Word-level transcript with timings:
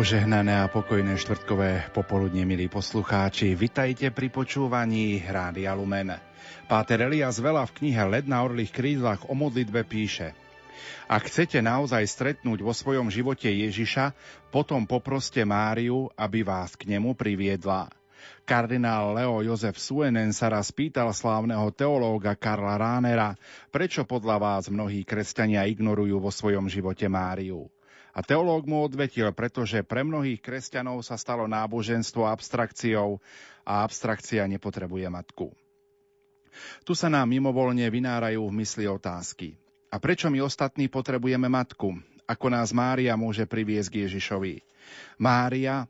Požehnané 0.00 0.64
a 0.64 0.64
pokojné 0.64 1.20
štvrtkové 1.20 1.92
popoludne, 1.92 2.48
milí 2.48 2.72
poslucháči. 2.72 3.52
Vitajte 3.52 4.08
pri 4.08 4.32
počúvaní 4.32 5.20
Rádia 5.28 5.76
Lumen. 5.76 6.16
Páter 6.64 7.04
Elias 7.04 7.36
Vela 7.36 7.68
v 7.68 7.76
knihe 7.76 8.00
Led 8.08 8.24
na 8.24 8.40
orlých 8.40 8.72
krídlach 8.72 9.28
o 9.28 9.36
modlitbe 9.36 9.84
píše 9.84 10.32
Ak 11.04 11.28
chcete 11.28 11.60
naozaj 11.60 12.08
stretnúť 12.08 12.64
vo 12.64 12.72
svojom 12.72 13.12
živote 13.12 13.52
Ježiša, 13.52 14.16
potom 14.48 14.88
poproste 14.88 15.44
Máriu, 15.44 16.08
aby 16.16 16.48
vás 16.48 16.80
k 16.80 16.88
nemu 16.96 17.12
priviedla. 17.12 17.92
Kardinál 18.48 19.20
Leo 19.20 19.44
Jozef 19.44 19.76
Suenen 19.76 20.32
sa 20.32 20.48
raz 20.48 20.72
pýtal 20.72 21.12
slávneho 21.12 21.68
teológa 21.76 22.32
Karla 22.40 22.80
Ránera, 22.80 23.36
prečo 23.68 24.08
podľa 24.08 24.40
vás 24.40 24.72
mnohí 24.72 25.04
kresťania 25.04 25.68
ignorujú 25.68 26.24
vo 26.24 26.32
svojom 26.32 26.72
živote 26.72 27.04
Máriu. 27.04 27.68
A 28.10 28.20
teológ 28.26 28.66
mu 28.66 28.82
odvetil, 28.82 29.30
pretože 29.30 29.86
pre 29.86 30.02
mnohých 30.02 30.42
kresťanov 30.42 31.06
sa 31.06 31.14
stalo 31.14 31.46
náboženstvo 31.46 32.26
abstrakciou 32.26 33.22
a 33.62 33.86
abstrakcia 33.86 34.42
nepotrebuje 34.50 35.06
matku. 35.06 35.54
Tu 36.82 36.92
sa 36.98 37.06
nám 37.06 37.30
mimovolne 37.30 37.86
vynárajú 37.86 38.42
v 38.50 38.56
mysli 38.62 38.84
otázky. 38.90 39.54
A 39.90 40.02
prečo 40.02 40.26
my 40.30 40.42
ostatní 40.42 40.90
potrebujeme 40.90 41.46
matku? 41.46 41.94
Ako 42.26 42.46
nás 42.46 42.70
Mária 42.70 43.14
môže 43.18 43.42
priviesť 43.46 43.88
k 43.90 43.98
Ježišovi? 44.06 44.62
Mária 45.18 45.86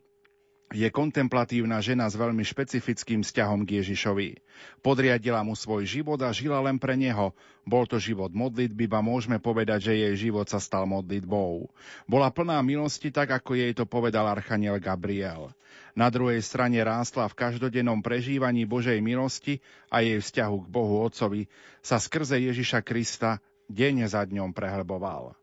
je 0.71 0.87
kontemplatívna 0.87 1.83
žena 1.83 2.07
s 2.07 2.15
veľmi 2.15 2.47
špecifickým 2.47 3.27
vzťahom 3.27 3.67
k 3.67 3.83
Ježišovi. 3.83 4.39
Podriadila 4.87 5.43
mu 5.43 5.59
svoj 5.59 5.83
život 5.83 6.23
a 6.23 6.31
žila 6.31 6.63
len 6.63 6.79
pre 6.79 6.95
neho. 6.95 7.35
Bol 7.67 7.91
to 7.91 7.99
život 7.99 8.31
modlitby, 8.31 8.87
ba 8.87 9.03
môžeme 9.03 9.43
povedať, 9.43 9.91
že 9.91 9.99
jej 9.99 10.31
život 10.31 10.47
sa 10.47 10.63
stal 10.63 10.87
modlitbou. 10.87 11.67
Bola 12.07 12.31
plná 12.31 12.63
milosti, 12.63 13.11
tak 13.11 13.35
ako 13.35 13.59
jej 13.59 13.75
to 13.75 13.83
povedal 13.83 14.31
archaniel 14.31 14.79
Gabriel. 14.79 15.51
Na 15.99 16.07
druhej 16.07 16.39
strane 16.39 16.79
rástla 16.79 17.27
v 17.27 17.39
každodennom 17.39 17.99
prežívaní 17.99 18.63
Božej 18.63 19.03
milosti 19.03 19.59
a 19.91 20.07
jej 20.07 20.23
vzťahu 20.23 20.57
k 20.67 20.71
Bohu 20.71 21.03
Otcovi 21.03 21.51
sa 21.83 21.99
skrze 21.99 22.39
Ježiša 22.39 22.87
Krista 22.87 23.43
deň 23.67 24.07
za 24.07 24.23
dňom 24.23 24.55
prehlboval. 24.55 25.40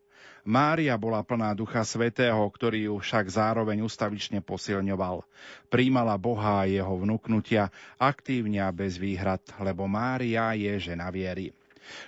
Mária 0.47 0.95
bola 0.95 1.19
plná 1.27 1.51
Ducha 1.51 1.83
Svetého, 1.83 2.39
ktorý 2.39 2.87
ju 2.87 2.95
však 3.03 3.27
zároveň 3.27 3.83
ustavične 3.83 4.39
posilňoval. 4.39 5.27
Príjmala 5.67 6.15
Boha 6.15 6.63
a 6.63 6.69
jeho 6.71 7.03
vnúknutia 7.03 7.67
aktívne 7.99 8.63
a 8.63 8.71
bez 8.71 8.95
výhrad, 8.95 9.43
lebo 9.59 9.91
Mária 9.91 10.55
je 10.55 10.71
žena 10.79 11.11
viery. 11.11 11.51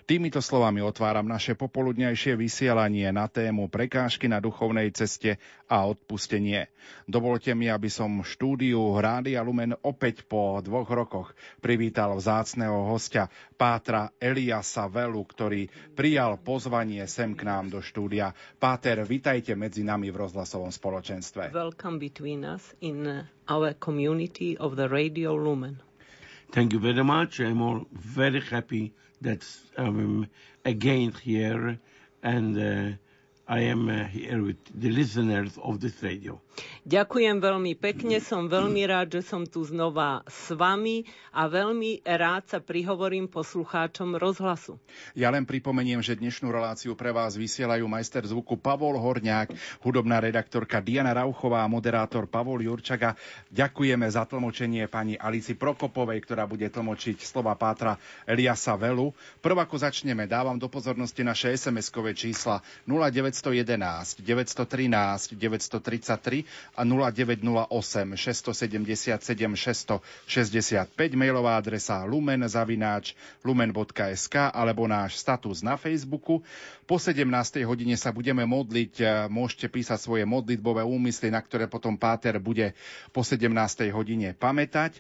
Týmito 0.06 0.40
slovami 0.40 0.82
otváram 0.82 1.26
naše 1.26 1.54
popoludňajšie 1.54 2.34
vysielanie 2.36 3.08
na 3.10 3.30
tému 3.30 3.68
prekážky 3.68 4.30
na 4.30 4.38
duchovnej 4.44 4.92
ceste 4.94 5.38
a 5.70 5.86
odpustenie. 5.86 6.72
Dovolte 7.06 7.54
mi, 7.54 7.70
aby 7.70 7.90
som 7.90 8.26
štúdiu 8.26 8.98
Rádia 8.98 9.46
Lumen 9.46 9.78
opäť 9.86 10.26
po 10.26 10.58
dvoch 10.62 10.90
rokoch 10.90 11.28
privítal 11.62 12.18
vzácného 12.18 12.90
hostia 12.90 13.30
Pátra 13.60 14.10
Eliasa 14.18 14.90
Velu, 14.90 15.22
ktorý 15.26 15.70
prijal 15.94 16.42
pozvanie 16.42 17.06
sem 17.06 17.38
k 17.38 17.46
nám 17.46 17.70
do 17.70 17.80
štúdia. 17.84 18.34
Páter, 18.58 19.04
vitajte 19.06 19.54
medzi 19.54 19.86
nami 19.86 20.10
v 20.10 20.26
rozhlasovom 20.26 20.74
spoločenstve. 20.74 21.54
Welcome 21.54 22.02
between 22.02 22.46
us 22.46 22.74
in 22.82 23.28
our 23.50 23.74
community 23.78 24.58
of 24.58 24.78
the 24.78 24.90
Radio 24.90 25.36
Lumen. 25.36 25.89
Thank 26.52 26.74
you 26.74 26.80
very 26.80 27.04
much. 27.04 27.40
I'm 27.40 27.62
all 27.62 27.86
very 27.92 28.42
happy 28.42 28.94
that 29.22 29.46
I'm 29.78 30.28
again 30.66 31.12
here 31.24 31.80
and 32.24 32.58
uh, 32.58 32.98
I 33.50 33.62
am 33.74 33.90
uh, 33.90 34.06
here 34.06 34.46
with 34.46 34.62
the 34.78 34.94
listeners 34.94 35.58
of 35.58 35.82
this 35.82 35.98
radio. 36.06 36.38
Ďakujem 36.86 37.40
veľmi 37.40 37.74
pekne, 37.80 38.20
som 38.20 38.46
veľmi 38.52 38.84
rád, 38.86 39.20
že 39.20 39.22
som 39.26 39.48
tu 39.48 39.64
znova 39.64 40.28
s 40.28 40.52
vami 40.52 41.08
a 41.32 41.48
veľmi 41.48 42.04
rád 42.04 42.52
sa 42.52 42.60
prihovorím 42.60 43.32
poslucháčom 43.32 44.20
rozhlasu. 44.20 44.76
Ja 45.16 45.32
len 45.32 45.48
pripomeniem, 45.48 46.04
že 46.04 46.20
dnešnú 46.20 46.52
reláciu 46.52 47.00
pre 47.00 47.16
vás 47.16 47.40
vysielajú 47.40 47.88
majster 47.88 48.28
zvuku 48.28 48.60
Pavol 48.60 49.00
Horňák, 49.00 49.56
hudobná 49.81 50.20
redaktorka 50.20 50.84
Diana 50.84 51.16
Rauchová 51.16 51.64
a 51.64 51.72
moderátor 51.72 52.28
Pavol 52.28 52.60
Jurčaga. 52.60 53.16
Ďakujeme 53.56 54.06
za 54.12 54.28
tlmočenie 54.28 54.92
pani 54.92 55.16
Alici 55.16 55.56
Prokopovej, 55.56 56.20
ktorá 56.28 56.44
bude 56.44 56.68
tlmočiť 56.68 57.24
slova 57.24 57.56
Pátra 57.56 57.96
Eliasa 58.28 58.76
Velu. 58.76 59.16
Prv 59.40 59.58
ako 59.64 59.80
začneme, 59.80 60.28
dávam 60.28 60.60
do 60.60 60.68
pozornosti 60.68 61.24
naše 61.24 61.56
SMS-kové 61.56 62.12
čísla 62.12 62.60
09 62.84 63.39
911 63.42 64.22
913 64.22 65.36
933 65.36 66.46
a 66.76 66.82
0908 66.84 68.16
677 68.16 69.56
665 69.56 71.16
mailová 71.16 71.56
adresa 71.58 72.04
lumen 72.04 72.44
zavináč 72.46 73.16
lumen.sk 73.42 74.52
alebo 74.52 74.86
náš 74.86 75.18
status 75.18 75.64
na 75.64 75.80
Facebooku. 75.80 76.44
Po 76.84 76.98
17. 76.98 77.24
hodine 77.64 77.96
sa 77.96 78.10
budeme 78.10 78.44
modliť, 78.44 79.28
môžete 79.30 79.70
písať 79.70 80.00
svoje 80.02 80.24
modlitbové 80.26 80.82
úmysly, 80.82 81.30
na 81.30 81.40
ktoré 81.40 81.70
potom 81.70 81.96
Páter 81.96 82.42
bude 82.42 82.74
po 83.14 83.22
17. 83.22 83.48
hodine 83.94 84.34
pamätať. 84.34 85.00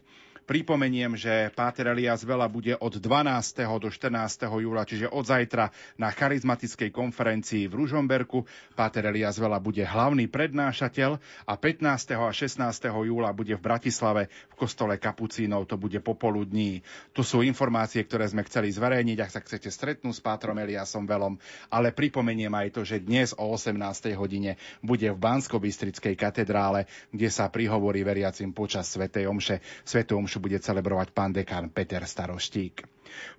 Pripomeniem, 0.49 1.13
že 1.13 1.53
Páter 1.53 1.93
Elias 1.93 2.25
Vela 2.25 2.49
bude 2.49 2.73
od 2.73 2.97
12. 2.97 3.69
do 3.77 3.85
14. 3.85 4.49
júla, 4.49 4.81
čiže 4.81 5.05
od 5.05 5.21
zajtra 5.21 5.69
na 5.93 6.09
charizmatickej 6.09 6.89
konferencii 6.89 7.69
v 7.69 7.77
Ružomberku. 7.85 8.49
Páter 8.73 9.05
Elias 9.13 9.37
Vela 9.37 9.61
bude 9.61 9.85
hlavný 9.85 10.25
prednášateľ 10.25 11.21
a 11.45 11.53
15. 11.53 12.17
a 12.17 12.33
16. 12.33 12.65
júla 12.81 13.29
bude 13.29 13.53
v 13.53 13.61
Bratislave 13.61 14.33
v 14.49 14.55
kostole 14.57 14.97
Kapucínov, 14.97 15.69
to 15.69 15.77
bude 15.77 16.01
popoludní. 16.01 16.81
Tu 17.13 17.21
sú 17.21 17.45
informácie, 17.45 18.01
ktoré 18.01 18.25
sme 18.25 18.41
chceli 18.49 18.73
zverejniť, 18.73 19.17
ak 19.21 19.29
sa 19.29 19.45
chcete 19.45 19.69
stretnúť 19.69 20.17
s 20.17 20.25
Pátrom 20.25 20.57
Eliasom 20.57 21.05
Velom, 21.05 21.37
ale 21.69 21.93
pripomeniem 21.93 22.49
aj 22.57 22.73
to, 22.73 22.81
že 22.81 23.05
dnes 23.05 23.37
o 23.37 23.53
18. 23.53 23.77
hodine 24.17 24.57
bude 24.81 25.13
v 25.13 25.21
Bansko-Bystrickej 25.21 26.17
katedrále, 26.17 26.89
kde 27.13 27.29
sa 27.29 27.53
prihovorí 27.53 28.01
veriacim 28.01 28.49
počas 28.49 28.89
Svetej 28.89 29.29
Omše. 29.29 29.61
Svetú 29.85 30.17
Omšu 30.17 30.38
bude 30.39 30.57
celebrovať 30.57 31.11
pán 31.11 31.35
dekán 31.35 31.69
Peter 31.69 32.01
Staroštík. 32.01 32.87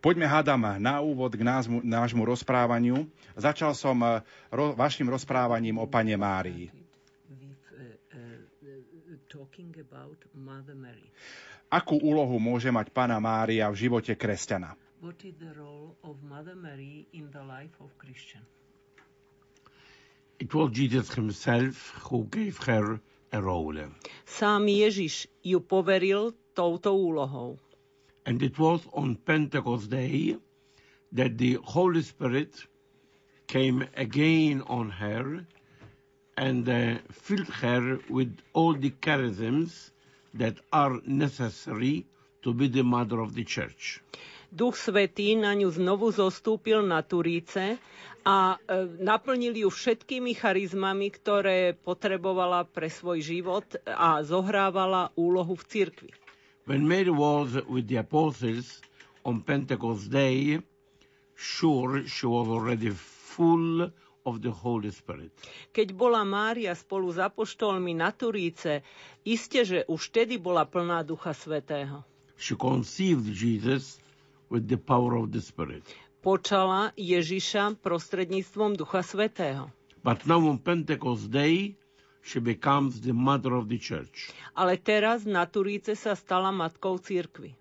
Poďme, 0.05 0.29
hádam, 0.29 0.77
na 0.79 1.01
úvod 1.01 1.35
k 1.35 1.43
názmu, 1.43 1.81
nášmu 1.81 2.23
rozprávaniu. 2.27 3.09
Začal 3.35 3.73
som 3.73 3.97
eh, 4.05 4.21
ro, 4.53 4.77
vašim 4.77 5.09
rozprávaním 5.09 5.81
o 5.81 5.89
pane 5.89 6.15
Márii. 6.15 6.69
Akú 11.71 11.97
úlohu 12.03 12.37
môže 12.43 12.67
mať 12.75 12.91
Pana 12.91 13.23
Mária 13.23 13.71
v 13.71 13.77
živote 13.79 14.19
kresťana? 14.19 14.75
What 15.01 15.23
is 15.25 15.39
the 15.39 15.55
role 15.55 15.97
of 16.03 16.19
Mother 16.21 16.59
Mary 16.59 17.07
in 17.15 17.31
the 17.31 17.41
life 17.41 17.73
of 17.81 17.95
Christian? 17.97 18.43
It 20.43 20.53
was 20.53 20.75
Jesus 20.75 21.15
himself 21.15 21.95
who 22.11 22.27
gave 22.27 22.59
her 22.67 22.99
role. 23.33 23.91
Sám 24.27 24.67
Ježiš 24.67 25.31
ju 25.43 25.61
poveril 25.63 26.35
touto 26.55 26.91
úlohou. 26.91 27.59
And 28.27 28.43
it 28.43 28.59
was 28.59 28.83
on 28.93 29.17
Pentecost 29.17 29.91
Day 29.91 30.37
that 31.13 31.39
the 31.39 31.59
Holy 31.63 32.03
Spirit 32.03 32.67
came 33.47 33.87
again 33.97 34.63
on 34.67 34.91
her 34.91 35.47
and 36.37 36.69
uh, 36.69 36.99
filled 37.11 37.49
her 37.49 37.99
with 38.09 38.37
all 38.53 38.75
the 38.75 38.91
charisms 38.91 39.91
that 40.35 40.55
are 40.73 41.01
necessary 41.05 42.07
to 42.43 42.55
be 42.55 42.69
the 42.69 42.83
mother 42.83 43.21
of 43.21 43.35
the 43.35 43.45
church. 43.45 44.01
Duch 44.51 44.75
Svetý 44.75 45.39
na 45.39 45.55
ňu 45.55 45.71
znovu 45.71 46.11
zostúpil 46.11 46.83
na 46.83 47.07
Turíce 47.07 47.79
a 48.25 48.57
e, 48.57 48.87
naplnil 49.01 49.57
ju 49.65 49.69
všetkými 49.73 50.37
charizmami, 50.37 51.09
ktoré 51.09 51.73
potrebovala 51.73 52.69
pre 52.69 52.93
svoj 52.93 53.25
život 53.25 53.65
a 53.89 54.21
zohrávala 54.21 55.13
úlohu 55.17 55.57
v 55.57 55.65
cirkvi. 55.65 56.11
When 56.69 56.87
Mary 56.87 57.11
was 57.11 57.57
with 57.67 57.89
the 57.89 57.99
apostles 57.99 58.85
on 59.25 59.43
Pentecost 59.43 60.13
Day, 60.13 60.61
sure 61.35 62.05
she 62.05 62.29
was 62.29 62.47
already 62.47 62.93
full 62.93 63.89
of 64.29 64.45
the 64.45 64.53
Holy 64.53 64.93
Spirit. 64.93 65.33
Keď 65.73 65.97
bola 65.97 66.21
Mária 66.23 66.77
spolu 66.77 67.09
s 67.09 67.19
apoštolmi 67.19 67.97
na 67.97 68.13
Turíce, 68.13 68.85
iste, 69.25 69.65
že 69.65 69.79
už 69.89 70.13
vtedy 70.13 70.37
bola 70.37 70.69
plná 70.69 71.01
Ducha 71.03 71.33
Svetého. 71.33 72.05
She 72.37 72.57
conceived 72.57 73.29
Jesus 73.33 74.01
with 74.53 74.69
the 74.69 74.77
power 74.77 75.17
of 75.17 75.33
the 75.33 75.41
Spirit. 75.41 75.85
Počala 76.21 76.93
Ježiša 77.01 77.81
prostredníctvom 77.81 78.77
Ducha 78.77 79.01
Svetého. 79.01 79.73
But 80.05 80.29
now 80.29 80.41
on 80.45 80.61
Pentecost 80.61 81.33
Day, 81.33 81.81
she 82.21 82.41
becomes 82.41 83.01
the 83.01 83.17
mother 83.17 83.57
of 83.57 83.73
the 83.73 83.81
church. 83.81 84.29
Ale 84.53 84.77
teraz 84.77 85.25
na 85.25 85.49
Turíce 85.49 85.97
sa 85.97 86.13
stala 86.13 86.53
matkou 86.53 87.01
církvy. 87.01 87.57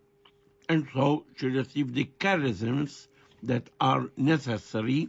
And 0.68 0.86
so 0.92 1.24
she 1.40 1.48
received 1.48 1.96
the 1.96 2.12
charisms 2.20 3.08
that 3.44 3.72
are 3.80 4.12
necessary 4.20 5.08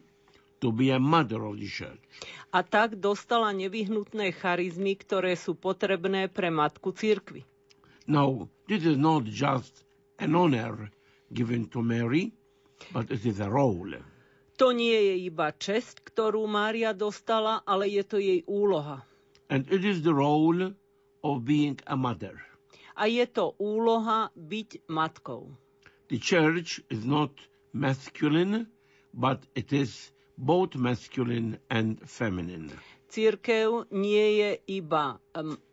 to 0.63 0.71
be 0.71 0.95
a 0.95 1.03
mother 1.03 1.43
of 1.43 1.59
the 1.59 1.67
church. 1.67 2.01
A 2.55 2.63
tak 2.63 3.03
dostala 3.03 3.51
nevyhnutné 3.51 4.31
charizmy, 4.31 4.95
ktoré 4.95 5.35
sú 5.35 5.59
potrebné 5.59 6.31
pre 6.31 6.55
matku 6.55 6.95
cirkvi. 6.95 7.43
Now, 8.07 8.47
this 8.71 8.87
is 8.87 8.99
not 8.99 9.27
just 9.27 9.83
an 10.19 10.35
honor 10.35 10.91
given 11.31 11.67
to 11.71 11.83
Mary, 11.83 12.35
but 12.93 13.11
it 13.11 13.25
is 13.27 13.41
a 13.41 13.49
role. 13.49 13.97
To 14.61 14.77
nie 14.77 14.93
je 14.93 15.15
iba 15.33 15.57
česť, 15.57 16.05
ktorú 16.05 16.45
Mária 16.45 16.93
dostala, 16.93 17.65
ale 17.65 17.89
je 17.89 18.05
to 18.05 18.21
jej 18.21 18.45
úloha. 18.45 19.01
And 19.49 19.65
it 19.73 19.85
is 19.85 20.05
the 20.05 20.13
role 20.13 20.77
of 21.25 21.35
being 21.49 21.81
a 21.89 21.97
mother. 21.97 22.37
A 23.01 23.09
je 23.09 23.25
to 23.25 23.57
úloha 23.57 24.29
byť 24.37 24.85
matkou. 24.93 25.49
The 26.13 26.21
church 26.21 26.85
is 26.93 27.09
not 27.09 27.33
masculine, 27.73 28.69
but 29.15 29.47
it 29.55 29.73
is 29.73 30.13
both 30.37 30.77
masculine 30.77 31.57
and 31.71 32.03
feminine. 32.05 32.75
Církev 33.11 33.91
nie 33.91 34.45
je 34.45 34.51
iba 34.83 35.19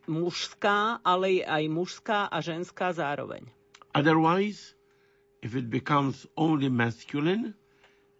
mužská, 0.07 1.03
ale 1.03 1.41
je 1.41 1.43
aj 1.45 1.63
mužská 1.69 2.19
a 2.31 2.37
ženská 2.41 2.93
zároveň. 2.93 3.45
Otherwise, 3.93 4.76
if 5.41 5.55
it 5.55 5.69
becomes 5.69 6.25
only 6.35 6.69
masculine, 6.69 7.53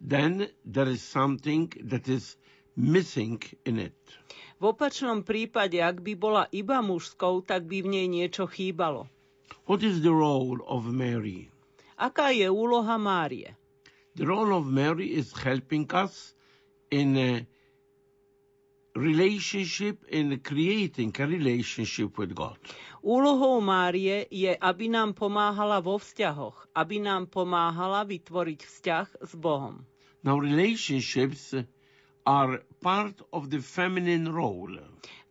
then 0.00 0.48
there 0.64 0.88
is 0.88 1.02
something 1.02 1.72
that 1.84 2.08
is 2.08 2.36
missing 2.76 3.42
in 3.64 3.78
it. 3.78 3.98
V 4.58 4.74
opačnom 4.74 5.22
prípade, 5.22 5.78
ak 5.78 6.02
by 6.02 6.14
bola 6.18 6.44
iba 6.50 6.82
mužskou, 6.82 7.42
tak 7.46 7.66
by 7.66 7.82
v 7.82 7.88
nej 7.90 8.06
niečo 8.10 8.46
chýbalo. 8.46 9.06
What 9.66 9.82
is 9.82 10.02
the 10.02 10.14
role 10.14 10.58
of 10.66 10.86
Mary? 10.90 11.50
Aká 11.98 12.30
je 12.30 12.46
úloha 12.46 12.98
Márie? 12.98 13.54
The 14.14 14.26
role 14.26 14.54
of 14.54 14.66
Mary 14.66 15.14
is 15.14 15.30
helping 15.34 15.86
us 15.94 16.34
in 16.90 17.14
a 17.18 17.46
relationship, 18.98 20.02
in 20.10 20.38
creating 20.42 21.14
a 21.18 21.26
relationship 21.26 22.18
with 22.18 22.34
God. 22.34 22.58
Úlohou 23.08 23.64
Márie 23.64 24.28
je, 24.28 24.52
aby 24.52 24.92
nám 24.92 25.16
pomáhala 25.16 25.80
vo 25.80 25.96
vzťahoch, 25.96 26.68
aby 26.76 27.00
nám 27.00 27.32
pomáhala 27.32 28.04
vytvoriť 28.04 28.60
vzťah 28.60 29.06
s 29.24 29.32
Bohom. 29.32 29.80
Now, 30.20 30.36
relationships 30.36 31.56
are 32.28 32.60
part 32.84 33.16
of 33.32 33.48
the 33.48 33.64
feminine 33.64 34.28
role. 34.28 34.76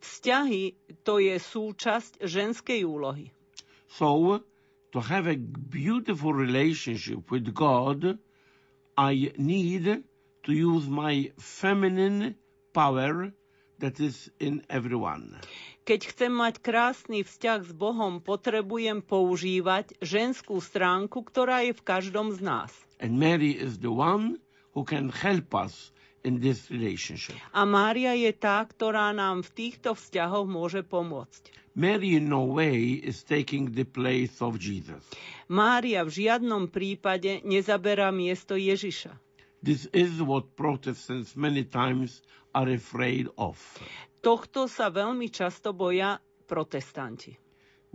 Vzťahy 0.02 0.74
to 1.06 1.22
je 1.22 1.38
súčasť 1.38 2.26
ženskej 2.26 2.82
úlohy. 2.82 3.30
So, 3.94 4.42
to 4.90 4.98
have 4.98 5.30
a 5.30 5.38
beautiful 5.70 6.34
relationship 6.34 7.30
with 7.30 7.54
God, 7.54 8.18
I 8.98 9.38
need 9.38 10.02
to 10.50 10.50
use 10.50 10.90
my 10.90 11.30
feminine 11.38 12.42
power 12.74 13.30
that 13.78 14.02
is 14.02 14.34
in 14.42 14.66
everyone. 14.66 15.38
Keď 15.88 16.02
chcem 16.12 16.36
mať 16.36 16.60
krásny 16.60 17.24
vzťah 17.24 17.64
s 17.64 17.72
Bohom, 17.72 18.20
potrebujem 18.20 19.00
používať 19.00 19.96
ženskú 20.04 20.60
stránku, 20.60 21.24
ktorá 21.24 21.64
je 21.64 21.72
v 21.72 21.80
každom 21.80 22.36
z 22.36 22.44
nás. 22.44 22.76
And 23.00 23.16
Mary 23.16 23.56
is 23.56 23.80
the 23.80 23.96
one 23.96 24.36
who 24.76 24.84
can 24.84 25.08
help 25.08 25.56
us 25.56 25.96
in 26.28 26.44
this 26.44 26.68
relationship. 26.68 27.40
A 27.56 27.64
Mária 27.64 28.12
je 28.20 28.36
tá, 28.36 28.60
ktorá 28.68 29.16
nám 29.16 29.48
v 29.48 29.50
týchto 29.56 29.96
vzťahoch 29.96 30.44
môže 30.44 30.84
pomôcť. 30.84 31.56
Mary 31.72 32.20
in 32.20 32.28
no 32.28 32.44
way 32.52 33.00
is 33.00 33.24
taking 33.24 33.72
the 33.72 33.88
place 33.88 34.44
of 34.44 34.60
Jesus. 34.60 35.00
Mária 35.48 36.04
v 36.04 36.28
žiadnom 36.28 36.68
prípade 36.68 37.40
nezaberá 37.48 38.12
miesto 38.12 38.60
Ježiša. 38.60 39.16
This 39.64 39.88
is 39.96 40.20
what 40.20 40.52
Protestants 40.60 41.40
many 41.40 41.64
times 41.64 42.28
are 42.52 42.68
afraid 42.68 43.32
of. 43.40 43.56
Tohto 44.28 44.68
sa 44.68 44.92
veľmi 44.92 45.32
často 45.32 45.72
boja 45.72 46.20
protestanti. 46.44 47.32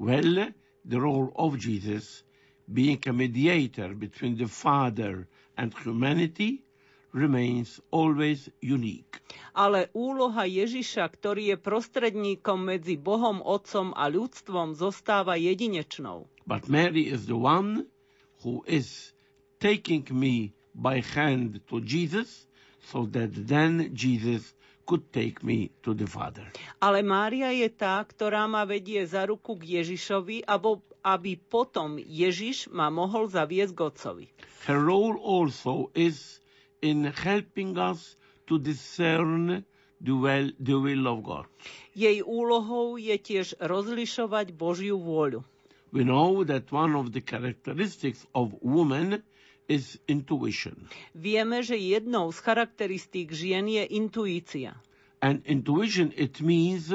Well, 0.00 0.48
the 0.80 0.96
role 0.96 1.28
of 1.36 1.60
Jesus, 1.60 2.24
being 2.64 3.04
a 3.04 3.12
mediator 3.12 3.92
between 3.92 4.40
the 4.40 4.48
Father 4.48 5.28
and 5.60 5.76
humanity, 5.76 6.64
remains 7.12 7.84
always 7.92 8.48
unique. 8.64 9.20
Ale 9.52 9.92
úloha 9.92 10.48
Ježiša, 10.48 11.04
ktorý 11.04 11.52
je 11.52 11.56
prostredníkom 11.60 12.64
medzi 12.64 12.96
Bohom 12.96 13.44
Otcom 13.44 13.92
a 13.92 14.08
ľudstvom, 14.08 14.72
zostáva 14.72 15.36
jedinečnou. 15.36 16.24
But 16.48 16.64
Mary 16.64 17.12
is 17.12 17.28
the 17.28 17.36
one 17.36 17.92
who 18.40 18.64
is 18.64 19.12
taking 19.60 20.08
me 20.08 20.56
by 20.72 21.04
hand 21.04 21.60
to 21.68 21.84
Jesus 21.84 22.48
so 22.80 23.04
that 23.12 23.36
then 23.36 23.92
Jesus 23.92 24.56
could 24.84 25.12
take 25.12 25.42
me 25.42 25.70
to 25.82 25.94
the 25.94 26.06
Father. 26.06 26.44
Ale 26.82 27.02
Mária 27.06 27.54
je 27.54 27.70
tá, 27.70 28.02
ktorá 28.02 28.46
ma 28.50 28.66
vedie 28.66 29.02
za 29.06 29.26
ruku 29.26 29.56
k 29.58 29.82
Ježišovi, 29.82 30.46
abo, 30.46 30.82
aby 31.02 31.38
potom 31.38 31.98
Ježiš 31.98 32.70
ma 32.70 32.90
mohol 32.90 33.30
zaviesť 33.30 33.72
k 33.74 33.80
Otcovi. 33.80 34.26
Her 34.66 34.78
role 34.78 35.18
also 35.18 35.90
is 35.94 36.42
in 36.82 37.06
helping 37.10 37.78
us 37.78 38.18
to 38.46 38.58
discern 38.58 39.62
the 40.02 40.14
will, 40.14 40.50
the 40.58 40.74
will 40.74 41.06
of 41.06 41.18
God. 41.22 41.46
Jej 41.94 42.26
úlohou 42.26 42.98
je 42.98 43.14
tiež 43.14 43.58
rozlišovať 43.62 44.54
Božiu 44.54 44.98
vôľu. 44.98 45.46
We 45.92 46.08
know 46.08 46.42
that 46.48 46.72
one 46.72 46.96
of 46.96 47.12
the 47.12 47.20
characteristics 47.20 48.24
of 48.32 48.56
woman 48.64 49.22
is 49.68 49.98
intuition. 50.08 50.88
Vieme, 51.14 51.62
že 51.62 51.78
jednou 51.78 52.32
z 52.32 52.38
charakteristík 52.42 53.32
žien 53.32 53.66
je 53.68 53.84
intuícia. 53.86 54.74
And 55.22 55.46
intuition, 55.46 56.10
it 56.18 56.42
means 56.42 56.90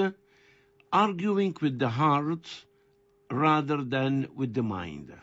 arguing 0.92 1.56
with 1.62 1.80
the 1.80 1.90
heart 1.90 2.44
rather 3.32 3.84
than 3.84 4.28
with 4.36 4.54
the 4.54 4.64
mind. 4.64 5.16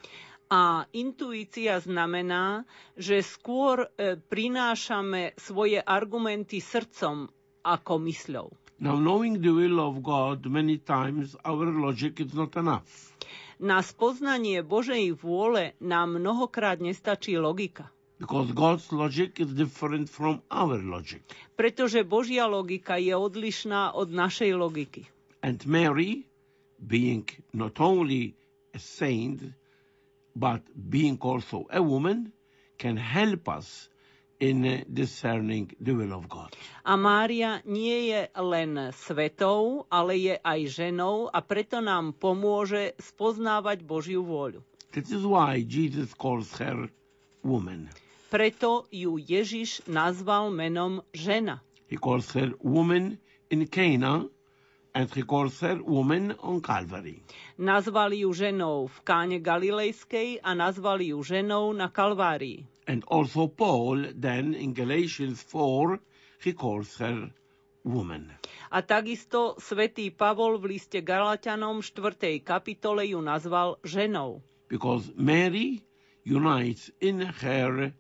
A 0.53 0.87
intuícia 0.93 1.81
znamená, 1.81 2.69
že 2.95 3.25
skôr 3.25 3.89
e, 3.97 4.15
prinášame 4.21 5.35
svoje 5.41 5.81
argumenty 5.83 6.61
srdcom 6.61 7.27
ako 7.65 7.95
mysľou. 8.05 8.49
Now, 8.79 9.01
knowing 9.01 9.41
the 9.41 9.55
will 9.55 9.81
of 9.81 10.03
God, 10.05 10.45
many 10.47 10.79
times 10.79 11.35
our 11.47 11.65
logic 11.65 12.21
is 12.21 12.35
not 12.35 12.55
enough. 12.61 13.15
Na 13.65 13.81
spoznanie 13.81 14.61
Božej 14.61 15.17
vôle 15.17 15.73
nám 15.81 16.21
mnohokrát 16.21 16.85
nestačí 16.85 17.41
logika. 17.41 17.89
Because 18.21 18.53
God's 18.53 18.93
logic 18.93 19.41
is 19.41 19.57
different 19.57 20.13
from 20.13 20.45
our 20.53 20.77
logic. 20.85 21.25
Pretože 21.57 22.05
Božia 22.05 22.45
logika 22.45 23.01
je 23.01 23.17
odlišná 23.17 23.97
od 23.97 24.13
našej 24.13 24.53
logiky. 24.53 25.09
And 25.41 25.65
Mary, 25.65 26.29
being 26.77 27.25
not 27.57 27.81
only 27.81 28.37
a 28.77 28.81
saint, 28.81 29.41
but 30.37 30.61
being 30.77 31.17
also 31.25 31.65
a 31.73 31.81
woman, 31.81 32.37
can 32.77 33.01
help 33.01 33.49
us 33.49 33.89
in 34.45 34.85
discerning 34.93 35.73
the 35.81 35.97
will 35.97 36.13
of 36.13 36.29
God. 36.29 36.53
A 36.85 37.01
Mária 37.01 37.65
nie 37.65 38.13
je 38.13 38.29
len 38.37 38.93
svetou, 38.93 39.89
ale 39.89 40.21
je 40.21 40.35
aj 40.37 40.61
ženou 40.69 41.33
a 41.33 41.41
preto 41.41 41.81
nám 41.81 42.13
pomôže 42.13 42.93
spoznávať 43.01 43.81
Božiu 43.89 44.21
vôľu. 44.21 44.61
This 44.93 45.09
is 45.09 45.25
why 45.25 45.65
Jesus 45.65 46.13
calls 46.13 46.53
her 46.61 46.93
woman. 47.41 47.89
Preto 48.29 48.85
ju 48.93 49.17
Ježiš 49.17 49.89
nazval 49.89 50.53
menom 50.53 51.01
žena. 51.17 51.65
He 51.89 51.97
calls 51.97 52.29
her 52.37 52.53
woman 52.61 53.17
in 53.49 53.65
Cana, 53.65 54.29
and 54.95 55.07
he 55.15 55.23
calls 55.25 55.59
her 55.65 55.81
woman 55.83 56.37
on 56.43 56.61
Calvary. 56.61 57.25
Nazvali 57.59 58.23
ju 58.23 58.31
ženou 58.35 58.87
v 58.91 58.99
Káne 59.07 59.39
Galilejskej 59.41 60.45
a 60.45 60.51
nazvali 60.53 61.17
ju 61.17 61.23
ženou 61.23 61.73
na 61.73 61.89
Kalvárii. 61.89 62.74
And 62.87 63.05
also 63.09 63.49
Paul, 63.49 64.13
then 64.15 64.55
in 64.55 64.75
Galatians 64.75 65.43
4, 65.43 65.99
he 66.45 66.53
calls 66.53 66.97
her 67.01 67.31
woman. 67.85 68.33
A 68.73 68.83
takisto 68.83 69.57
svätý 69.61 70.11
Pavol 70.13 70.59
v 70.59 70.77
liste 70.77 71.01
Galatianom 71.05 71.81
4. 71.85 72.41
kapitole 72.45 73.07
ju 73.09 73.21
nazval 73.21 73.77
ženou. 73.85 74.41
Because 74.69 75.13
Mary 75.17 75.85
unites 76.25 76.91
in 77.01 77.21
her 77.21 77.93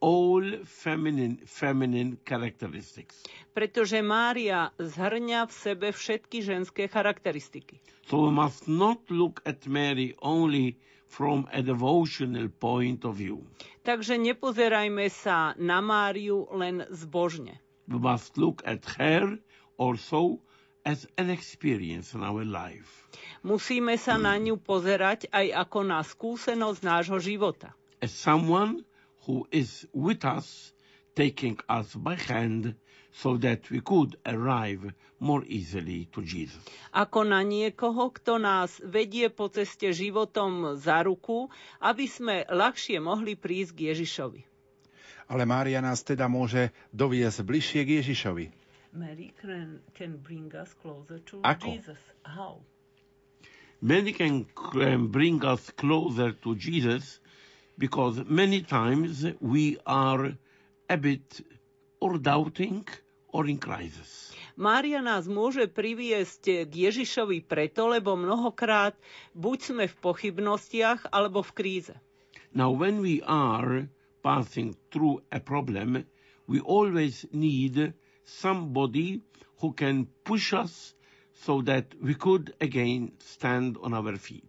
all 0.00 0.44
feminine, 0.64 1.40
feminine 1.46 2.16
characteristics. 2.24 3.24
Pretože 3.56 4.00
Mária 4.04 4.72
zhrňa 4.76 5.48
v 5.48 5.52
sebe 5.52 5.88
všetky 5.92 6.44
ženské 6.44 6.88
charakteristiky. 6.88 7.80
So 8.08 8.28
we 8.28 8.32
must 8.32 8.68
not 8.68 9.00
look 9.08 9.40
at 9.48 9.64
Mary 9.68 10.12
only 10.20 10.76
from 11.06 11.46
a 11.50 11.62
devotional 11.62 12.48
point 12.50 13.06
of 13.06 13.16
view. 13.16 13.46
Takže 13.82 14.18
nepozerajme 14.18 15.06
sa 15.08 15.54
na 15.56 15.78
Máriu 15.78 16.50
len 16.52 16.82
zbožne. 16.90 17.62
We 17.86 18.02
must 18.02 18.34
look 18.34 18.66
at 18.66 18.82
her 18.98 19.38
also 19.78 20.42
as 20.82 21.06
an 21.18 21.30
experience 21.30 22.14
in 22.14 22.22
our 22.22 22.46
life, 22.46 23.06
Musíme 23.42 23.98
sa 23.98 24.14
na 24.18 24.38
ňu 24.38 24.58
pozerať 24.58 25.26
aj 25.30 25.66
ako 25.66 25.78
na 25.82 25.98
skúsenosť 26.02 26.80
nášho 26.82 27.18
života. 27.18 27.74
as 28.02 28.12
someone 28.12 28.84
who 29.26 29.46
is 29.50 29.86
with 29.90 30.22
us, 30.22 30.70
taking 31.16 31.58
us 31.68 31.94
by 31.96 32.14
hand 32.14 32.74
so 33.16 33.40
that 33.40 33.70
we 33.72 33.80
could 33.80 34.20
arrive 34.28 34.92
more 35.18 35.40
easily 35.48 36.04
to 36.12 36.20
Jesus. 36.20 36.60
Ako 36.92 37.24
na 37.24 37.40
niekoho, 37.40 38.12
kto 38.12 38.36
nás 38.36 38.76
vedie 38.84 39.32
po 39.32 39.48
ceste 39.48 39.88
životom 39.88 40.76
za 40.76 41.00
ruku, 41.00 41.48
aby 41.80 42.04
sme 42.04 42.44
ľahšie 42.44 43.00
mohli 43.00 43.32
prísť 43.32 43.72
k 43.72 43.80
Ježišovi. 43.92 44.40
Ale 45.32 45.48
Mária 45.48 45.80
nás 45.80 46.04
teda 46.04 46.28
môže 46.28 46.70
doviesť 46.92 47.40
bližšie 47.40 47.80
k 47.88 47.90
Ježišovi. 48.04 48.46
Mary 48.92 49.32
can, 49.40 49.80
can 49.96 50.16
bring 50.20 50.52
us 50.52 50.72
closer 50.80 51.20
to 51.24 51.40
Ako? 51.40 51.72
Jesus. 51.72 52.00
How? 52.24 52.60
Many 53.80 54.12
can, 54.12 54.44
can 54.52 55.08
bring 55.08 55.44
us 55.44 55.72
closer 55.72 56.32
to 56.44 56.56
Jesus 56.56 57.20
because 57.76 58.24
many 58.24 58.60
times 58.64 59.24
we 59.40 59.76
are 59.84 60.32
a 60.88 60.96
bit 60.96 61.44
or 62.00 62.16
doubting 62.16 62.84
or 63.32 63.46
in 63.46 63.58
crisis. 63.58 64.30
Mária 64.56 65.04
nás 65.04 65.28
môže 65.28 65.68
priviesť 65.68 66.64
k 66.64 66.72
Ježišovi 66.88 67.44
preto, 67.44 67.92
lebo 67.92 68.16
mnohokrát 68.16 68.96
buď 69.36 69.58
sme 69.60 69.84
v 69.84 69.96
pochybnostiach 70.00 71.12
alebo 71.12 71.44
v 71.44 71.52
kríze. 71.52 71.94
Now, 72.56 72.72
when 72.72 73.04
we 73.04 73.20
are 73.28 73.84
passing 74.24 74.72
through 74.88 75.20
a 75.28 75.44
problem, 75.44 76.08
we 76.48 76.64
always 76.64 77.28
need 77.36 77.92
somebody 78.24 79.20
who 79.60 79.76
can 79.76 80.08
push 80.24 80.56
us 80.56 80.96
so 81.36 81.60
that 81.68 81.92
we 82.00 82.16
could 82.16 82.56
again 82.60 83.12
stand 83.20 83.76
on 83.84 83.92
our 83.92 84.16
feet. 84.16 84.48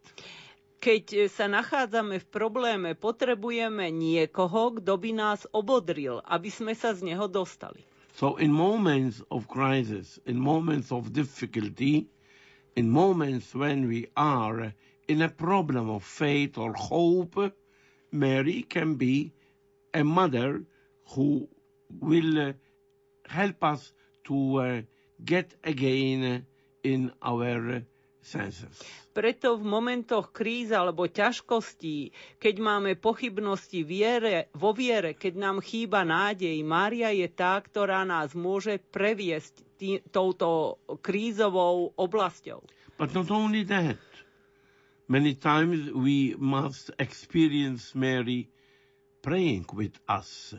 Keď 0.80 1.28
sa 1.28 1.52
nachádzame 1.52 2.22
v 2.24 2.28
probléme, 2.32 2.90
potrebujeme 2.96 3.92
niekoho, 3.92 4.78
kto 4.80 4.94
by 4.96 5.12
nás 5.12 5.44
obodril, 5.52 6.24
aby 6.24 6.48
sme 6.48 6.72
sa 6.78 6.96
z 6.96 7.12
neho 7.12 7.28
dostali. 7.28 7.84
So, 8.18 8.36
in 8.38 8.52
moments 8.52 9.22
of 9.30 9.48
crisis, 9.48 10.18
in 10.26 10.40
moments 10.40 10.92
of 10.92 11.14
difficulty, 11.14 12.08
in 12.76 12.90
moments 12.90 13.54
when 13.54 13.88
we 13.88 14.08
are 14.18 14.74
in 15.08 15.22
a 15.22 15.30
problem 15.30 15.88
of 15.92 16.04
faith 16.04 16.58
or 16.58 16.74
hope, 16.74 17.54
Mary 18.12 18.64
can 18.64 18.96
be 18.96 19.34
a 19.94 20.04
mother 20.04 20.64
who 21.10 21.48
will 22.00 22.40
uh, 22.40 22.54
help 23.30 23.64
us 23.64 23.94
to 24.24 24.62
uh, 24.62 24.82
get 25.24 25.54
again 25.64 26.48
in 26.84 27.12
our. 27.22 27.84
Preto 29.16 29.56
v 29.56 29.64
momentoch 29.64 30.36
kríz 30.36 30.76
alebo 30.76 31.08
ťažkostí, 31.08 32.12
keď 32.38 32.56
máme 32.60 32.92
pochybnosti 33.00 33.88
viere, 33.88 34.52
vo 34.52 34.76
viere, 34.76 35.16
keď 35.16 35.34
nám 35.40 35.58
chýba 35.64 36.04
nádej, 36.04 36.60
Mária 36.62 37.16
je 37.16 37.28
tá, 37.32 37.56
ktorá 37.58 38.04
nás 38.04 38.36
môže 38.36 38.84
previesť 38.92 39.54
tý, 39.80 40.04
touto 40.12 40.76
krízovou 41.00 41.96
oblasťou. 41.96 42.60
But 43.00 43.16
not 43.16 43.32
only 43.32 43.64
that, 43.72 44.02
many 45.08 45.32
times 45.32 45.88
we 45.96 46.36
must 46.36 46.92
experience 47.00 47.96
Mary 47.96 48.52
praying 49.24 49.72
with 49.72 49.96
us. 50.12 50.52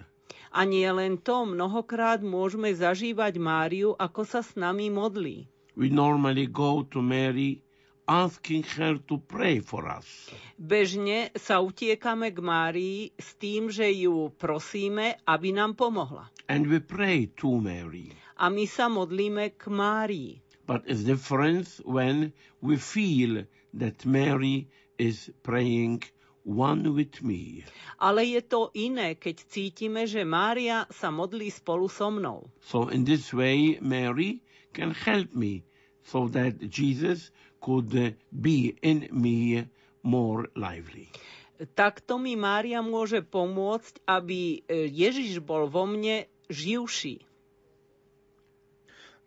A 0.56 0.64
nie 0.64 0.88
len 0.88 1.20
to, 1.20 1.44
mnohokrát 1.44 2.24
môžeme 2.24 2.72
zažívať 2.72 3.36
Máriu, 3.36 3.92
ako 3.92 4.24
sa 4.24 4.40
s 4.40 4.56
nami 4.56 4.88
modlí. 4.88 5.44
We 5.78 5.94
normally 5.94 6.50
go 6.50 6.82
to 6.90 6.98
Mary 6.98 7.62
asking 8.08 8.66
her 8.74 8.98
to 9.06 9.22
pray 9.22 9.62
for 9.62 9.86
us. 9.86 10.26
Bežne 10.58 11.30
sa 11.38 11.62
utiekame 11.62 12.34
k 12.34 12.42
Márii 12.42 13.14
s 13.14 13.38
tým, 13.38 13.70
že 13.70 13.86
ju 13.86 14.34
prosíme, 14.34 15.22
aby 15.22 15.54
nám 15.54 15.78
pomohla. 15.78 16.34
And 16.50 16.66
we 16.66 16.82
pray 16.82 17.30
to 17.38 17.62
Mary. 17.62 18.10
A 18.42 18.50
my 18.50 18.66
sa 18.66 18.90
modlíme 18.90 19.54
k 19.54 19.70
Márii. 19.70 20.42
But 20.66 20.82
it's 20.90 21.06
different 21.06 21.78
when 21.86 22.34
we 22.58 22.74
feel 22.74 23.46
that 23.70 24.02
Mary 24.02 24.66
is 24.98 25.30
praying 25.46 26.02
one 26.42 26.90
with 26.90 27.22
me. 27.22 27.62
Ale 28.02 28.26
je 28.26 28.42
to 28.42 28.74
iné, 28.74 29.14
keď 29.14 29.46
cítime, 29.46 30.10
že 30.10 30.26
Mária 30.26 30.90
sa 30.90 31.14
modlí 31.14 31.54
spolu 31.54 31.86
so 31.86 32.10
mnou. 32.10 32.50
So 32.66 32.90
in 32.90 33.06
this 33.06 33.30
way, 33.30 33.78
Mary 33.78 34.42
can 34.74 34.90
help 34.90 35.30
me 35.38 35.67
so 36.08 36.24
that 36.32 36.56
Jesus 36.72 37.28
could 37.60 37.92
uh, 37.92 38.16
be 38.32 38.72
in 38.80 39.12
me 39.12 39.68
more 40.00 40.48
lively. 40.56 41.12
Takto 41.76 42.16
mi 42.22 42.38
Mária 42.38 42.80
môže 42.80 43.18
pomôcť, 43.18 44.06
aby 44.06 44.62
e, 44.62 44.86
Ježiš 44.86 45.42
bol 45.42 45.66
vo 45.66 45.90
mne 45.90 46.30
živší. 46.46 47.27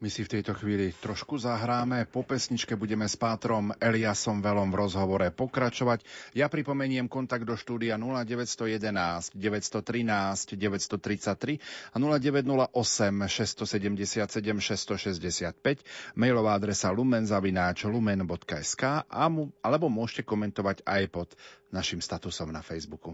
My 0.02 0.10
si 0.10 0.26
v 0.26 0.34
tejto 0.34 0.58
chvíli 0.58 0.98
trošku 0.98 1.38
zahráme. 1.38 2.10
Po 2.10 2.26
pesničke 2.26 2.74
budeme 2.74 3.06
s 3.06 3.14
pátrom 3.14 3.70
Eliasom 3.78 4.42
Velom 4.42 4.74
v 4.74 4.82
rozhovore 4.82 5.30
pokračovať. 5.30 6.02
Ja 6.34 6.50
pripomeniem 6.50 7.06
kontakt 7.06 7.46
do 7.46 7.54
štúdia 7.54 8.02
0911 8.02 9.38
913 9.38 10.58
933 10.58 11.62
a 11.94 11.98
0908 12.02 13.30
677 13.30 14.26
665 14.26 16.18
mailová 16.18 16.58
adresa 16.58 16.90
lumenzavináč 16.90 17.86
lumen.sk 17.86 19.06
alebo 19.06 19.86
môžete 19.86 20.26
komentovať 20.26 20.82
aj 20.82 21.04
pod 21.14 21.30
našim 21.70 22.02
statusom 22.02 22.50
na 22.50 22.66
Facebooku. 22.66 23.14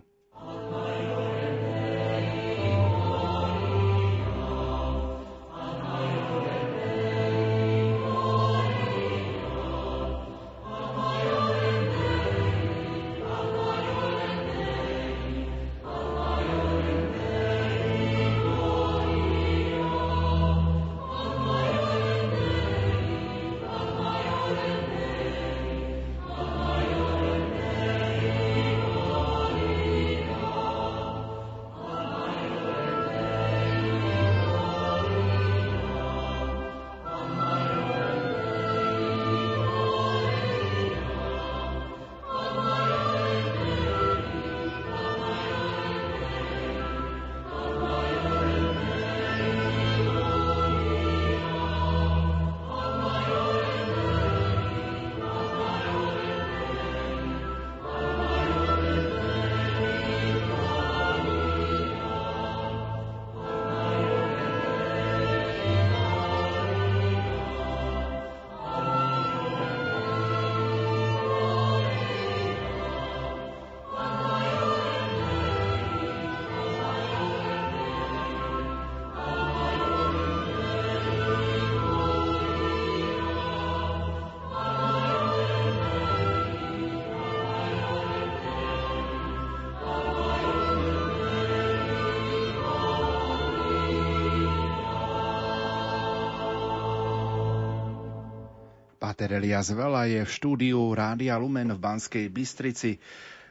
Páter 99.28 99.44
Elias 99.44 99.68
Vela 99.76 100.08
je 100.08 100.24
v 100.24 100.32
štúdiu 100.32 100.80
Rádia 100.96 101.36
Lumen 101.36 101.68
v 101.76 101.84
Banskej 101.84 102.32
Bystrici. 102.32 102.96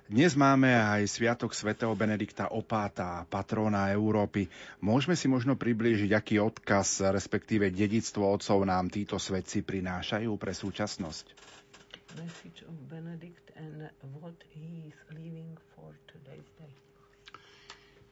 Dnes 0.08 0.32
máme 0.32 0.72
aj 0.72 1.04
Sviatok 1.04 1.52
svätého 1.52 1.92
Benedikta 1.92 2.48
Opáta, 2.48 3.28
patróna 3.28 3.92
Európy. 3.92 4.48
Môžeme 4.80 5.12
si 5.12 5.28
možno 5.28 5.52
priblížiť, 5.52 6.16
aký 6.16 6.40
odkaz, 6.40 7.04
respektíve 7.04 7.68
dedictvo 7.68 8.24
otcov 8.24 8.64
nám 8.64 8.88
títo 8.88 9.20
svetci 9.20 9.60
prinášajú 9.60 10.32
pre 10.40 10.56
súčasnosť? 10.56 11.36
Message 12.16 12.64
of 12.64 12.72
Benedict 12.88 13.52
and 13.60 13.92
what 14.16 14.32
he 14.48 14.88
is 14.88 14.96
leaving 15.12 15.60
for 15.76 15.92
today's 16.08 16.48
day. 16.56 16.72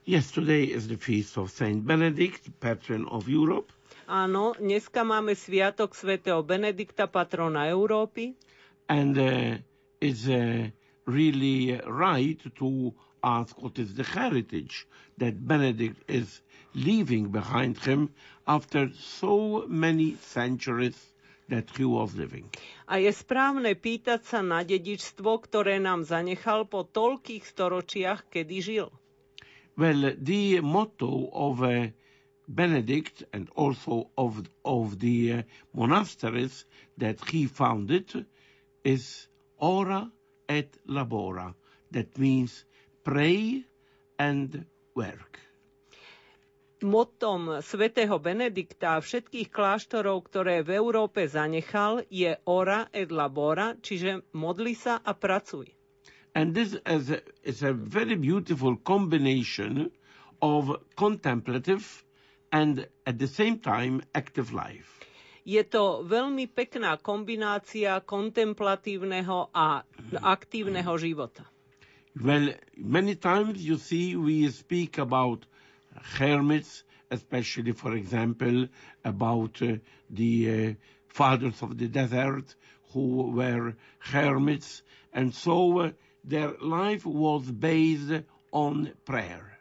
Yes, 0.05 0.29
today 0.29 0.69
is 0.69 0.85
the 0.85 1.01
feast 1.01 1.33
of 1.33 1.49
Saint 1.49 1.81
Benedict, 1.81 2.45
patron 2.61 3.09
of 3.09 3.25
Europe. 3.25 3.73
Áno, 4.05 4.53
dneska 4.53 5.01
máme 5.01 5.33
sviatok 5.33 5.97
svätého 5.97 6.45
Benedikta, 6.45 7.09
patrona 7.09 7.65
Európy. 7.65 8.37
And 8.85 9.17
uh, 9.17 9.57
it's 9.97 10.29
uh, 10.29 10.69
really 11.09 11.81
right 11.89 12.37
to 12.61 12.93
ask 13.25 13.57
what 13.57 13.81
is 13.81 13.97
the 13.97 14.05
heritage 14.05 14.85
that 15.17 15.33
Benedict 15.41 15.97
is 16.05 16.45
leaving 16.77 17.33
behind 17.33 17.81
him 17.81 18.13
after 18.45 18.93
so 18.93 19.65
many 19.65 20.21
centuries 20.21 20.93
that 21.49 21.65
he 21.73 21.85
was 21.85 22.13
living. 22.13 22.45
A 22.85 23.01
je 23.01 23.09
správne 23.09 23.73
pýtať 23.73 24.21
sa 24.21 24.45
na 24.45 24.61
dedičstvo, 24.61 25.41
ktoré 25.41 25.81
nám 25.81 26.05
zanechal 26.05 26.69
po 26.69 26.85
toľkých 26.85 27.41
storočiach, 27.41 28.29
kedy 28.29 28.57
žil. 28.61 28.87
Well, 29.73 30.13
the 30.15 30.61
motto 30.61 31.09
of 31.33 31.59
uh, 31.59 31.89
Benedict 32.47 33.23
and 33.33 33.49
also 33.55 34.09
of, 34.17 34.43
of 34.63 34.99
the 34.99 35.33
uh, 35.33 35.41
monasteries 35.73 36.65
that 36.97 37.17
he 37.29 37.47
founded 37.47 38.25
is 38.83 39.27
ora 39.57 40.11
et 40.47 40.77
labora. 40.87 41.53
That 41.91 42.17
means 42.17 42.65
pray 43.03 43.63
and 44.19 44.65
work. 44.93 45.39
Motom 46.81 47.65
svätého 47.65 48.19
Benedikta 48.19 48.99
a 48.99 49.01
všetkých 49.01 49.49
kláštorov, 49.49 50.29
ktoré 50.29 50.61
v 50.61 50.77
Európe 50.77 51.25
zanechal, 51.25 52.05
je 52.07 52.37
ora 52.45 52.85
et 52.93 53.09
labora, 53.09 53.73
čiže 53.79 54.21
modli 54.33 54.77
sa 54.77 55.01
a 55.01 55.17
pracuj. 55.17 55.71
And 56.35 56.53
this 56.53 56.75
is 56.85 57.09
a, 57.09 57.23
is 57.41 57.63
a 57.63 57.73
very 57.73 58.13
beautiful 58.13 58.75
combination 58.77 59.89
of 60.43 60.67
contemplative 60.93 62.04
and 62.55 62.87
at 63.05 63.19
the 63.19 63.27
same 63.27 63.59
time 63.59 64.01
active 64.15 64.55
life. 64.55 65.03
Je 65.45 65.61
to 65.67 66.07
veľmi 66.07 66.49
pekná 66.49 66.97
kombinácia 66.97 68.01
kontemplatívneho 68.01 69.51
a 69.53 69.83
aktívneho 70.23 70.95
života. 70.97 71.43
Well, 72.15 72.55
many 72.79 73.19
times 73.19 73.59
you 73.59 73.75
see 73.77 74.15
we 74.15 74.47
speak 74.49 74.97
about 74.97 75.45
hermits, 76.17 76.87
especially, 77.11 77.75
for 77.75 77.93
example, 77.93 78.71
about 79.03 79.61
uh, 79.61 79.77
the 80.09 80.33
uh, 80.47 80.73
fathers 81.11 81.61
of 81.61 81.77
the 81.77 81.91
desert 81.91 82.55
who 82.95 83.35
were 83.35 83.75
hermits, 83.99 84.81
and 85.11 85.35
so 85.35 85.79
uh, 85.79 85.91
their 86.23 86.55
life 86.63 87.05
was 87.05 87.51
based 87.51 88.23
on 88.49 88.95
prayer. 89.03 89.54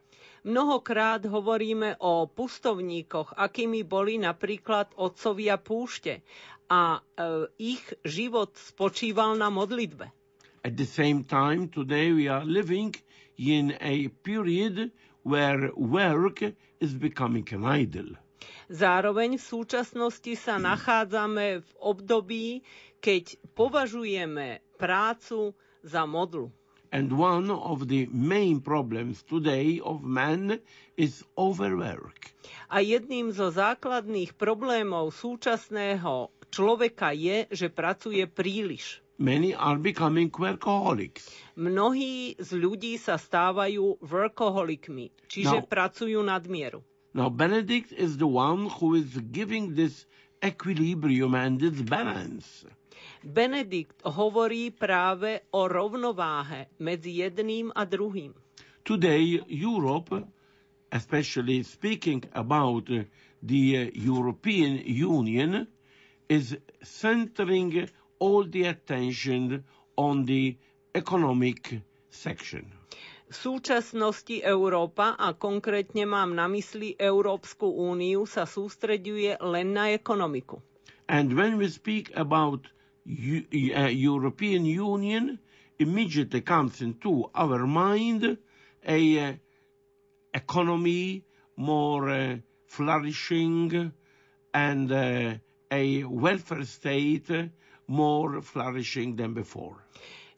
Mnohokrát 0.45 1.25
hovoríme 1.25 1.97
o 2.05 2.29
pustovníkoch, 2.29 3.33
akými 3.33 3.81
boli 3.81 4.21
napríklad 4.21 4.93
otcovia 5.01 5.57
púšte 5.57 6.21
a 6.69 6.97
e, 6.97 7.49
ich 7.57 7.81
život 8.05 8.53
spočíval 8.53 9.41
na 9.41 9.49
modlitbe. 9.49 10.13
At 10.61 10.77
the 10.77 10.85
same 10.85 11.25
time, 11.25 11.73
today 11.73 12.13
we 12.13 12.29
are 12.29 12.45
living 12.45 12.93
in 13.41 13.73
a 13.81 14.13
period 14.21 14.93
where 15.25 15.73
work 15.77 16.45
is 16.81 16.93
becoming 16.93 17.49
an 17.57 17.65
idol. 17.65 18.13
Zároveň 18.69 19.41
v 19.41 19.45
súčasnosti 19.45 20.33
sa 20.37 20.61
nachádzame 20.61 21.65
v 21.65 21.71
období, 21.81 22.47
keď 23.01 23.37
považujeme 23.57 24.61
prácu 24.77 25.53
za 25.85 26.05
modlu. 26.09 26.49
And 26.95 27.11
one 27.19 27.51
of 27.51 27.91
the 27.91 28.07
main 28.15 28.63
problems 28.63 29.27
today 29.27 29.83
of 29.83 30.07
man 30.07 30.63
is 30.95 31.27
overwork. 31.35 32.31
A 32.71 32.87
jedným 32.87 33.35
zo 33.35 33.51
základných 33.51 34.39
problémov 34.39 35.11
súčasného 35.11 36.31
človeka 36.55 37.11
je, 37.11 37.51
že 37.51 37.67
pracuje 37.67 38.23
príliš. 38.31 39.03
Many 39.19 39.59
are 39.59 39.75
becoming 39.75 40.31
workaholics. 40.31 41.35
Mnohí 41.59 42.39
z 42.39 42.51
ľudí 42.63 42.95
sa 42.95 43.19
stávajú 43.19 43.99
workoholikmi, 43.99 45.11
čiže 45.27 45.63
No. 45.63 45.67
pracujú 45.67 46.23
nadmieru. 46.23 46.79
Now, 47.11 47.27
Benedict 47.27 47.91
is 47.91 48.23
the 48.23 48.31
one 48.31 48.71
who 48.71 48.95
is 48.95 49.19
giving 49.35 49.75
this 49.75 50.07
equilibrium 50.43 51.35
and 51.35 51.59
this 51.59 51.79
balance. 51.83 52.67
Benedikt 53.25 54.05
hovorí 54.05 54.69
práve 54.69 55.49
o 55.51 55.65
rovnováhe 55.65 56.69
medzi 56.77 57.25
jedným 57.25 57.73
a 57.73 57.89
druhým. 57.89 58.37
Today, 58.85 59.41
Europe, 59.49 60.13
especially 60.93 61.65
speaking 61.65 62.21
about 62.33 62.85
the 63.41 63.65
European 63.97 64.77
Union, 64.85 65.65
is 66.29 66.53
centering 66.85 67.89
all 68.21 68.45
the 68.45 68.69
attention 68.69 69.65
on 69.97 70.25
the 70.25 70.57
economic 70.95 71.81
section. 72.13 72.69
V 73.25 73.35
súčasnosti 73.35 74.45
Európa, 74.45 75.17
a 75.17 75.33
konkrétne 75.33 76.05
mám 76.05 76.37
na 76.37 76.45
mysli 76.47 76.93
Európsku 76.95 77.67
úniu, 77.67 78.29
sa 78.29 78.45
sústreďuje 78.45 79.41
len 79.43 79.73
na 79.73 79.91
ekonomiku. 79.91 80.61
And 81.09 81.33
when 81.33 81.57
we 81.57 81.67
speak 81.67 82.13
about 82.15 82.69
Eu- 83.05 83.45
uh, 83.75 83.89
European 83.91 84.65
Union, 84.65 85.39
immediately 85.79 86.41
comes 86.41 86.81
into 86.81 87.31
our 87.35 87.67
mind 87.67 88.39
a 88.87 89.01
uh, 89.21 89.33
economy 90.33 91.25
more 91.57 92.11
uh, 92.11 92.37
flourishing 92.67 93.93
and 94.53 94.91
uh, 94.91 95.35
a 95.71 96.05
welfare 96.05 96.65
state 96.65 97.31
more 97.87 98.41
flourishing 98.43 99.17
than 99.17 99.35
before. 99.35 99.77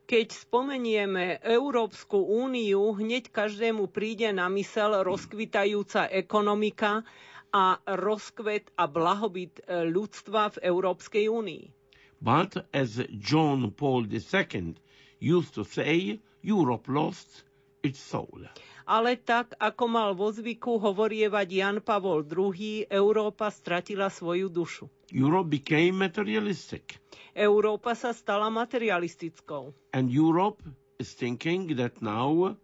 Keď 0.06 0.28
spomenieme 0.30 1.42
Európsku 1.42 2.14
úniu, 2.16 2.94
hneď 2.94 3.26
každému 3.28 3.90
príde 3.90 4.30
na 4.30 4.46
mysel 4.48 5.02
rozkvitajúca 5.02 6.06
ekonomika 6.06 7.02
a 7.50 7.64
rozkvet 7.82 8.70
a 8.76 8.86
blahobyt 8.86 9.58
e, 9.60 9.82
ľudstva 9.84 10.54
v 10.54 10.62
Európskej 10.62 11.26
únii. 11.26 11.75
But 12.20 12.66
as 12.72 13.00
John 13.18 13.70
Paul 13.72 14.06
II 14.06 14.74
used 15.20 15.54
to 15.54 15.64
say, 15.64 16.20
Europe 16.42 16.88
lost 16.88 17.44
its 17.82 18.00
soul. 18.00 18.40
Ale 18.86 19.16
tak, 19.18 19.58
ako 19.58 19.84
mal 19.90 20.14
vo 20.14 20.30
zvyku 20.30 20.78
hovorievať 20.78 21.48
Jan 21.50 21.78
Pavol 21.82 22.22
II, 22.22 22.86
Európa 22.86 23.50
stratila 23.50 24.06
svoju 24.06 24.46
dušu. 24.46 24.86
Europe 25.10 25.50
became 25.50 25.90
materialistic. 26.06 26.98
Európa 27.34 27.98
sa 27.98 28.14
stala 28.14 28.46
materialistickou. 28.48 29.74
And 29.90 30.06
Europe 30.08 30.62
is 30.98 31.12
thinking 31.12 31.74
that 31.76 31.98
now 31.98 32.54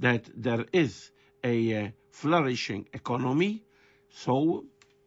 that 0.00 0.28
there 0.32 0.64
is 0.72 1.12
a 1.44 1.54
uh, 1.72 1.80
flourishing 2.10 2.88
economy, 2.92 3.60
so 4.08 4.64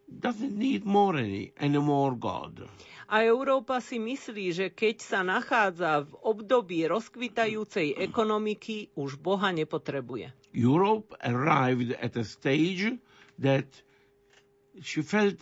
doesn't 0.10 0.54
need 0.58 0.86
more 0.86 1.18
any, 1.18 1.52
any 1.58 1.78
more 1.78 2.16
God. 2.16 2.62
A 3.10 3.26
Európa 3.26 3.82
si 3.82 3.98
myslí, 3.98 4.46
že 4.52 4.68
keď 4.70 4.96
sa 5.00 5.20
nachádza 5.22 6.06
v 6.06 6.14
období 6.22 6.86
rozkvitajúcej 6.86 7.98
ekonomiky, 7.98 8.94
už 8.94 9.18
Boha 9.18 9.50
nepotrebuje. 9.50 10.30
Europe 10.52 11.18
arrived 11.20 11.94
at 11.96 12.14
a 12.14 12.24
stage 12.24 13.02
that 13.38 13.66
she 14.78 15.02
felt 15.02 15.42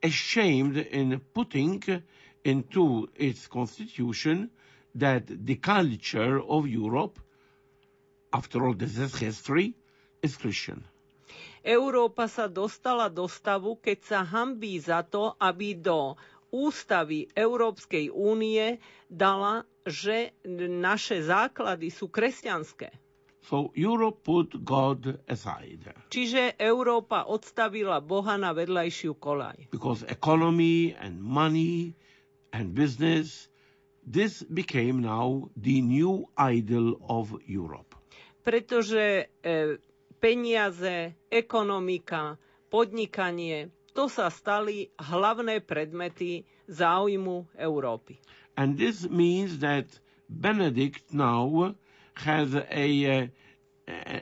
ashamed 0.00 0.74
in 0.76 1.14
putting 1.30 1.78
into 2.42 2.84
its 3.14 3.46
constitution 3.46 4.50
that 4.92 5.22
the 5.28 5.54
culture 5.56 6.38
of 6.40 6.66
Europe, 6.66 7.22
after 8.32 8.58
all 8.60 8.74
this 8.74 8.98
is 8.98 9.14
history, 9.14 9.74
is 10.20 10.34
Christian. 10.34 10.82
Európa 11.64 12.28
sa 12.28 12.44
dostala 12.44 13.08
do 13.08 13.24
stavu, 13.24 13.78
keď 13.78 13.98
sa 14.04 14.20
hambí 14.20 14.76
za 14.76 15.00
to, 15.00 15.32
aby 15.40 15.72
do 15.72 16.12
ústavy 16.54 17.26
Európskej 17.34 18.08
únie 18.08 18.78
dala, 19.06 19.66
že 19.82 20.30
naše 20.70 21.18
základy 21.20 21.90
sú 21.90 22.06
kresťanské. 22.08 22.94
So 23.44 23.68
Europe 23.74 24.24
put 24.24 24.56
God 24.56 25.20
aside 25.26 25.92
Čiže 26.08 26.56
Európa 26.56 27.28
odstavila 27.28 28.00
Boha 28.00 28.40
na 28.40 28.54
vedľajšiu 28.54 29.12
kolaj. 29.14 29.68
because 29.68 30.00
economy 30.08 30.94
and 30.94 31.20
money 31.20 31.92
and 32.50 32.72
business, 32.72 33.52
this 34.00 34.40
became 34.44 35.02
now 35.02 35.50
the 35.58 35.82
new 35.82 36.24
idol 36.34 36.96
of 37.04 37.36
Europe. 37.44 37.92
Pretože 38.40 39.28
e, 39.42 39.76
peniaze, 40.16 41.12
ekonomika, 41.28 42.40
podnikanie, 42.66 43.68
to 43.94 44.06
sa 44.06 44.28
stali 44.28 44.76
hlavné 45.00 45.58
predmety 45.60 46.42
záujmu 46.66 47.54
Európy. 47.56 48.18
And 48.54 48.76
this 48.76 49.06
means 49.08 49.58
that 49.58 49.86
Benedict 50.28 51.12
now 51.12 51.74
has 52.16 52.54
a 52.54 52.88
uh, 53.06 53.26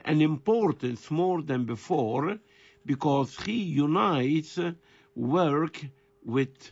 an 0.05 0.21
importance 0.21 1.09
more 1.09 1.41
than 1.41 1.65
before 1.65 2.37
because 2.85 3.37
he 3.39 3.57
unites 3.63 4.59
work 5.15 5.79
with 6.25 6.71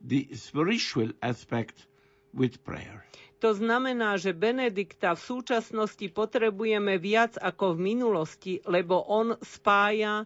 the 0.00 0.28
spiritual 0.34 1.10
aspect 1.22 1.86
with 2.32 2.62
prayer. 2.62 3.06
To 3.38 3.52
znamená, 3.52 4.16
že 4.16 4.32
Benedikta 4.32 5.12
v 5.12 5.22
súčasnosti 5.22 6.06
potrebujeme 6.08 6.96
viac 6.96 7.36
ako 7.36 7.76
v 7.76 7.94
minulosti, 7.94 8.52
lebo 8.64 9.04
on 9.06 9.36
spája 9.38 10.24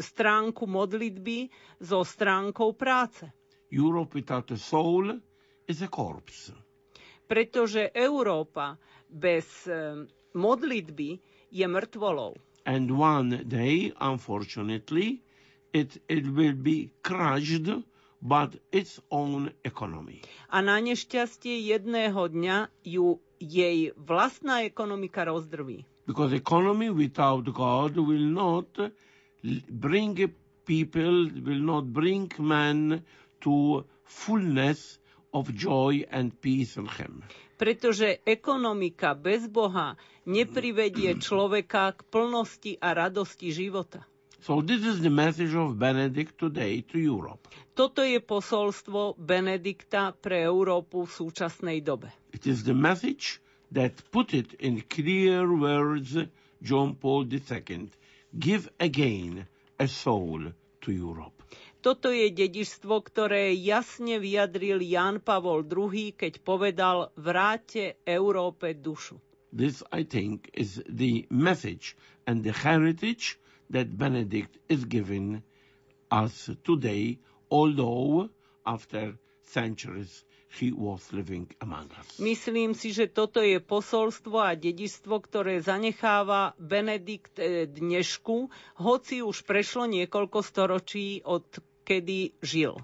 stránku 0.00 0.66
modlitby 0.66 1.48
so 1.80 2.00
stránkou 2.00 2.72
práce. 2.72 3.28
Europe 3.70 4.14
without 4.14 4.48
a 4.50 4.56
soul 4.56 5.20
is 5.66 5.82
a 5.82 5.88
corpse. 5.88 6.52
Pretože 7.28 7.92
Európa 7.92 8.80
bez 9.04 9.68
e, 9.68 10.08
modlitby 10.32 11.20
je 11.52 11.66
mŕtvolou. 11.68 12.32
And 12.64 12.88
one 12.92 13.44
day, 13.44 13.92
unfortunately, 14.00 15.20
it, 15.72 16.00
it 16.08 16.24
will 16.26 16.56
be 16.56 16.88
crushed 17.02 17.68
but 18.20 18.56
its 18.72 19.00
own 19.12 19.52
economy. 19.64 20.24
A 20.50 20.58
na 20.60 20.80
nešťastie 20.80 21.60
jedného 21.68 22.28
dňa 22.28 22.56
ju 22.82 23.20
jej 23.38 23.92
vlastná 23.94 24.64
ekonomika 24.66 25.22
rozdrví. 25.24 25.84
Because 26.08 26.32
economy 26.32 26.88
without 26.88 27.44
God 27.52 27.94
will 28.00 28.24
not 28.32 28.72
bring 29.68 30.16
people, 30.64 31.30
will 31.40 31.62
not 31.64 31.92
bring 31.92 32.30
man 32.38 33.02
to 33.40 33.84
fullness 34.04 34.98
of 35.32 35.54
joy 35.54 36.04
and 36.10 36.32
peace 36.40 36.76
in 36.76 36.86
him. 36.88 37.22
Pretože 37.58 38.22
ekonomika 38.24 39.14
bez 39.14 39.48
Boha 39.48 39.98
neprivedie 40.24 41.18
človeka 41.24 41.92
k 41.92 42.00
plnosti 42.06 42.72
a 42.78 42.94
radosti 42.94 43.50
života. 43.50 44.06
So 44.40 44.62
this 44.62 44.86
is 44.86 45.02
the 45.02 45.10
message 45.10 45.50
of 45.52 45.74
Benedict 45.76 46.38
today 46.38 46.80
to 46.86 46.96
Europe. 46.96 47.50
Toto 47.74 48.06
je 48.06 48.22
posolstvo 48.22 49.18
Benedikta 49.18 50.14
pre 50.14 50.46
Európu 50.46 51.02
v 51.02 51.10
súčasnej 51.10 51.82
dobe. 51.82 52.14
It 52.30 52.46
is 52.46 52.62
the 52.62 52.74
message 52.74 53.42
that 53.70 53.98
put 54.10 54.30
it 54.32 54.54
in 54.58 54.86
clear 54.86 55.42
words 55.44 56.14
John 56.62 56.94
Paul 56.94 57.26
II. 57.26 57.90
Give 58.36 58.68
again 58.78 59.46
a 59.78 59.86
soul 59.86 60.52
to 60.82 60.88
Europe. 60.90 61.38
Toto 61.78 62.10
je 62.10 62.28
dedičstvo, 62.28 63.00
ktoré 63.00 63.54
jasne 63.54 64.18
vyjadril 64.18 64.82
Jan 64.82 65.22
Pavol 65.22 65.62
II, 65.62 66.12
keď 66.12 66.42
povedal 66.42 67.14
vráte 67.14 67.96
Európe 68.04 68.74
dušu. 68.74 69.16
This, 69.48 69.80
I 69.88 70.02
think, 70.04 70.50
is 70.52 70.82
the 70.84 71.24
message 71.30 71.96
and 72.26 72.42
the 72.42 72.52
heritage 72.52 73.38
that 73.70 73.96
Benedict 73.96 74.58
is 74.68 74.84
giving 74.84 75.40
us 76.10 76.50
today 76.64 77.16
although 77.50 78.28
after 78.66 79.16
centuries 79.42 80.24
he 80.48 80.72
was 80.72 81.12
living 81.12 81.46
among 81.60 81.92
us. 81.94 82.16
Myslím 82.16 82.72
si, 82.72 82.90
že 82.96 83.12
toto 83.12 83.44
je 83.44 83.60
posolstvo 83.60 84.40
a 84.40 84.56
dedistvo, 84.56 85.20
ktoré 85.20 85.60
zanecháva 85.60 86.56
Benedikt 86.56 87.36
eh, 87.36 87.68
dnešku, 87.68 88.48
hoci 88.80 89.20
už 89.20 89.44
prešlo 89.44 89.84
niekoľko 89.84 90.38
storočí 90.40 91.20
od 91.24 91.44
kedy 91.84 92.40
žil. 92.40 92.76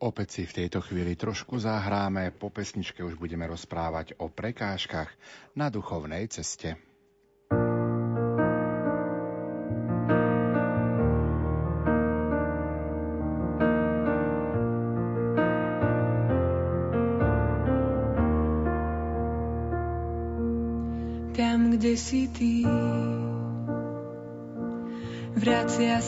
Opäť 0.00 0.28
si 0.32 0.42
v 0.48 0.64
tejto 0.64 0.80
chvíli 0.80 1.12
trošku 1.12 1.60
zahráme, 1.60 2.32
po 2.32 2.48
pesničke 2.48 3.04
už 3.04 3.20
budeme 3.20 3.44
rozprávať 3.44 4.16
o 4.16 4.32
prekážkach 4.32 5.12
na 5.52 5.68
duchovnej 5.68 6.24
ceste. 6.32 6.89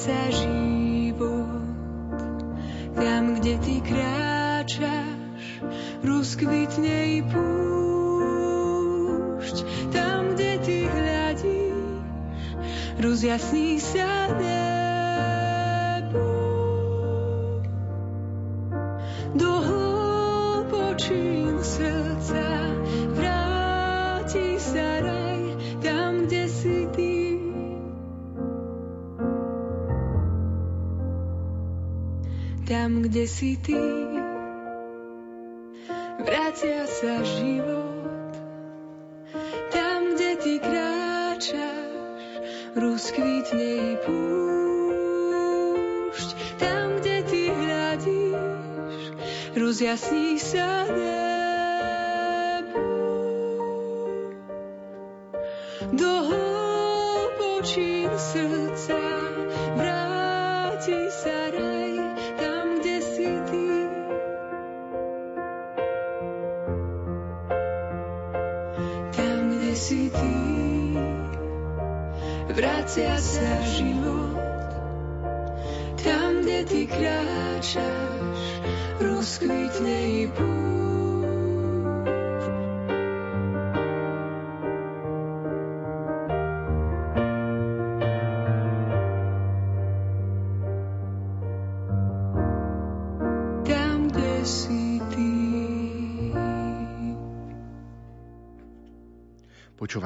message 0.06 0.41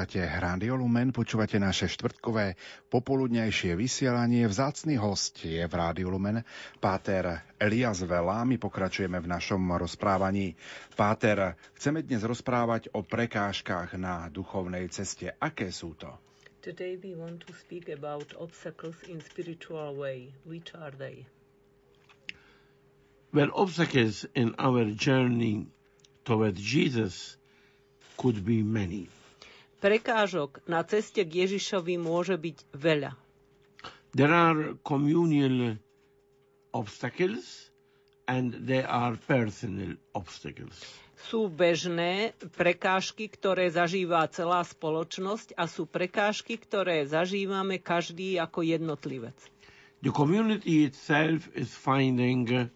Počúvate 0.07 0.39
Rádio 0.39 0.79
Lumen, 0.79 1.11
počúvate 1.11 1.59
naše 1.59 1.91
štvrtkové 1.91 2.55
popoludnejšie 2.95 3.75
vysielanie. 3.75 4.47
Vzácný 4.47 5.03
host 5.03 5.43
je 5.43 5.59
v 5.67 5.75
Rádiu 5.75 6.15
Lumen 6.15 6.47
Páter 6.79 7.43
Elias 7.59 8.07
Vela. 8.07 8.47
My 8.47 8.55
pokračujeme 8.55 9.19
v 9.19 9.27
našom 9.27 9.59
rozprávaní. 9.67 10.55
Páter, 10.95 11.59
chceme 11.75 12.07
dnes 12.07 12.23
rozprávať 12.23 12.95
o 12.95 13.03
prekážkach 13.03 13.99
na 13.99 14.31
duchovnej 14.31 14.87
ceste. 14.95 15.35
Aké 15.43 15.75
sú 15.75 15.99
to? 15.99 16.15
Today 16.63 16.95
we 17.03 17.19
want 17.19 17.43
to 17.43 17.51
speak 17.59 17.91
about 17.91 18.31
obstacles 18.39 18.95
in 19.11 19.19
spiritual 19.19 19.99
way. 19.99 20.31
Which 20.47 20.71
are 20.79 20.95
they? 20.95 21.27
Well, 23.35 23.51
obstacles 23.51 24.23
in 24.39 24.55
our 24.55 24.87
journey 24.95 25.67
towards 26.23 26.63
Jesus 26.63 27.35
could 28.15 28.47
be 28.47 28.63
many. 28.63 29.11
Prekážok 29.77 30.65
na 30.65 30.81
ceste 30.83 31.21
k 31.21 31.45
Ježišovi 31.45 32.01
môže 32.01 32.35
byť 32.35 32.59
veľa. 32.73 33.13
There 34.17 34.33
are 34.33 34.81
communal 34.81 35.77
obstacles 36.73 37.69
and 38.27 38.57
there 38.65 38.89
are 38.89 39.21
personal 39.21 40.01
obstacles. 40.13 40.81
Sú 41.17 41.49
bežné 41.49 42.33
prekážky, 42.53 43.29
ktoré 43.29 43.69
zažíva 43.69 44.25
celá 44.29 44.61
spoločnosť 44.63 45.57
a 45.57 45.65
sú 45.65 45.85
prekážky, 45.85 46.57
ktoré 46.57 47.05
zažívame 47.05 47.77
každý 47.77 48.37
ako 48.37 48.65
jednotlivec. 48.65 49.37
The 50.01 50.13
community 50.13 50.85
itself 50.85 51.49
is 51.53 51.73
finding 51.73 52.69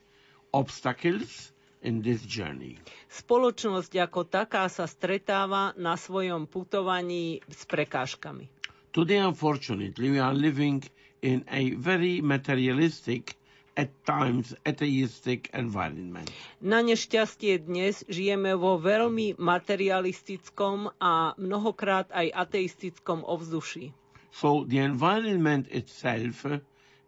obstacles 0.50 1.52
in 1.82 2.02
this 2.04 2.20
journey. 2.24 2.76
Spoločnosť 3.08 3.92
ako 4.00 4.28
taká 4.28 4.68
sa 4.68 4.84
stretáva 4.84 5.72
na 5.76 5.96
svojom 5.96 6.44
putovaní 6.46 7.40
s 7.48 7.64
prekážkami. 7.64 8.48
Today, 8.90 9.22
unfortunately, 9.22 10.10
we 10.10 10.18
are 10.18 10.34
living 10.34 10.82
in 11.22 11.44
a 11.48 11.74
very 11.78 12.18
materialistic, 12.20 13.38
at 13.76 13.88
times 14.04 14.52
atheistic 14.66 15.48
environment. 15.54 16.28
Na 16.60 16.82
nešťastie 16.84 17.64
dnes 17.64 18.02
žijeme 18.10 18.52
vo 18.58 18.76
veľmi 18.76 19.38
materialistickom 19.40 20.90
a 21.00 21.32
mnohokrát 21.38 22.10
aj 22.12 22.28
ateistickom 22.34 23.22
ovzduší. 23.24 23.94
So 24.34 24.66
the 24.68 24.78
environment 24.84 25.66
itself 25.72 26.44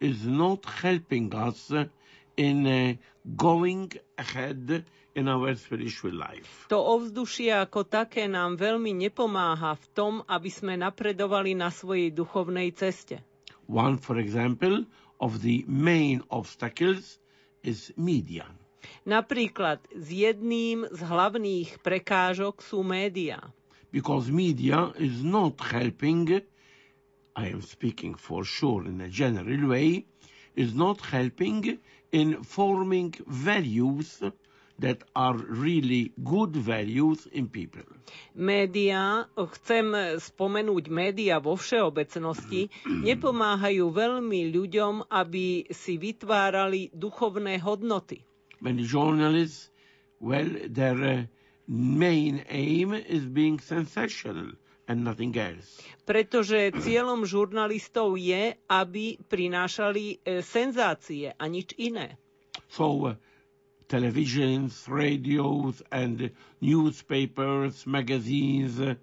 is 0.00 0.24
not 0.26 0.64
helping 0.82 1.30
us 1.35 1.70
in 2.37 2.66
uh, 2.66 2.95
going 3.37 3.92
ahead 4.18 4.85
in 5.14 5.29
our 5.29 5.53
spiritual 5.55 6.16
life. 6.16 6.66
To 6.73 6.81
ovzdušie 6.81 7.53
ako 7.53 7.85
také 7.85 8.25
nám 8.29 8.57
veľmi 8.57 8.97
nepomáha 8.97 9.77
v 9.77 9.87
tom, 9.92 10.14
aby 10.25 10.49
sme 10.49 10.75
napredovali 10.81 11.53
na 11.53 11.68
svojej 11.68 12.09
duchovnej 12.12 12.73
ceste. 12.73 13.21
One, 13.68 14.01
for 14.01 14.16
example, 14.16 14.88
of 15.21 15.45
the 15.45 15.62
main 15.68 16.25
obstacles 16.33 17.21
is 17.62 17.92
media. 17.95 18.49
Napríklad 19.07 19.79
s 19.95 20.11
jedným 20.11 20.90
z 20.90 21.01
hlavných 21.07 21.79
prekážok 21.85 22.59
sú 22.59 22.83
médiá. 22.83 23.38
Because 23.95 24.33
media 24.33 24.90
is 24.99 25.23
not 25.23 25.61
helping, 25.61 26.42
I 27.37 27.45
am 27.53 27.61
speaking 27.62 28.16
for 28.16 28.42
sure 28.42 28.88
in 28.88 28.99
a 29.05 29.11
general 29.12 29.68
way, 29.68 30.09
is 30.57 30.75
not 30.75 31.01
helping 31.12 31.79
in 32.12 32.44
forming 32.44 33.14
values 33.27 34.20
that 34.79 35.03
are 35.16 35.37
really 35.37 36.12
good 36.25 36.57
values 36.57 37.27
in 37.33 37.48
people. 37.48 37.85
Média, 38.37 39.25
chcem 39.37 40.18
spomenúť 40.20 40.88
média 40.92 41.40
vo 41.40 41.57
všeobecnosti, 41.57 42.68
nepomáhajú 43.09 43.88
veľmi 43.88 44.53
ľuďom, 44.53 45.09
aby 45.09 45.68
si 45.72 45.96
vytvárali 45.96 46.92
duchovné 46.92 47.61
hodnoty. 47.61 48.25
Many 48.61 48.87
journalists, 48.87 49.70
well, 50.22 50.46
their 50.70 50.98
uh, 50.98 51.27
main 51.66 52.44
aim 52.48 52.94
is 52.94 53.27
being 53.27 53.59
sensational 53.59 54.55
and 54.92 55.00
nothing 55.00 55.33
else. 55.40 55.81
Pretože 56.05 56.76
cieľom 56.85 57.24
žurnalistov 57.24 58.20
je, 58.20 58.52
aby 58.68 59.16
prinášali 59.24 60.20
senzácie 60.44 61.33
a 61.33 61.44
nič 61.48 61.72
iné. 61.81 62.20
So, 62.68 63.09
uh, 63.09 63.16
televisions, 63.88 64.88
radios, 64.88 65.83
and 65.92 66.31
newspapers, 66.61 67.87
magazines, 67.87 68.81
uh, 68.81 68.94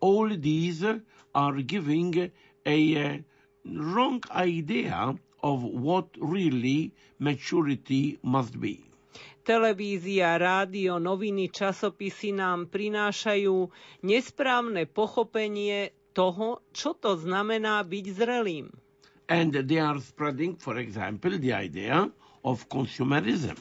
all 0.00 0.28
these 0.28 0.84
uh, 0.84 0.98
are 1.34 1.62
giving 1.62 2.30
a 2.66 2.78
uh, 2.96 3.18
wrong 3.64 4.20
idea 4.30 5.16
of 5.42 5.62
what 5.62 6.08
really 6.20 6.92
maturity 7.18 8.18
must 8.22 8.60
be. 8.60 8.83
Televízia, 9.44 10.40
rádio, 10.40 10.96
noviny, 10.96 11.52
časopisy 11.52 12.32
nám 12.32 12.72
prinášajú 12.72 13.68
nesprávne 14.02 14.88
pochopenie 14.88 15.92
toho, 16.16 16.64
čo 16.72 16.96
to 16.96 17.12
znamená 17.14 17.84
byť 17.84 18.04
zrelým. 18.08 18.72
And 19.28 19.52
they 19.52 19.80
are 19.80 20.00
spreading, 20.00 20.56
for 20.56 20.80
example, 20.80 21.36
the 21.36 21.52
idea 21.52 22.08
of 22.40 22.68
consumerism 22.68 23.56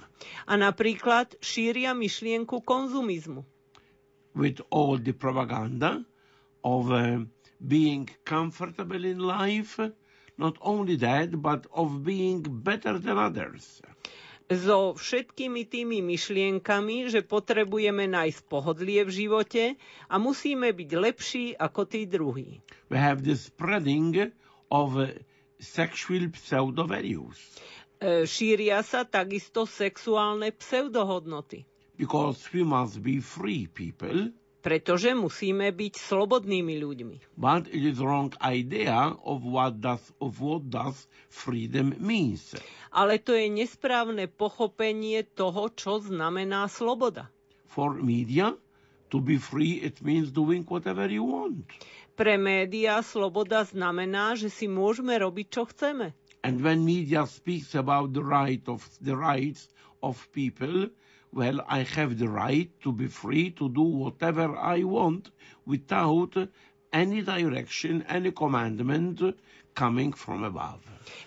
A 0.48 0.56
napríklad 0.56 1.36
šíria 1.40 1.92
myšlienku 1.92 2.64
konzumizmu. 2.64 3.44
with 4.34 4.60
all 4.72 4.98
the 4.98 5.14
propaganda 5.14 6.02
of 6.64 6.90
uh, 6.90 7.22
being 7.62 8.10
comfortable 8.26 9.06
in 9.06 9.20
life, 9.20 9.78
not 10.38 10.56
only 10.62 10.96
that, 10.98 11.30
but 11.40 11.68
of 11.72 12.04
being 12.04 12.42
better 12.42 12.98
than 12.98 13.18
others. 13.18 13.78
So 14.52 14.96
všetkými 14.96 15.64
tými 15.66 16.04
myšlienkami, 16.04 17.08
že 17.08 17.24
potrebujeme 17.24 18.08
nájsť 18.08 18.40
pohodlie 18.48 19.02
v 19.08 19.12
živote 19.24 19.64
a 20.08 20.16
musíme 20.20 20.72
byť 20.72 20.90
lepší 20.94 21.46
ako 21.56 21.82
tí 21.88 22.04
druhí. 22.04 22.60
We 22.92 23.00
have 23.00 23.24
the 23.24 23.40
spreading 23.40 24.34
of 24.68 25.00
sexual 25.58 26.28
pseudo 26.36 26.84
values 26.84 27.40
E, 28.04 28.28
Šíria 28.28 28.84
sa 28.84 29.08
takisto 29.08 29.64
sexuálne 29.64 30.52
pseudohodnoty, 30.52 31.64
because 31.96 32.52
we 32.52 32.60
must 32.60 33.00
be 33.00 33.24
free 33.24 33.64
people, 33.72 34.28
pretože 34.64 35.12
musíme 35.12 35.76
byť 35.76 35.94
slobodnými 36.00 36.80
ľuďmi. 36.80 37.36
but 37.36 37.68
it 37.68 37.84
is 37.84 38.00
wrong 38.00 38.32
idea 38.40 39.12
of 39.28 39.44
what 39.44 39.84
does 39.84 40.00
of 40.24 40.40
what 40.40 40.64
does 40.72 41.06
freedom 41.28 41.92
means. 42.00 42.56
Ale 42.96 43.20
to 43.20 43.36
je 43.36 43.52
nesprávne 43.52 44.32
pochopenie 44.32 45.28
toho, 45.28 45.68
čo 45.76 46.00
znamená 46.00 46.72
sloboda. 46.72 47.28
For 47.68 48.00
media, 48.00 48.56
to 49.12 49.20
be 49.20 49.36
free 49.36 49.84
it 49.84 50.00
means 50.00 50.32
doing 50.32 50.64
whatever 50.64 51.12
you 51.12 51.28
want. 51.28 51.68
Pre 52.16 52.38
médiá 52.40 53.04
sloboda 53.04 53.68
znamená, 53.68 54.38
že 54.40 54.48
si 54.48 54.70
môžeme 54.70 55.18
robiť, 55.20 55.48
čo 55.52 55.68
chceme. 55.68 56.16
And 56.46 56.62
when 56.62 56.86
media 56.88 57.28
speaks 57.28 57.76
about 57.76 58.14
the 58.16 58.24
right 58.24 58.62
of 58.70 58.86
the 59.02 59.18
rights 59.18 59.68
of 60.00 60.20
people, 60.32 60.88
well, 61.34 61.66
I 61.68 61.84
have 61.84 62.18
the 62.18 62.30
right 62.30 62.70
to 62.84 62.92
be 62.92 63.08
free 63.08 63.50
to 63.52 63.70
do 63.70 63.82
whatever 63.82 64.56
I 64.56 64.84
want 64.84 65.32
without 65.66 66.38
any 66.94 67.22
direction, 67.22 68.06
any 68.08 68.32
commandment 68.32 69.22
coming 69.74 70.14
from 70.14 70.44
above. 70.44 70.80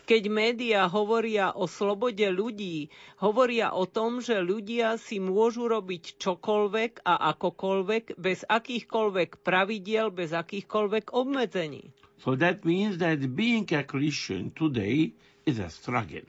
Keď 0.06 0.22
médiá 0.30 0.86
hovoria 0.86 1.52
o 1.52 1.66
slobode 1.66 2.22
ľudí, 2.30 2.88
hovoria 3.18 3.74
o 3.74 3.84
tom, 3.84 4.22
že 4.22 4.38
ľudia 4.38 4.96
si 4.96 5.18
môžu 5.18 5.66
robiť 5.66 6.16
čokoľvek 6.22 7.02
a 7.02 7.34
akokoľvek, 7.34 8.16
bez 8.16 8.46
akýchkoľvek 8.46 9.42
pravidiel, 9.42 10.14
bez 10.14 10.30
akýchkoľvek 10.30 11.10
obmedzení. 11.12 11.90
So 12.22 12.38
that 12.38 12.64
means 12.64 12.96
that 13.02 13.20
being 13.36 13.68
a 13.74 13.82
Christian 13.84 14.54
today 14.54 15.12
is 15.44 15.58
a 15.58 15.68
struggle. 15.68 16.24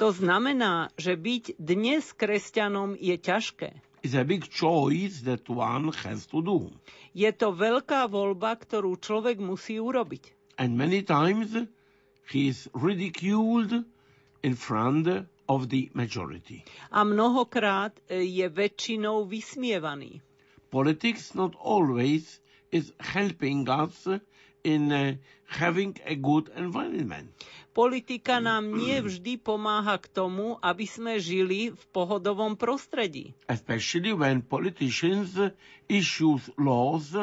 To 0.00 0.16
znamená, 0.16 0.88
že 0.96 1.12
byť 1.12 1.60
dnes 1.60 2.16
kresťanom 2.16 2.96
je 2.96 3.20
ťažké. 3.20 3.68
It's 4.00 4.16
a 4.16 4.24
big 4.24 4.48
choice 4.48 5.20
that 5.28 5.44
one 5.44 5.92
has 5.92 6.24
to 6.32 6.40
do. 6.40 6.72
Je 7.12 7.28
to 7.36 7.52
veľká 7.52 8.08
voľba, 8.08 8.56
ktorú 8.56 8.96
človek 8.96 9.36
musí 9.44 9.76
urobiť. 9.76 10.56
And 10.56 10.80
many 10.80 11.04
times 11.04 11.52
he 12.32 12.48
is 12.48 12.64
ridiculed 12.72 13.84
in 14.40 14.56
front 14.56 15.04
of 15.44 15.68
the 15.68 15.92
majority. 15.92 16.64
A 16.96 17.04
mnohokrát 17.04 17.92
e, 18.08 18.24
je 18.24 18.48
väčšinou 18.48 19.28
vysmievaný. 19.28 20.24
Politics 20.72 21.36
not 21.36 21.52
always 21.60 22.40
is 22.72 22.96
helping 23.04 23.68
us 23.68 24.08
in 24.62 24.90
uh, 24.90 25.14
having 25.46 25.96
a 26.04 26.14
good 26.14 26.50
environment. 26.54 27.30
Politika 27.70 28.42
nám 28.42 28.74
nie 28.74 28.98
vždy 28.98 29.38
pomáha 29.38 29.94
k 29.96 30.10
tomu, 30.10 30.58
aby 30.58 30.84
sme 30.84 31.16
žili 31.16 31.70
v 31.70 31.82
pohodovom 31.90 32.58
prostredí. 32.58 33.32
especially 33.46 34.10
when 34.12 34.42
politicians 34.42 35.38
issue 35.86 36.34
laws 36.58 37.14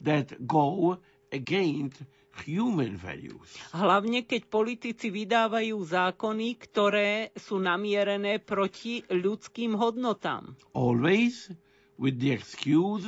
that 0.00 0.34
go 0.42 0.98
against 1.30 2.02
human 2.40 2.96
values. 2.96 3.46
Hlavne 3.70 4.24
keď 4.24 4.48
politici 4.48 5.12
vydávajú 5.12 5.76
zákony, 5.78 6.48
ktoré 6.58 7.10
sú 7.36 7.60
namierené 7.60 8.40
proti 8.40 9.04
ľudským 9.06 9.76
hodnotám. 9.76 10.56
Always 10.72 11.52
with 11.94 12.18
the 12.18 12.32
excuse 12.32 13.06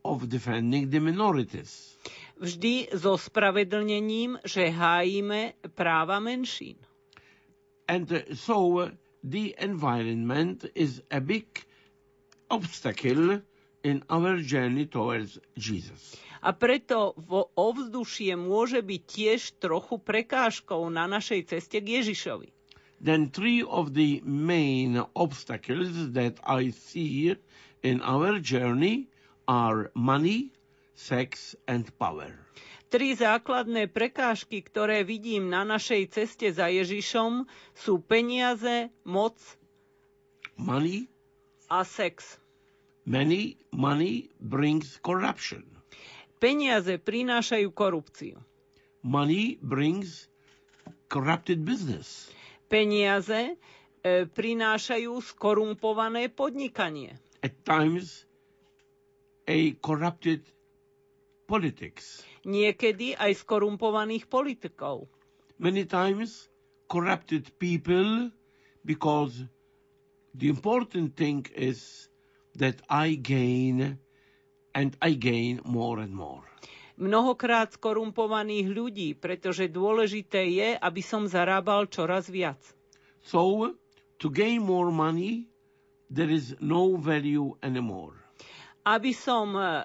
of 0.00 0.30
defending 0.30 0.88
the 0.88 1.02
minorities. 1.02 1.98
Vždy 2.40 2.88
so 2.96 3.20
spravedlnením, 3.20 4.40
že 4.48 4.72
hájime 4.72 5.60
práva 5.76 6.16
menšín. 6.24 6.80
And 7.84 8.08
uh, 8.08 8.24
so 8.32 8.80
uh, 8.80 8.96
the 9.20 9.52
environment 9.60 10.64
is 10.72 11.04
a 11.12 11.20
big 11.20 11.68
obstacle 12.48 13.44
in 13.84 14.00
our 14.08 14.40
journey 14.40 14.88
towards 14.88 15.36
Jesus. 15.52 16.16
A 16.40 16.56
preto 16.56 17.12
vo 17.20 17.52
ovzdušie 17.52 18.32
môže 18.40 18.80
byť 18.80 19.02
tiež 19.04 19.40
trochu 19.60 20.00
prekážkou 20.00 20.88
na 20.88 21.04
našej 21.04 21.52
ceste 21.52 21.84
k 21.84 22.00
Ježišovi. 22.00 22.48
Then 23.00 23.28
three 23.28 23.60
of 23.60 23.92
the 23.92 24.24
main 24.24 24.96
obstacles 25.12 26.16
that 26.16 26.40
I 26.44 26.72
see 26.72 27.36
in 27.84 28.00
our 28.00 28.40
journey 28.40 29.08
are 29.48 29.92
money, 29.92 30.52
sex 31.00 31.56
and 31.64 31.88
power. 31.96 32.28
Tri 32.86 33.14
základné 33.14 33.88
prekážky, 33.88 34.60
ktoré 34.60 35.00
vidím 35.00 35.48
na 35.48 35.64
našej 35.64 36.12
ceste 36.12 36.50
za 36.50 36.68
Ježišom, 36.68 37.48
sú 37.72 38.02
peniaze, 38.02 38.92
moc 39.02 39.38
Money, 40.60 41.08
a 41.70 41.84
sex. 41.84 42.36
Many 43.06 43.56
money 43.72 44.28
brings 44.38 45.00
corruption. 45.00 45.64
Peniaze 46.36 47.00
prinášajú 47.00 47.72
korupciu. 47.72 48.36
Money 49.00 49.56
brings 49.56 50.28
corrupted 51.08 51.64
business. 51.64 52.28
Peniaze 52.68 53.56
e, 54.00 54.28
prinášajú 54.28 55.16
skorumpované 55.16 56.28
podnikanie. 56.28 57.16
At 57.40 57.56
times, 57.64 58.28
a 59.48 59.72
corrupted 59.80 60.44
politics. 61.50 62.22
Niekedy 62.46 63.18
aj 63.18 63.42
skorumpovaných 63.42 64.30
politikov. 64.30 65.10
Many 65.58 65.82
times, 65.90 66.46
corrupted 66.86 67.50
people 67.58 68.30
because 68.86 69.42
the 70.34 70.46
important 70.46 71.18
thing 71.18 71.42
is 71.58 72.06
that 72.54 72.78
I 72.86 73.18
gain 73.18 73.98
and 74.74 74.96
I 75.02 75.18
gain 75.18 75.58
more 75.66 75.98
and 75.98 76.14
more. 76.14 76.46
Mnohokrát 77.00 77.72
skorumpovaných 77.74 78.66
ľudí, 78.68 79.08
pretože 79.16 79.72
dôležité 79.72 80.44
je, 80.52 80.68
aby 80.76 81.00
som 81.00 81.24
zarábal 81.24 81.88
čoraz 81.88 82.28
viac. 82.28 82.60
So, 83.24 83.72
to 84.20 84.28
gain 84.28 84.60
more 84.60 84.92
money, 84.92 85.48
there 86.12 86.28
is 86.28 86.52
no 86.60 87.00
value 87.00 87.56
anymore. 87.64 88.19
Aby 88.80 89.12
som 89.12 89.52
e, 89.54 89.84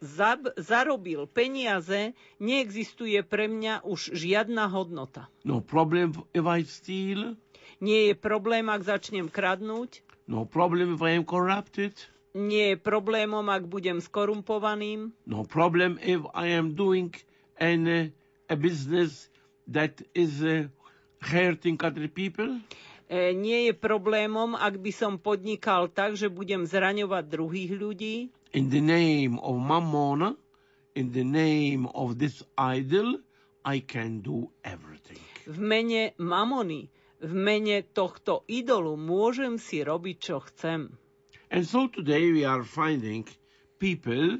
zab- 0.00 0.54
zarobil 0.56 1.28
peniaze, 1.28 2.16
neexistuje 2.40 3.20
pre 3.20 3.46
mňa 3.46 3.84
už 3.84 4.16
žiadna 4.16 4.64
hodnota. 4.68 5.28
No 5.44 5.60
problem 5.60 6.16
if 6.32 6.44
I 6.44 6.64
steal, 6.64 7.36
Nie 7.80 8.12
je 8.12 8.14
problém, 8.14 8.68
ak 8.68 8.84
začnem 8.84 9.32
kradnúť, 9.32 10.04
no 10.28 10.44
problem 10.44 10.92
if 10.92 11.00
I 11.00 11.16
am 11.16 11.24
corrupted, 11.24 11.96
nie 12.36 12.76
je 12.76 12.76
problémom, 12.76 13.48
ak 13.48 13.72
budem 13.72 14.04
skorumpovaným, 14.04 15.16
no 15.24 15.48
problem 15.48 15.96
if 16.04 16.20
I 16.36 16.52
am 16.60 16.76
doing 16.76 17.16
an, 17.56 18.12
a 18.52 18.54
business 18.54 19.32
that 19.64 20.04
is 20.12 20.44
uh, 20.44 20.68
hurting 21.24 21.80
other 21.80 22.04
people. 22.04 22.60
E, 23.10 23.34
nie 23.34 23.66
je 23.66 23.74
problémom, 23.74 24.54
ak 24.54 24.78
by 24.78 24.94
som 24.94 25.18
podnikal 25.18 25.90
tak, 25.90 26.14
že 26.14 26.30
budem 26.30 26.62
zraňovať 26.62 27.24
druhých 27.26 27.74
ľudí. 27.74 28.30
In 28.54 28.70
the 28.70 28.78
name 28.78 29.34
of 29.42 29.58
Mammon, 29.58 30.38
in 30.94 31.10
the 31.10 31.26
name 31.26 31.90
of 31.90 32.22
this 32.22 32.46
idol, 32.54 33.18
I 33.66 33.82
can 33.82 34.22
do 34.22 34.54
everything. 34.62 35.18
V 35.50 35.58
mene 35.58 36.14
mamony, 36.22 36.86
v 37.18 37.34
mene 37.34 37.82
tohto 37.90 38.46
idolu 38.46 38.94
môžem 38.94 39.58
si 39.58 39.82
robiť, 39.82 40.16
čo 40.22 40.38
chcem. 40.46 40.94
And 41.50 41.66
so 41.66 41.90
today 41.90 42.30
we 42.30 42.46
are 42.46 42.62
finding 42.62 43.26
people 43.82 44.38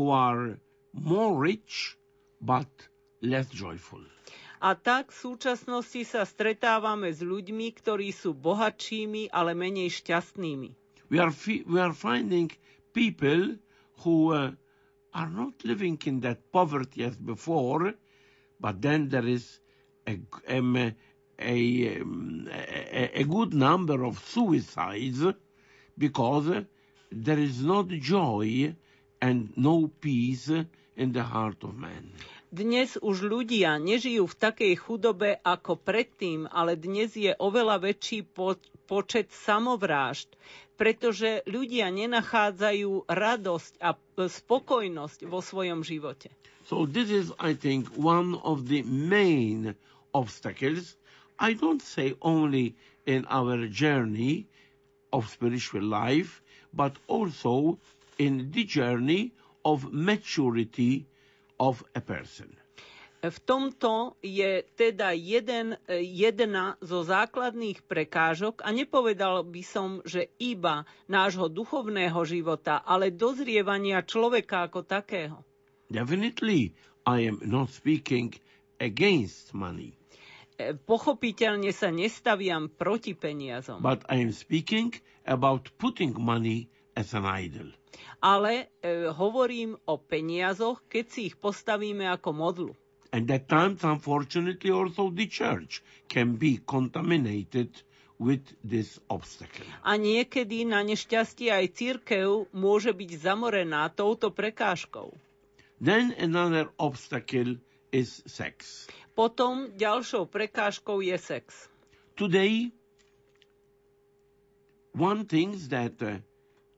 who 0.00 0.08
are 0.08 0.56
more 0.96 1.36
rich 1.36 2.00
but 2.40 2.72
less 3.20 3.52
joyful. 3.52 4.15
A 4.60 4.72
tak 4.72 5.12
v 5.12 5.20
súčasnosti 5.20 6.00
sa 6.08 6.24
stretávame 6.24 7.12
s 7.12 7.20
ľuďmi, 7.20 7.76
ktorí 7.76 8.08
sú 8.12 8.32
bohatšími, 8.32 9.28
ale 9.28 9.52
menej 9.52 9.92
šťastnými. 10.00 10.68
We 11.12 11.20
are, 11.20 11.34
we 11.68 11.78
are 11.78 11.92
finding 11.94 12.50
people 12.92 13.60
who 14.02 14.32
uh, 14.32 14.50
are 15.12 15.30
not 15.30 15.60
living 15.64 16.00
in 16.04 16.20
that 16.20 16.50
poverty 16.50 17.04
as 17.04 17.16
before, 17.16 17.94
but 18.58 18.80
then 18.82 19.08
there 19.08 19.26
is 19.26 19.60
a, 20.08 20.18
um, 20.48 20.76
a, 21.38 22.00
um, 22.00 22.48
a, 22.50 23.20
a 23.20 23.24
good 23.24 23.54
number 23.54 24.04
of 24.04 24.18
suicides 24.18 25.22
because 25.98 26.64
there 27.12 27.38
is 27.38 27.62
not 27.62 27.88
joy 27.88 28.74
and 29.20 29.52
no 29.56 29.88
peace 30.00 30.50
in 30.96 31.12
the 31.12 31.22
heart 31.22 31.62
of 31.62 31.76
man. 31.76 32.12
Dnes 32.54 32.94
už 33.02 33.26
ľudia 33.26 33.74
nežijú 33.74 34.30
v 34.30 34.38
takej 34.38 34.72
chudobe 34.78 35.42
ako 35.42 35.82
predtým, 35.82 36.46
ale 36.46 36.78
dnes 36.78 37.18
je 37.18 37.34
oveľa 37.34 37.82
väčší 37.82 38.22
po- 38.22 38.54
počet 38.86 39.34
samovrážd, 39.34 40.30
pretože 40.78 41.42
ľudia 41.50 41.90
nenachádzajú 41.90 43.10
radosť 43.10 43.72
a 43.82 43.98
p- 43.98 44.30
spokojnosť 44.30 45.26
vo 45.26 45.42
svojom 45.42 45.82
živote. 45.82 46.30
So 46.62 46.86
this 46.86 47.10
is, 47.10 47.34
I 47.42 47.58
think, 47.58 47.90
one 47.98 48.38
of 48.46 48.70
the 48.70 48.86
main 48.86 49.74
obstacles. 50.14 50.94
I 51.38 51.54
don't 51.54 51.82
say 51.82 52.14
only 52.22 52.78
in 53.06 53.26
our 53.26 53.66
journey 53.66 54.46
of 55.10 55.26
spiritual 55.26 55.82
life, 55.82 56.42
but 56.70 56.94
also 57.10 57.78
in 58.18 58.54
the 58.54 58.62
journey 58.62 59.34
of 59.64 59.90
maturity 59.90 61.10
of 61.58 61.84
a 61.96 62.02
person. 62.02 62.52
V 63.26 63.38
tomto 63.42 64.14
je 64.22 64.62
teda 64.76 65.10
jeden, 65.16 65.74
jedna 65.90 66.78
zo 66.78 67.02
základných 67.02 67.82
prekážok 67.82 68.62
a 68.62 68.70
nepovedal 68.70 69.42
by 69.42 69.62
som, 69.66 69.98
že 70.06 70.30
iba 70.38 70.86
nášho 71.10 71.50
duchovného 71.50 72.22
života, 72.22 72.84
ale 72.86 73.10
dozrievania 73.10 74.06
človeka 74.06 74.70
ako 74.70 74.86
takého. 74.86 75.42
Definitely, 75.90 76.76
I 77.02 77.26
am 77.26 77.42
not 77.42 77.74
speaking 77.74 78.36
against 78.78 79.56
money, 79.56 79.96
E, 80.56 80.72
Pochopiteľne 80.72 81.68
sa 81.68 81.92
nestaviam 81.92 82.72
proti 82.72 83.12
peniazom, 83.12 83.84
but 83.84 84.00
I 84.08 84.24
am 84.24 84.32
speaking 84.32 84.96
about 85.28 85.68
putting 85.76 86.16
money 86.16 86.72
as 86.96 87.12
an 87.12 87.28
idol. 87.28 87.68
Ale 88.20 88.52
e, 88.82 89.08
hovorím 89.10 89.76
o 89.86 89.96
peniazoch, 89.96 90.82
keď 90.88 91.04
si 91.08 91.20
ich 91.32 91.36
postavíme 91.36 92.06
ako 92.08 92.30
modlu. 92.32 92.72
And 93.14 93.30
at 93.30 93.48
times, 93.48 93.80
unfortunately, 93.86 94.68
also 94.68 95.08
the 95.08 95.26
church 95.30 95.80
can 96.10 96.36
be 96.36 96.58
contaminated 96.58 97.70
with 98.18 98.42
this 98.64 98.98
obstacle. 99.08 99.64
A 99.84 99.96
niekedy 100.00 100.64
na 100.64 100.80
nešťastie 100.82 101.52
aj 101.52 101.66
církev 101.76 102.48
môže 102.52 102.92
byť 102.92 103.10
zamorená 103.20 103.88
touto 103.92 104.32
prekážkou. 104.32 105.12
Then 105.76 106.16
another 106.16 106.72
obstacle 106.80 107.60
is 107.92 108.24
sex. 108.24 108.88
Potom 109.12 109.72
ďalšou 109.76 110.28
prekážkou 110.28 111.00
je 111.04 111.16
sex. 111.16 111.68
Today, 112.16 112.72
one 114.96 115.28
thinks 115.28 115.68
that 115.68 116.00
uh, 116.00 116.20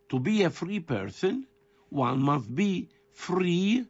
to 0.09 0.19
be 0.19 0.43
a 0.43 0.51
free 0.51 0.81
person, 0.81 1.47
one 1.91 2.21
must 2.21 2.49
be 2.55 2.89
free 3.13 3.85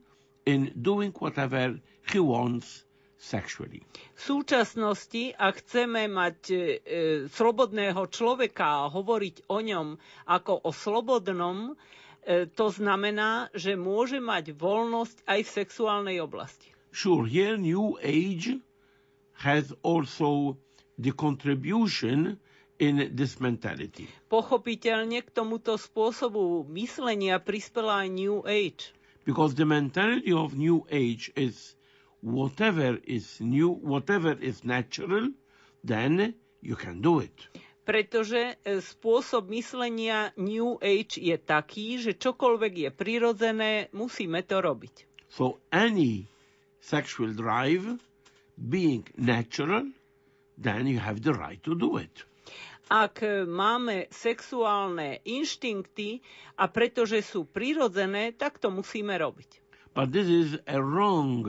in 0.47 0.73
doing 0.81 1.13
whatever 1.19 1.79
he 2.11 2.19
wants 2.19 2.85
sexually. 3.19 3.83
V 4.15 4.21
súčasnosti, 4.23 5.35
ak 5.35 5.55
chceme 5.63 6.07
mať 6.07 6.39
e, 6.49 6.57
slobodného 7.29 8.07
človeka 8.09 8.87
a 8.87 8.91
hovoriť 8.91 9.51
o 9.51 9.59
ňom 9.61 9.87
ako 10.27 10.63
o 10.63 10.71
slobodnom, 10.71 11.75
e, 12.23 12.47
to 12.49 12.67
znamená, 12.71 13.51
že 13.53 13.75
môže 13.75 14.23
mať 14.23 14.55
voľnosť 14.55 15.27
aj 15.27 15.41
v 15.43 15.51
sexuálnej 15.51 16.17
oblasti. 16.23 16.71
Sure, 16.91 17.27
here 17.27 17.59
New 17.59 17.99
Age 18.01 18.63
has 19.45 19.71
also 19.83 20.57
the 20.97 21.13
contribution 21.13 22.39
in 22.79 23.11
this 23.15 23.43
mentality. 23.43 24.07
Pochopiteľne 24.31 25.19
k 25.23 25.29
tomuto 25.35 25.75
spôsobu 25.75 26.63
myslenia 26.71 27.43
prispela 27.43 28.07
aj 28.07 28.09
New 28.15 28.39
Age. 28.47 28.95
Because 29.27 29.59
the 29.59 29.67
mentality 29.67 30.33
of 30.33 30.55
New 30.55 30.87
Age 30.89 31.35
is 31.35 31.75
whatever 32.23 32.99
is 33.05 33.43
new, 33.43 33.69
whatever 33.69 34.33
is 34.39 34.65
natural, 34.65 35.29
then 35.85 36.35
you 36.63 36.79
can 36.79 37.03
do 37.03 37.21
it. 37.21 37.35
Pretože 37.83 38.61
e, 38.61 38.85
spôsob 38.85 39.49
myslenia 39.49 40.37
New 40.37 40.77
Age 40.79 41.17
je 41.19 41.37
taký, 41.41 41.97
že 41.99 42.21
čokoľvek 42.21 42.73
je 42.85 42.91
prirodzené, 42.93 43.73
musíme 43.97 44.45
to 44.45 44.61
robiť. 44.61 45.09
So 45.33 45.61
any 45.73 46.29
sexual 46.81 47.33
drive 47.33 47.97
being 48.57 49.09
natural, 49.17 49.89
then 50.61 50.85
you 50.85 51.01
have 51.01 51.25
the 51.25 51.33
right 51.33 51.61
to 51.65 51.73
do 51.73 51.97
it. 51.97 52.28
Ak 52.89 53.21
máme 53.45 54.09
sexuálne 54.09 55.21
inštinkty 55.23 56.25
a 56.57 56.65
pretože 56.67 57.21
sú 57.21 57.45
prirodzené, 57.45 58.33
tak 58.33 58.57
to 58.57 58.69
musíme 58.69 59.13
robiť. 59.13 59.61
But 59.93 60.11
this 60.11 60.25
is 60.27 60.49
a 60.65 60.79
wrong 60.79 61.45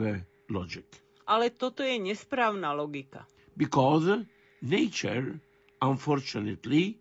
logic 0.46 0.84
Ale 1.24 1.48
toto 1.50 1.80
je 1.80 1.96
nesprávna 1.96 2.72
logika. 2.72 3.24
because 3.56 4.26
nature, 4.60 5.38
unfortunately, 5.80 6.98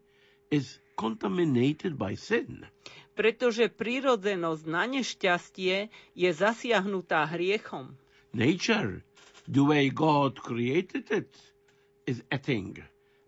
is 0.50 0.80
contaminated 0.96 1.98
by 1.98 2.14
sin. 2.14 2.64
Pretože 3.14 3.68
prirodzenosť 3.68 4.64
na 4.66 4.84
nešťastie 4.86 5.76
je 6.14 6.30
zasiahnutá 6.30 7.28
hriechom. 7.28 7.96
Nature, 8.32 9.02
the 9.46 9.60
way 9.60 9.90
God 9.90 10.40
created 10.40 11.10
it, 11.10 11.32
is 12.06 12.22
a 12.30 12.38
thing. 12.38 12.80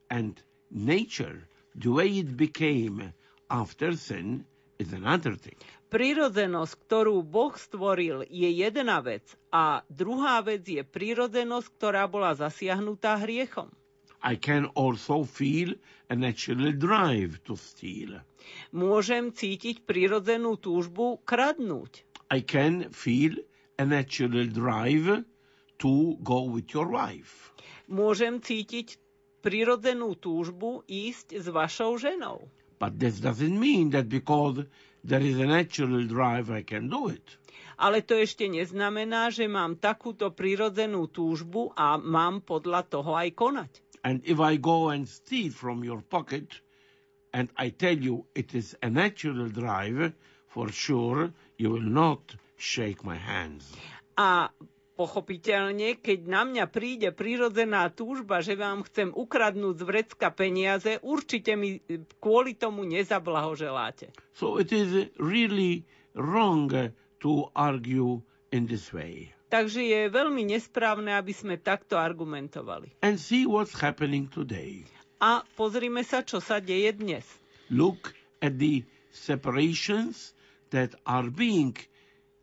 And 0.07 0.37
nature, 0.71 1.47
the 1.75 1.91
way 1.91 2.07
it 2.07 2.35
became 2.35 3.13
after 3.49 3.93
sin 3.95 4.45
is 4.79 4.93
another 4.95 5.35
thing. 5.35 5.55
Prirodzenosť, 5.91 6.73
ktorú 6.87 7.19
Boh 7.19 7.51
stvoril, 7.51 8.23
je 8.31 8.47
jedna 8.47 9.03
vec 9.03 9.27
a 9.51 9.83
druhá 9.91 10.39
vec 10.39 10.63
je 10.63 10.87
prirodzenosť, 10.87 11.67
ktorá 11.75 12.07
bola 12.07 12.31
zasiahnutá 12.31 13.19
hriechom. 13.19 13.67
I 14.23 14.39
can 14.39 14.69
also 14.77 15.27
feel 15.27 15.75
a 16.07 16.15
natural 16.15 16.71
drive 16.77 17.43
to 17.43 17.57
steal. 17.57 18.21
Môžem 18.71 19.33
cítiť 19.33 19.83
prirodzenú 19.83 20.61
túžbu 20.61 21.19
kradnúť. 21.27 22.07
I 22.31 22.39
can 22.39 22.87
feel 22.93 23.35
a 23.75 23.83
natural 23.83 24.47
drive 24.47 25.25
to 25.81 26.15
go 26.21 26.45
with 26.45 26.69
your 26.71 26.87
wife. 26.87 27.51
Môžem 27.89 28.39
cítiť 28.39 29.00
prirodzenú 29.41 30.15
túžbu 30.15 30.85
ísť 30.85 31.41
s 31.41 31.45
vašou 31.49 31.97
ženou. 31.97 32.45
But 32.81 32.97
this 32.97 33.21
doesn't 33.21 33.57
mean 33.57 33.93
that 33.93 34.09
because 34.09 34.65
there 35.03 35.21
is 35.21 35.37
a 35.37 35.45
natural 35.45 36.05
drive, 36.05 36.49
I 36.49 36.61
can 36.61 36.89
do 36.89 37.09
it. 37.09 37.25
Ale 37.81 38.05
to 38.05 38.13
ešte 38.17 38.45
neznamená, 38.45 39.33
že 39.33 39.49
mám 39.49 39.81
takúto 39.81 40.29
prirodzenú 40.29 41.09
túžbu 41.09 41.73
a 41.73 41.97
mám 41.97 42.45
podľa 42.45 42.85
toho 42.85 43.17
aj 43.17 43.29
konať. 43.33 43.71
And 44.01 44.21
if 44.25 44.37
I 44.41 44.57
go 44.57 44.89
and 44.89 45.05
steal 45.05 45.53
from 45.53 45.85
your 45.85 46.01
pocket, 46.01 46.61
and 47.33 47.49
I 47.57 47.69
tell 47.69 47.97
you 47.97 48.25
it 48.33 48.53
is 48.53 48.77
a 48.81 48.89
natural 48.89 49.49
drive, 49.49 50.13
for 50.49 50.69
sure 50.69 51.33
you 51.57 51.69
will 51.69 51.85
not 51.85 52.33
shake 52.57 53.05
my 53.05 53.17
hands. 53.17 53.65
A 54.17 54.49
pochopiteľne, 55.01 55.97
keď 55.97 56.19
na 56.29 56.45
mňa 56.45 56.65
príde 56.69 57.09
prirodzená 57.09 57.89
túžba, 57.89 58.45
že 58.45 58.53
vám 58.53 58.85
chcem 58.85 59.09
ukradnúť 59.09 59.81
z 59.81 59.83
vrecka 59.89 60.29
peniaze, 60.29 61.01
určite 61.01 61.57
mi 61.57 61.81
kvôli 62.21 62.53
tomu 62.53 62.85
nezablahoželáte. 62.85 64.13
So 64.37 64.61
it 64.61 64.69
is 64.69 65.09
really 65.17 65.89
wrong 66.13 66.69
to 67.25 67.49
argue 67.57 68.21
in 68.53 68.69
this 68.69 68.93
way. 68.93 69.33
Takže 69.49 69.81
je 69.83 70.07
veľmi 70.07 70.47
nesprávne, 70.47 71.11
aby 71.17 71.33
sme 71.33 71.57
takto 71.57 71.97
argumentovali. 71.97 72.93
And 73.01 73.17
see 73.17 73.49
what's 73.49 73.73
happening 73.73 74.29
today. 74.29 74.85
A 75.17 75.41
pozrime 75.57 76.05
sa, 76.05 76.21
čo 76.21 76.37
sa 76.39 76.61
deje 76.61 76.93
dnes. 76.93 77.25
Look 77.73 78.13
at 78.39 78.61
the 78.61 78.85
separations 79.11 80.37
that 80.71 80.93
are 81.03 81.27
being 81.27 81.75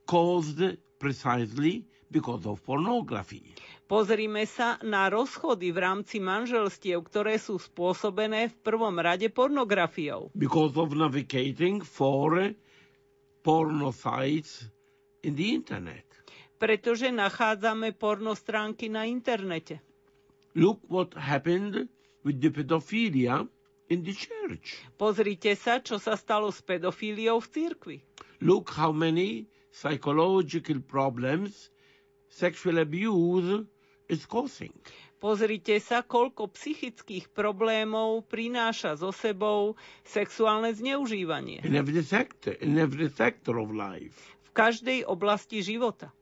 caused 0.04 0.60
precisely 1.00 1.88
because 2.10 2.48
of 2.48 2.60
pornography. 2.64 3.54
Pozrime 3.88 4.44
sa 4.44 4.76
na 4.84 5.08
rozchody 5.08 5.72
v 5.72 5.80
rámci 5.80 6.20
manželstiev, 6.20 7.08
ktoré 7.08 7.40
sú 7.40 7.56
spôsobené 7.56 8.52
v 8.52 8.56
prvom 8.60 8.92
rade 9.00 9.32
pornografiou. 9.32 10.28
Because 10.36 10.76
of 10.76 10.92
navigating 10.92 11.80
for 11.80 12.52
porno 13.40 13.88
sites 13.96 14.68
in 15.24 15.32
the 15.32 15.56
internet. 15.56 16.04
Pretože 16.60 17.08
nachádzame 17.08 17.96
porno 17.96 18.36
stránky 18.36 18.92
na 18.92 19.08
internete. 19.08 19.80
Look 20.58 20.84
what 20.90 21.14
happened 21.14 21.88
with 22.26 22.42
the 22.42 22.50
pedophilia 22.50 23.46
in 23.88 24.04
the 24.04 24.12
church. 24.12 24.84
Pozrite 25.00 25.56
sa, 25.56 25.80
čo 25.80 25.96
sa 25.96 26.18
stalo 26.18 26.52
s 26.52 26.60
pedofíliou 26.60 27.40
v 27.40 27.48
cirkvi. 27.48 27.96
Look 28.44 28.74
how 28.76 28.92
many 28.92 29.48
psychological 29.72 30.82
problems 30.82 31.70
sexual 32.28 32.78
abuse 32.78 33.64
is 34.08 34.24
causing. 34.24 34.72
Pozrite 35.18 35.82
sa, 35.82 36.06
koľko 36.06 36.46
psychických 36.54 37.34
problémov 37.34 38.22
prináša 38.30 38.94
so 38.94 39.10
sebou 39.10 39.74
sexuálne 40.06 40.70
zneužívanie. 40.70 41.58
In 41.66 41.74
every 41.74 42.00
sector, 42.00 42.54
in 42.62 42.78
every 42.78 43.10
sector 43.10 43.58
of 43.58 43.74
life. 43.74 44.14
V 44.46 44.50
každej 44.54 45.02
oblasti 45.04 45.58
života. 45.58 46.14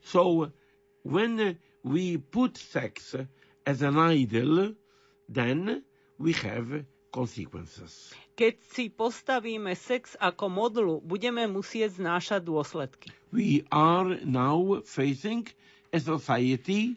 So 0.00 0.54
when 1.02 1.58
we 1.82 2.22
put 2.22 2.54
sex 2.54 3.18
as 3.66 3.82
an 3.82 3.98
idol, 3.98 4.78
then 5.26 5.82
we 6.16 6.30
have 6.38 6.86
consequences. 7.10 8.14
Keď 8.38 8.54
si 8.64 8.88
postavíme 8.88 9.74
sex 9.74 10.14
ako 10.16 10.46
modlu, 10.46 10.94
budeme 11.02 11.44
musieť 11.44 11.98
znášať 11.98 12.40
dôsledky. 12.40 13.10
We 13.32 13.64
are 13.70 14.18
now 14.24 14.82
facing 14.84 15.46
a 15.92 16.00
society 16.00 16.96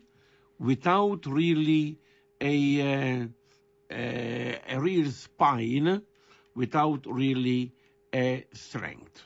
without 0.60 1.26
really 1.26 1.98
a, 2.42 2.56
uh, 2.82 3.26
a, 3.92 4.60
a 4.68 4.80
real 4.80 5.12
spine, 5.12 6.02
without 6.56 7.06
really 7.06 7.72
a 8.14 8.46
strength. 8.54 9.22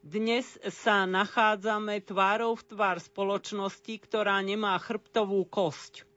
Dnes 0.00 0.56
sa 0.72 1.04
nachádzame 1.04 2.00
tvárou 2.00 2.56
v 2.56 2.64
tvár 2.72 2.96
spoločnosti, 3.04 4.00
ktorá 4.00 4.40
nemá 4.40 4.80
chrbtovú 4.80 5.44
kosť. 5.44 6.08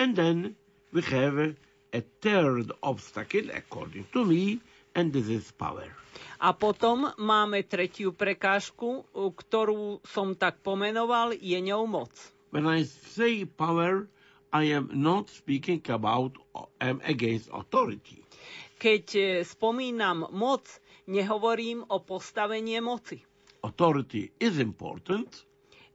And 0.00 0.16
then 0.16 0.56
we 0.88 1.04
have 1.12 1.52
a 1.92 2.00
third 2.24 2.72
obstacle, 2.80 3.52
according 3.52 4.08
to 4.16 4.24
me, 4.24 4.64
and 4.94 5.12
this 5.12 5.28
is 5.28 5.52
power. 5.52 5.88
A 6.40 6.56
potom 6.56 7.12
máme 7.20 7.62
tretiu 7.68 8.16
prekážku, 8.16 9.04
ktorú 9.12 10.00
som 10.02 10.32
tak 10.32 10.64
pomenoval, 10.64 11.36
je 11.36 11.58
ňou 11.60 11.84
moc. 11.84 12.10
When 12.50 12.64
I 12.66 12.88
say 12.88 13.44
power, 13.44 14.08
I 14.50 14.72
am 14.74 14.90
not 14.90 15.30
speaking 15.30 15.84
about 15.92 16.34
am 16.80 16.98
against 17.06 17.52
authority. 17.52 18.24
Keď 18.80 19.04
e, 19.14 19.24
spomínam 19.44 20.32
moc, 20.32 20.64
nehovorím 21.06 21.84
o 21.86 22.00
postavenie 22.00 22.80
moci. 22.80 23.20
Authority 23.60 24.32
is 24.40 24.56
important, 24.56 25.44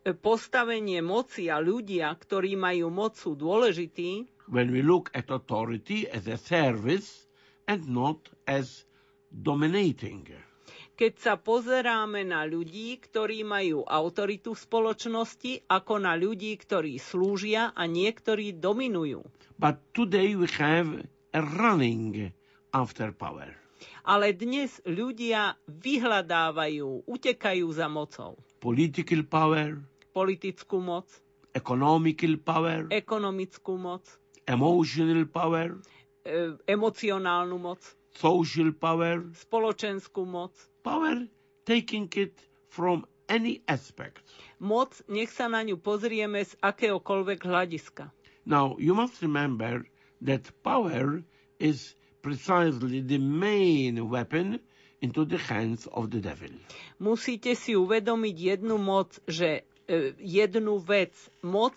E, 0.06 0.14
Postavenie 0.14 1.02
moci 1.02 1.50
a 1.50 1.58
ľudia, 1.58 2.14
ktorí 2.14 2.54
majú 2.54 2.93
moc, 2.93 3.18
sú 3.18 3.34
dôležití, 3.34 4.30
when 4.46 4.70
we 4.70 4.86
look 4.86 5.10
at 5.18 5.34
authority 5.34 6.06
as 6.14 6.30
a 6.30 6.38
service 6.38 7.25
and 7.68 7.88
not 7.88 8.30
as 8.47 8.86
dominating. 9.30 10.30
keď 10.95 11.13
sa 11.20 11.34
pozeráme 11.36 12.24
na 12.24 12.47
ľudí, 12.47 12.95
ktorí 13.03 13.43
majú 13.43 13.84
autoritu 13.84 14.55
v 14.55 14.63
spoločnosti, 14.63 15.68
ako 15.68 15.93
na 15.99 16.16
ľudí, 16.16 16.55
ktorí 16.55 16.95
slúžia 17.03 17.76
a 17.76 17.84
niektorí 17.84 18.55
dominujú. 18.55 19.28
But 19.59 19.84
today 19.91 20.39
we 20.39 20.47
have 20.55 21.03
a 21.36 21.41
running 21.43 22.32
after 22.72 23.11
power. 23.11 23.51
Ale 24.07 24.32
dnes 24.32 24.80
ľudia 24.88 25.59
vyhľadávajú, 25.68 27.09
utekajú 27.09 27.68
za 27.76 27.91
mocou. 27.91 28.39
Political 28.63 29.28
power, 29.28 29.84
Politickú 30.16 30.80
moc, 30.80 31.11
economical 31.51 32.39
power, 32.39 32.88
ekonomickú 32.88 33.76
moc, 33.76 34.07
emotional 34.47 35.28
power, 35.28 35.76
emocionálnu 36.66 37.58
moc, 37.62 37.80
social 38.18 38.74
power, 38.74 39.22
spoločenskú 39.38 40.26
moc. 40.26 40.52
power 40.82 41.28
taking 41.66 42.10
it 42.16 42.34
from 42.70 43.06
any 43.28 43.62
aspect. 43.68 44.22
Moc, 44.60 44.94
nech 45.10 45.34
sa 45.34 45.50
na 45.50 45.66
ňu 45.66 45.82
pozrieme 45.82 46.46
z 46.46 46.54
akéhokoľvek 46.62 47.40
hľadiska. 47.42 48.14
Now, 48.46 48.78
you 48.78 48.94
must 48.94 49.22
remember 49.26 49.90
that 50.22 50.46
power 50.62 51.26
is 51.58 51.98
precisely 52.22 53.02
the 53.02 53.18
main 53.18 53.98
weapon 54.10 54.62
into 55.02 55.26
the 55.26 55.38
hands 55.38 55.90
of 55.90 56.14
the 56.14 56.22
devil. 56.22 56.54
Musíte 57.02 57.58
si 57.58 57.74
uvedomiť 57.74 58.36
jednu 58.38 58.78
moc, 58.78 59.18
že 59.26 59.66
e, 59.90 60.14
jednu 60.22 60.78
vec. 60.82 61.14
Moc 61.42 61.74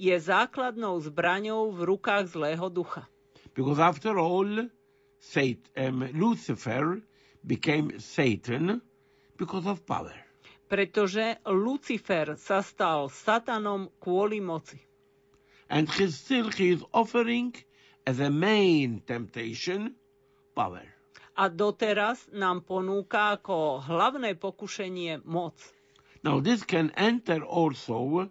je 0.00 0.16
základnou 0.16 1.00
zbraňou 1.04 1.72
v 1.72 1.80
rukách 1.84 2.32
zlého 2.32 2.68
ducha. 2.72 3.04
Because 3.56 3.80
after 3.80 4.18
all, 4.20 4.68
Sat- 5.18 5.72
um, 5.76 6.04
Lucifer 6.12 7.00
became 7.44 7.98
Satan 7.98 8.82
because 9.36 9.66
of 9.66 9.86
power. 9.86 10.12
Pretože 10.68 11.40
Lucifer 11.48 12.36
sa 12.36 12.60
stal 12.60 13.08
satanom 13.08 13.88
kvôli 13.96 14.44
moci. 14.44 14.76
And 15.72 15.88
he 15.88 16.12
still 16.12 16.52
he 16.52 16.76
is 16.76 16.84
offering 16.92 17.56
as 18.06 18.20
a 18.20 18.30
main 18.30 19.00
temptation 19.02 19.96
power. 20.54 20.84
A 21.36 21.48
doteraz 21.48 22.28
nám 22.36 22.60
ponúka 22.60 23.40
ako 23.40 23.80
hlavné 23.82 24.36
pokušenie 24.36 25.24
moc. 25.24 25.56
Now 26.22 26.44
this 26.44 26.60
can 26.62 26.92
enter 26.92 27.40
also 27.40 28.28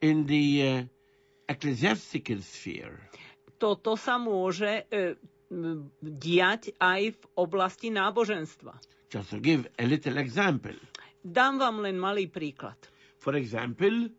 in 0.00 0.26
the 0.26 0.46
uh, 0.62 0.70
ecclesiastical 1.48 2.40
sphere. 2.42 3.08
Toto 3.56 3.96
sa 3.96 4.20
môže 4.20 4.84
e, 4.88 5.16
diať 6.00 6.74
aj 6.76 7.16
v 7.16 7.22
oblasti 7.34 7.88
náboženstva. 7.88 8.76
Just 9.08 9.30
to 9.30 9.38
give 9.38 9.64
a 9.78 9.84
little 9.86 10.18
example. 10.18 10.74
Dám 11.22 11.58
vám 11.58 11.82
len 11.82 11.96
malý 11.96 12.26
príklad. 12.26 12.76
For 13.16 13.34
example, 13.34 14.10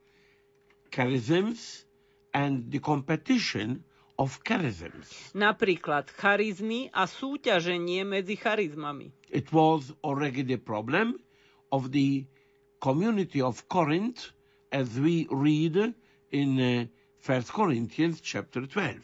charisms 0.89 1.85
and 2.33 2.67
the 2.67 2.79
competition 2.79 3.83
of 4.17 4.39
charisms. 4.43 5.31
Napríklad 5.31 6.09
charizmy 6.11 6.89
a 6.91 7.05
súťaženie 7.05 8.01
medzi 8.03 8.35
charizmami. 8.35 9.13
It 9.29 9.53
was 9.53 9.93
already 10.01 10.41
the 10.43 10.57
problem 10.57 11.21
of 11.71 11.91
the 11.91 12.25
community 12.79 13.41
of 13.41 13.67
Corinth 13.67 14.31
as 14.71 14.99
we 14.99 15.27
read 15.29 15.93
in 16.31 16.49
uh, 16.59 16.85
1 17.23 17.49
Corinthians 17.51 18.21
chapter 18.21 18.65
12. 18.65 19.01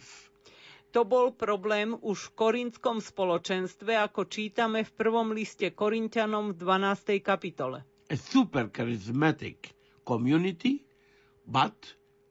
To 0.93 1.01
bol 1.01 1.33
problém 1.33 1.97
už 2.05 2.29
v 2.29 2.33
korintskom 2.37 3.01
spoločenstve, 3.01 3.97
ako 3.97 4.29
čítame 4.29 4.85
v 4.85 4.91
prvom 4.93 5.33
liste 5.33 5.73
Korintianom 5.73 6.53
v 6.53 6.61
12. 6.61 7.17
kapitole. 7.25 7.81
A 8.07 8.15
super 8.15 8.69
charismatic 8.69 9.73
community, 10.05 10.85
but 11.49 11.73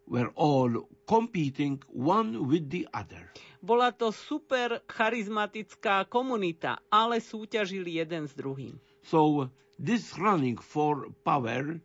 were 0.07 0.31
all 0.39 0.87
competing 1.11 1.83
one 1.91 2.47
with 2.47 2.71
the 2.71 2.87
other. 2.95 3.35
Bola 3.63 3.91
to 3.91 4.15
super 4.15 4.79
charizmatická 4.87 6.07
komunita, 6.07 6.79
ale 6.87 7.19
súťažili 7.19 7.99
jeden 7.99 8.31
s 8.31 8.35
druhým. 8.39 8.79
So 9.03 9.51
this 9.79 10.15
running 10.19 10.59
for 10.59 11.11
power, 11.27 11.83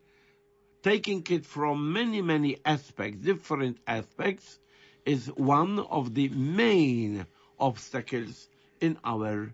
taking 0.88 1.22
it 1.30 1.46
from 1.46 1.92
many, 1.92 2.22
many 2.22 2.56
aspects, 2.64 3.20
different 3.20 3.78
aspects, 3.86 4.60
is 5.06 5.28
one 5.36 5.80
of 5.80 6.14
the 6.14 6.30
main 6.30 7.26
obstacles 7.60 8.48
in 8.80 8.98
our 9.04 9.52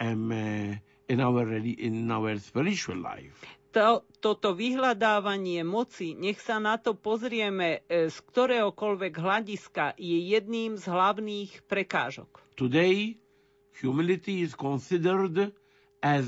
um, 0.00 0.32
uh, 0.32 0.76
in 1.08 1.18
our 1.20 1.48
in 1.56 2.10
our 2.10 2.36
spiritual 2.38 2.98
life. 3.00 3.40
To, 3.72 4.02
toto 4.20 4.52
vyhľadávanie 4.52 5.62
moci, 5.62 6.18
nech 6.18 6.42
sa 6.42 6.58
na 6.58 6.74
to 6.76 6.92
pozrieme 6.98 7.86
e, 7.86 8.10
z 8.10 8.16
ktoréhokoľvek 8.34 9.14
hľadiska, 9.14 9.94
je 9.94 10.18
jedným 10.34 10.74
z 10.74 10.84
hlavných 10.90 11.50
prekážok. 11.70 12.42
Today, 12.58 13.14
humility 13.78 14.42
is 14.42 14.58
considered 14.58 15.54
as 16.02 16.26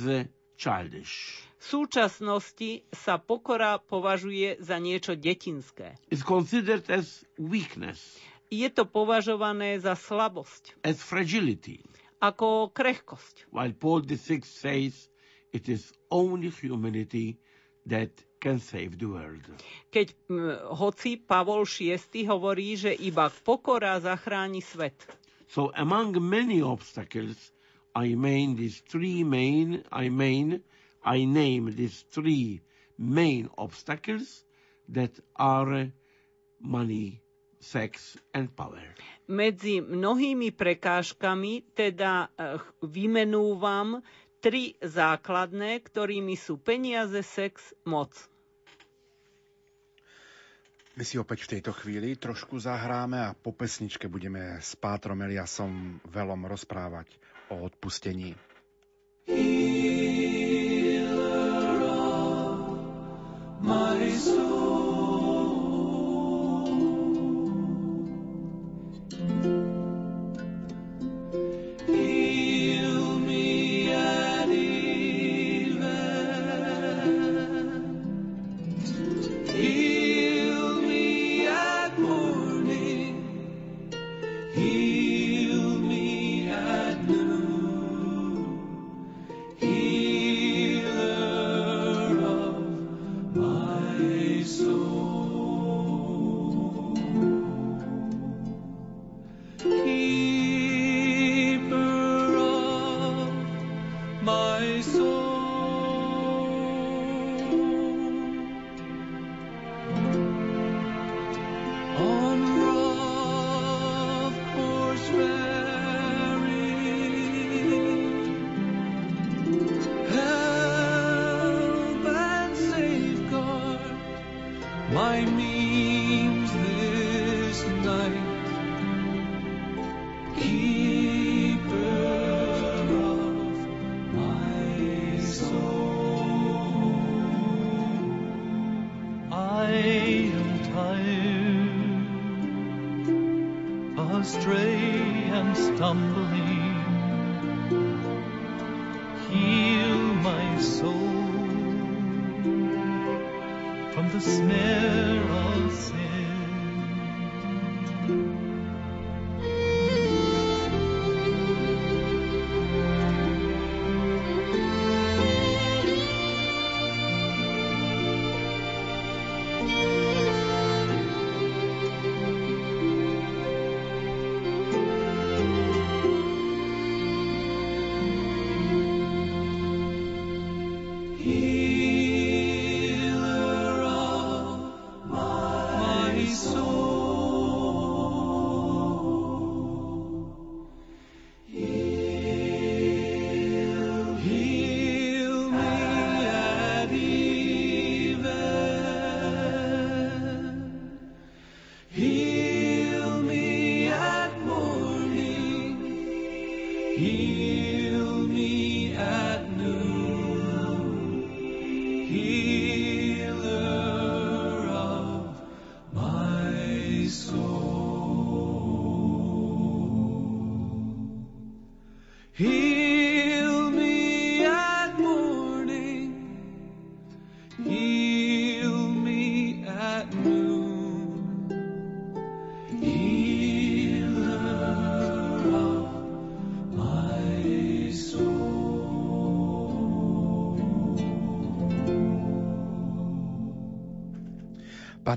childish. 0.54 1.42
V 1.62 1.86
súčasnosti 1.86 2.70
sa 2.90 3.22
pokora 3.22 3.78
považuje 3.78 4.58
za 4.58 4.82
niečo 4.82 5.14
detinské. 5.14 5.94
It's 6.10 6.26
considered 6.26 6.90
as 6.90 7.22
weakness, 7.38 8.18
Je 8.50 8.66
to 8.68 8.82
považované 8.84 9.78
za 9.78 9.94
slabosť, 9.94 10.76
as 10.82 10.98
fragility. 11.00 11.80
ako 12.18 12.68
krehkosť. 12.70 13.46
While 13.50 13.72
Paul 13.72 14.02
VI 14.04 14.42
says 14.42 15.06
it 15.50 15.66
is 15.66 15.90
only 16.10 16.50
humility 16.50 17.38
that 17.86 18.10
can 18.38 18.58
save 18.58 18.98
the 18.98 19.06
world. 19.06 19.42
Keď 19.90 20.18
hoci 20.74 21.16
Pavol 21.16 21.62
VI 21.62 21.98
hovorí, 22.26 22.74
že 22.74 22.90
iba 22.92 23.30
pokora 23.30 23.98
zachráni 23.98 24.62
svet. 24.62 24.98
So 25.46 25.70
among 25.74 26.18
many 26.18 26.58
obstacles, 26.58 27.54
I 27.94 28.14
mean 28.14 28.54
these 28.54 28.82
three 28.82 29.22
main, 29.22 29.82
I 29.90 30.10
mean, 30.10 30.62
I 31.02 31.26
name 31.26 31.74
these 31.74 32.06
three 32.10 32.62
main 32.98 33.50
obstacles 33.58 34.44
that 34.88 35.10
are 35.34 35.90
money, 36.62 37.18
sex, 37.58 38.14
and 38.34 38.50
power. 38.54 38.82
Medzi 39.26 39.82
mnohými 39.82 40.54
prekážkami 40.54 41.74
teda 41.74 42.30
eh, 42.30 42.58
vymenúvam 42.82 44.02
tri 44.42 44.74
základné, 44.78 45.78
ktorými 45.82 46.34
sú 46.34 46.58
peniaze, 46.58 47.22
sex, 47.22 47.74
moc. 47.86 48.10
My 50.92 51.08
si 51.08 51.16
opäť 51.16 51.48
v 51.48 51.52
tejto 51.56 51.72
chvíli 51.72 52.20
trošku 52.20 52.60
zahráme 52.60 53.16
a 53.16 53.32
po 53.32 53.56
pesničke 53.56 54.12
budeme 54.12 54.60
s 54.60 54.76
Pátrom 54.76 55.24
Eliasom 55.24 56.04
veľom 56.04 56.44
rozprávať 56.44 57.08
o 57.48 57.64
odpustení. 57.64 58.36
my 59.24 60.01
soul. 64.18 64.81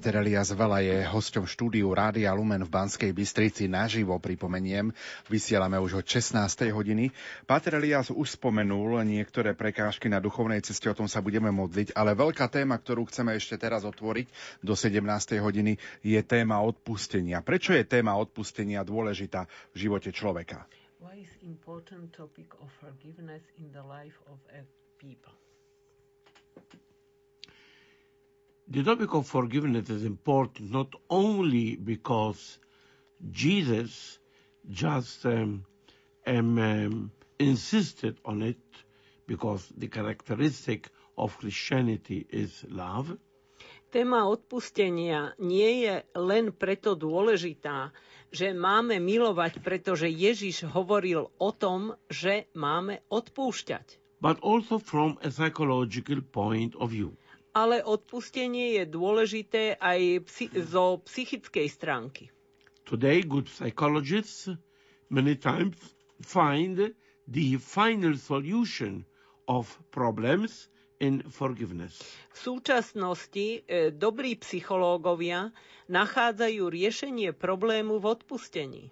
Pater 0.06 0.22
Elias 0.22 0.54
Vela 0.54 0.86
je 0.86 1.02
hosťom 1.02 1.50
štúdiu 1.50 1.90
Rádia 1.90 2.30
Lumen 2.30 2.62
v 2.62 2.70
Banskej 2.70 3.10
Bystrici 3.10 3.66
naživo, 3.66 4.14
pripomeniem. 4.22 4.94
Vysielame 5.34 5.82
už 5.82 5.98
od 5.98 6.06
16. 6.06 6.46
hodiny. 6.70 7.10
Pater 7.50 7.82
Elias 7.82 8.14
už 8.14 8.38
spomenul 8.38 9.02
niektoré 9.02 9.58
prekážky 9.58 10.06
na 10.06 10.22
duchovnej 10.22 10.62
ceste, 10.62 10.86
o 10.86 10.94
tom 10.94 11.10
sa 11.10 11.26
budeme 11.26 11.50
modliť, 11.50 11.98
ale 11.98 12.14
veľká 12.14 12.46
téma, 12.54 12.78
ktorú 12.78 13.10
chceme 13.10 13.34
ešte 13.34 13.58
teraz 13.58 13.82
otvoriť 13.82 14.30
do 14.62 14.78
17. 14.78 15.02
hodiny, 15.42 15.82
je 16.06 16.22
téma 16.22 16.62
odpustenia. 16.62 17.42
Prečo 17.42 17.74
je 17.74 17.82
téma 17.82 18.14
odpustenia 18.14 18.86
dôležitá 18.86 19.50
v 19.74 19.90
živote 19.90 20.14
človeka? 20.14 20.70
Why 21.02 21.18
is 21.18 21.34
important 21.42 22.14
topic 22.14 22.54
of 22.62 22.70
forgiveness 22.78 23.42
in 23.58 23.74
the 23.74 23.82
life 23.82 24.22
of 24.30 24.38
a 24.54 24.62
people? 25.02 25.34
The 28.68 28.82
topic 28.82 29.14
of 29.14 29.28
forgiveness 29.28 29.92
is 29.92 30.04
important 30.04 30.72
not 30.72 30.90
only 31.08 31.76
because 31.76 32.58
Jesus 33.32 34.18
just 34.68 35.24
um, 35.26 35.66
um, 36.26 36.58
um, 36.58 37.12
insisted 37.38 38.18
on 38.26 38.42
it, 38.42 38.58
because 39.28 39.70
the 39.78 39.88
characteristic 39.88 40.90
of 41.16 41.38
Christianity 41.38 42.26
is 42.30 42.66
love. 42.68 43.14
Téma 43.94 44.26
odpustenia 44.26 45.38
nie 45.38 45.86
je 45.86 46.02
len 46.18 46.50
preto 46.50 46.98
dôležitá, 46.98 47.94
že 48.34 48.50
máme 48.50 48.98
milovať, 48.98 49.62
pretože 49.62 50.10
Ježiš 50.10 50.66
hovoril 50.74 51.30
o 51.38 51.50
tom, 51.54 51.94
že 52.10 52.50
máme 52.58 53.06
odpúšťať. 53.14 54.02
But 54.18 54.42
also 54.42 54.82
from 54.82 55.22
a 55.22 55.30
psychological 55.30 56.26
point 56.26 56.74
of 56.82 56.90
view 56.90 57.14
ale 57.56 57.80
odpustenie 57.80 58.76
je 58.76 58.84
dôležité 58.84 59.80
aj 59.80 60.28
psy- 60.28 60.52
zo 60.68 61.00
psychickej 61.08 61.68
stránky. 61.72 62.24
Today, 62.84 63.24
good 63.24 63.48
psychologists 63.48 64.52
many 65.10 65.40
times 65.40 65.80
find 66.22 66.94
the 67.26 67.58
final 67.58 68.14
solution 68.20 69.08
of 69.48 69.80
problems 69.90 70.68
in 71.00 71.24
forgiveness. 71.32 72.04
V 72.36 72.38
súčasnosti 72.38 73.64
e, 73.64 73.90
dobrí 73.90 74.36
psychológovia 74.38 75.50
nachádzajú 75.88 76.68
riešenie 76.68 77.32
problému 77.32 77.98
v 78.04 78.06
odpustení. 78.06 78.84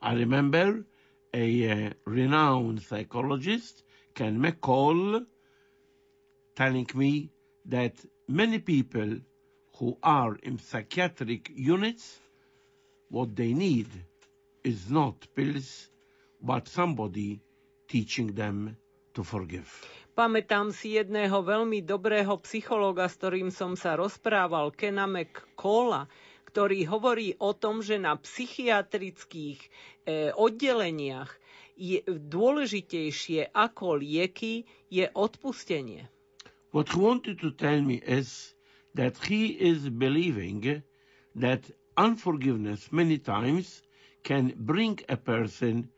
I 0.00 0.14
remember 0.14 0.86
a 1.34 1.44
uh, 1.44 1.90
renowned 2.06 2.80
psychologist, 2.80 3.84
Ken 4.14 4.38
McCall, 4.38 5.26
telling 6.54 6.88
me 6.94 7.28
that 7.68 7.94
many 8.26 8.58
people 8.58 9.20
who 9.78 9.96
are 10.02 10.34
in 10.42 10.58
psychiatric 10.58 11.50
units, 11.54 12.18
what 13.10 13.36
they 13.36 13.52
need 13.54 13.88
is 14.64 14.90
not 14.90 15.14
pills, 15.34 15.90
but 16.42 16.68
somebody 16.68 17.40
teaching 17.86 18.34
them 18.34 18.76
to 19.14 19.22
forgive. 19.24 19.68
Pamätám 20.18 20.74
si 20.74 20.98
jedného 20.98 21.46
veľmi 21.46 21.86
dobrého 21.86 22.42
psychológa, 22.42 23.06
s 23.06 23.14
ktorým 23.22 23.54
som 23.54 23.78
sa 23.78 23.94
rozprával, 23.94 24.74
Kena 24.74 25.06
McCalla, 25.06 26.10
ktorý 26.50 26.90
hovorí 26.90 27.38
o 27.38 27.54
tom, 27.54 27.78
že 27.78 28.02
na 28.02 28.18
psychiatrických 28.18 29.60
e, 29.62 29.68
oddeleniach 30.34 31.30
je 31.78 32.02
dôležitejšie 32.02 33.54
ako 33.54 34.02
lieky 34.02 34.66
je 34.90 35.06
odpustenie. 35.14 36.10
What 36.70 36.88
he 36.92 36.98
wanted 37.00 37.40
to 37.40 37.50
tell 37.52 37.80
me 37.80 37.96
is 38.04 38.54
that 38.94 39.16
he 39.24 39.46
is 39.56 39.88
believing 39.88 40.82
that 41.34 41.62
unforgiveness 41.96 42.92
many 42.92 43.18
times 43.18 43.82
can 44.22 44.52
bring 44.56 45.00
a 45.08 45.16
person 45.16 45.88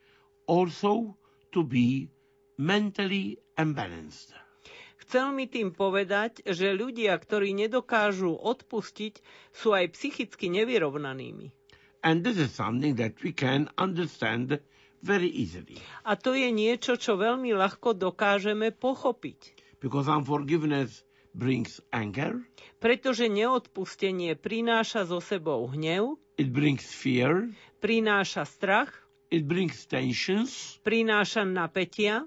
also 0.46 1.16
to 1.52 1.64
be 1.64 2.08
mentally 2.56 3.38
imbalanced. 3.58 4.30
Chcel 5.00 5.34
mi 5.34 5.50
tým 5.50 5.74
povedať, 5.74 6.46
že 6.46 6.70
ľudia, 6.70 7.18
ktorí 7.18 7.50
nedokážu 7.50 8.30
odpustiť, 8.30 9.18
sú 9.50 9.74
aj 9.74 9.90
psychicky 9.98 10.46
nevyrovnanými. 10.54 11.50
And 12.06 12.22
this 12.22 12.38
is 12.38 12.54
something 12.54 12.94
that 12.96 13.18
we 13.20 13.34
can 13.34 13.66
understand 13.74 14.60
very 15.02 15.26
easily. 15.26 15.82
A 16.06 16.14
to 16.14 16.36
je 16.36 16.48
niečo, 16.54 16.94
čo 16.94 17.18
veľmi 17.18 17.50
ľahko 17.52 17.96
dokážeme 17.96 18.70
pochopiť. 18.70 19.59
Because 19.80 20.08
unforgiveness 20.08 21.02
brings 21.32 21.80
anger, 21.90 22.44
Pretože 22.80 23.28
neodpustenie 23.28 24.36
prináša 24.36 25.08
so 25.08 25.20
sebou 25.20 25.68
hnev, 25.68 26.16
it 26.36 26.52
brings 26.52 26.84
fear, 26.84 27.48
prináša 27.80 28.44
strach, 28.44 28.92
it 29.28 29.44
brings 29.44 29.84
tensions, 29.84 30.80
prináša 30.84 31.44
napätia. 31.44 32.24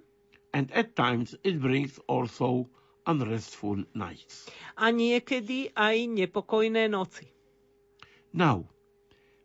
And 0.54 0.70
at 0.74 0.93
times 0.93 1.34
it 1.41 1.58
brings 1.58 1.97
also 2.06 2.70
unrestful 3.06 3.84
nights. 3.93 4.47
a 4.78 4.89
niekedy 4.89 5.70
aj 5.76 6.10
nepokojné 6.10 6.89
noci. 6.89 7.30
Now, 8.34 8.66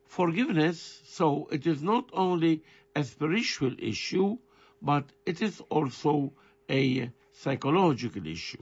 forgiveness, 0.08 1.04
so 1.04 1.48
it 1.52 1.66
is 1.68 1.84
not 1.84 2.08
only 2.16 2.64
a 2.96 3.04
spiritual 3.04 3.76
issue, 3.76 4.40
but 4.80 5.04
it 5.28 5.42
is 5.44 5.60
also 5.68 6.32
a 6.68 7.12
psychological 7.38 8.26
issue. 8.26 8.58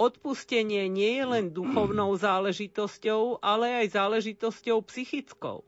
Odpustenie 0.00 0.88
nie 0.88 1.20
je 1.20 1.24
len 1.28 1.46
duchovnou 1.52 2.16
záležitosťou, 2.16 3.44
ale 3.44 3.84
aj 3.84 4.00
záležitosťou 4.00 4.80
psychickou. 4.88 5.60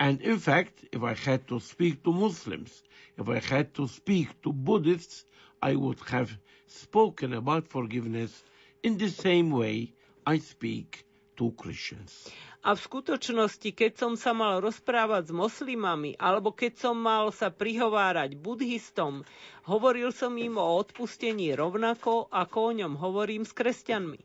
And 0.00 0.18
in 0.24 0.40
fact, 0.40 0.88
if 0.90 1.04
I 1.04 1.14
had 1.14 1.46
to 1.52 1.60
speak 1.60 2.02
to 2.02 2.10
Muslims, 2.10 2.82
if 3.20 3.28
I 3.28 3.38
had 3.38 3.76
to 3.78 3.84
speak 3.86 4.32
to 4.42 4.50
Buddhists, 4.50 5.28
I 5.62 5.76
would 5.76 6.00
have 6.08 6.32
spoken 6.66 7.36
about 7.36 7.68
forgiveness 7.68 8.42
in 8.82 8.98
the 8.98 9.12
same 9.12 9.52
way 9.52 9.92
I 10.26 10.40
speak 10.40 11.04
Christians. 11.36 12.30
A 12.64 12.72
v 12.72 12.80
skutočnosti, 12.80 13.76
keď 13.76 13.92
som 14.00 14.12
sa 14.16 14.32
mal 14.32 14.56
rozprávať 14.64 15.28
s 15.28 15.32
moslimami, 15.36 16.16
alebo 16.16 16.56
keď 16.56 16.80
som 16.80 16.96
mal 16.96 17.28
sa 17.28 17.52
prihovárať 17.52 18.40
buddhistom, 18.40 19.20
hovoril 19.68 20.16
som 20.16 20.32
im 20.40 20.56
o 20.56 20.80
odpustení 20.80 21.52
rovnako, 21.52 22.32
ako 22.32 22.56
o 22.56 22.72
ňom 22.72 22.96
hovorím 22.96 23.44
s 23.44 23.52
kresťanmi. 23.52 24.16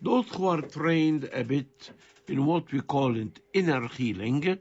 Those 0.00 0.28
who 0.32 0.48
are 0.48 0.64
trained 0.64 1.28
a 1.32 1.44
bit 1.44 1.92
in 2.32 2.48
what 2.48 2.72
we 2.72 2.80
call 2.80 3.12
it 3.16 3.44
inner 3.52 3.88
healing, 3.92 4.56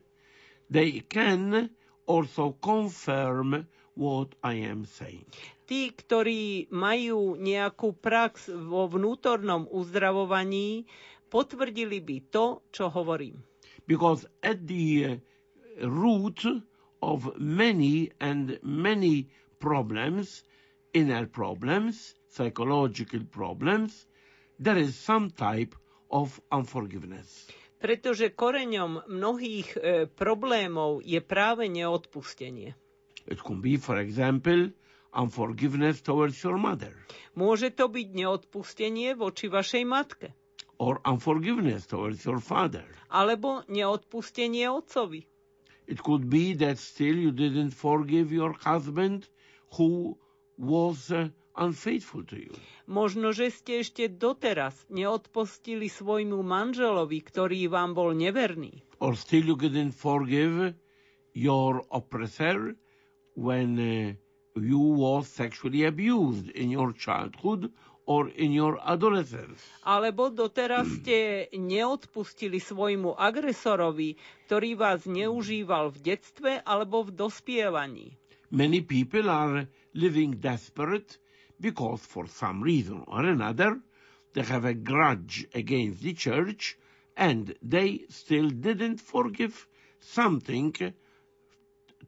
they 0.68 1.00
can 1.08 1.72
also 2.08 2.56
confirm 2.60 3.68
what 3.96 4.36
I 4.44 4.60
am 4.68 4.84
saying. 4.84 5.26
Tí, 5.66 5.90
ktorí 5.90 6.70
majú 6.70 7.40
nejakú 7.42 7.98
prax 7.98 8.54
vo 8.54 8.86
vnútornom 8.86 9.66
uzdravovaní, 9.66 10.86
potvrdili 11.36 12.00
by 12.00 12.18
to, 12.32 12.46
čo 12.72 12.88
hovorím. 12.88 13.44
Because 13.84 14.24
at 14.42 14.64
the 14.64 14.88
uh, 15.04 15.10
root 15.84 16.48
of 17.04 17.36
many 17.36 18.16
and 18.24 18.56
many 18.64 19.28
problems, 19.60 20.48
inner 20.94 21.28
problems, 21.28 22.16
psychological 22.32 23.28
problems, 23.30 24.08
there 24.58 24.80
is 24.80 24.96
some 24.96 25.28
type 25.30 25.76
of 26.10 26.40
unforgiveness. 26.50 27.52
Pretože 27.76 28.32
koreňom 28.32 29.04
mnohých 29.06 29.68
e, 29.76 29.80
problémov 30.08 31.04
je 31.04 31.20
práve 31.20 31.68
neodpustenie. 31.68 32.72
It 33.28 33.44
can 33.44 33.60
be, 33.60 33.76
for 33.76 34.00
example, 34.00 34.72
unforgiveness 35.12 36.00
towards 36.02 36.40
your 36.40 36.56
mother, 36.58 36.96
Môže 37.36 37.76
to 37.76 37.92
byť 37.92 38.08
neodpustenie 38.16 39.12
voči 39.12 39.52
vašej 39.52 39.84
matke, 39.84 40.32
or 40.78 41.00
unforgiveness 41.06 41.86
towards 41.86 42.26
your 42.26 42.40
father. 42.40 42.84
alebo 43.10 43.64
neodpustenie 43.72 44.68
otcovi. 44.68 45.24
It 45.88 46.02
could 46.02 46.30
be 46.30 46.58
that 46.58 46.82
still 46.82 47.16
you 47.16 47.32
didn't 47.32 47.72
forgive 47.72 48.34
your 48.34 48.58
husband 48.58 49.30
who 49.78 50.18
was 50.58 51.12
uh, 51.12 51.30
unfaithful 51.56 52.26
to 52.26 52.36
you. 52.36 52.54
Možno, 52.90 53.32
že 53.34 53.54
ste 53.54 53.82
ešte 53.82 54.10
doteraz 54.10 54.74
neodpustili 54.90 55.90
svojmu 55.90 56.42
manželovi, 56.42 57.22
ktorý 57.22 57.70
vám 57.70 57.94
bol 57.94 58.14
neverný. 58.14 58.82
Or 59.00 59.14
still 59.16 59.46
you 59.46 59.58
didn't 59.58 59.94
forgive 59.94 60.74
your 61.34 61.86
oppressor 61.90 62.74
when 63.38 63.78
uh, 63.78 64.14
you 64.58 64.80
was 64.80 65.28
sexually 65.28 65.86
abused 65.86 66.50
in 66.50 66.72
your 66.72 66.94
childhood 66.94 67.70
or 68.06 68.30
in 68.30 68.54
your 68.54 68.78
adolescence. 68.86 69.62
Alebo 69.82 70.30
doteraz 70.30 70.86
ste 71.02 71.50
neodpustili 71.54 72.62
svojmu 72.62 73.18
agresorovi, 73.18 74.14
ktorý 74.46 74.78
vás 74.78 75.10
neužíval 75.10 75.90
v 75.90 75.98
detstve 76.14 76.52
alebo 76.62 77.10
v 77.10 77.18
dospievaní. 77.18 78.08
Many 78.54 78.86
people 78.86 79.26
are 79.28 79.66
living 79.98 80.38
desperate 80.38 81.18
because 81.58 82.06
for 82.06 82.30
some 82.30 82.62
reason 82.62 83.02
or 83.10 83.26
another 83.26 83.82
they 84.38 84.46
have 84.46 84.66
a 84.70 84.78
grudge 84.78 85.50
against 85.58 86.06
the 86.06 86.14
church 86.14 86.78
and 87.18 87.56
they 87.64 88.06
still 88.10 88.50
didn't 88.54 89.02
forgive 89.02 89.66
something 90.00 90.94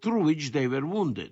through 0.01 0.23
which 0.23 0.51
they 0.51 0.67
were 0.67 0.85
wounded. 0.85 1.31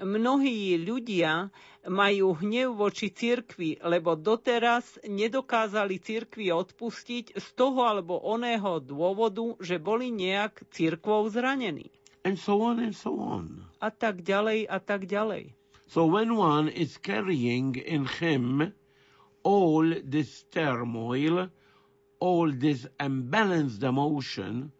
Mnohí 0.00 0.80
ľudia 0.80 1.52
majú 1.84 2.38
hnev 2.40 2.78
voči 2.78 3.12
cirkvi, 3.12 3.76
lebo 3.84 4.16
doteraz 4.16 4.96
nedokázali 5.04 6.00
cirkvi 6.00 6.48
odpustiť 6.48 7.36
z 7.36 7.46
toho 7.52 7.84
alebo 7.84 8.16
oného 8.22 8.80
dôvodu, 8.80 9.58
že 9.60 9.76
boli 9.76 10.08
nejak 10.08 10.64
cirkvou 10.72 11.28
zranení. 11.28 11.92
And 12.24 12.38
so 12.38 12.62
on 12.62 12.78
and 12.78 12.94
so 12.94 13.18
on. 13.18 13.66
A 13.82 13.90
tak 13.90 14.22
ďalej 14.22 14.70
a 14.70 14.78
tak 14.78 15.10
ďalej. 15.10 15.52
So 15.90 16.06
when 16.06 16.38
one 16.38 16.72
is 16.72 16.96
carrying 16.96 17.76
in 17.76 18.06
him 18.06 18.72
all 19.42 19.84
this 20.00 20.46
turmoil, 20.48 21.50
all 22.18 22.48
this 22.48 22.86
unbalanced 22.96 23.82
emotion 23.82 24.72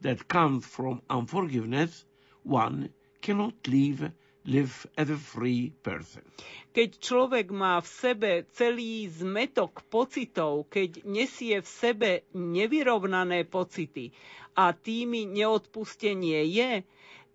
that 0.00 0.28
comes 0.28 0.64
from 0.64 1.02
unforgiveness, 1.08 2.04
one 2.44 2.92
cannot 3.20 3.56
live 3.66 4.12
live 4.44 4.86
free 5.20 5.72
person. 5.82 6.24
Keď 6.72 6.90
človek 6.96 7.52
má 7.52 7.76
v 7.82 7.88
sebe 7.88 8.30
celý 8.56 9.04
zmetok 9.10 9.84
pocitov, 9.92 10.70
keď 10.72 11.04
nesie 11.04 11.60
v 11.60 11.68
sebe 11.68 12.10
nevyrovnané 12.32 13.44
pocity 13.44 14.14
a 14.56 14.72
tými 14.72 15.28
neodpustenie 15.28 16.46
je, 16.48 16.72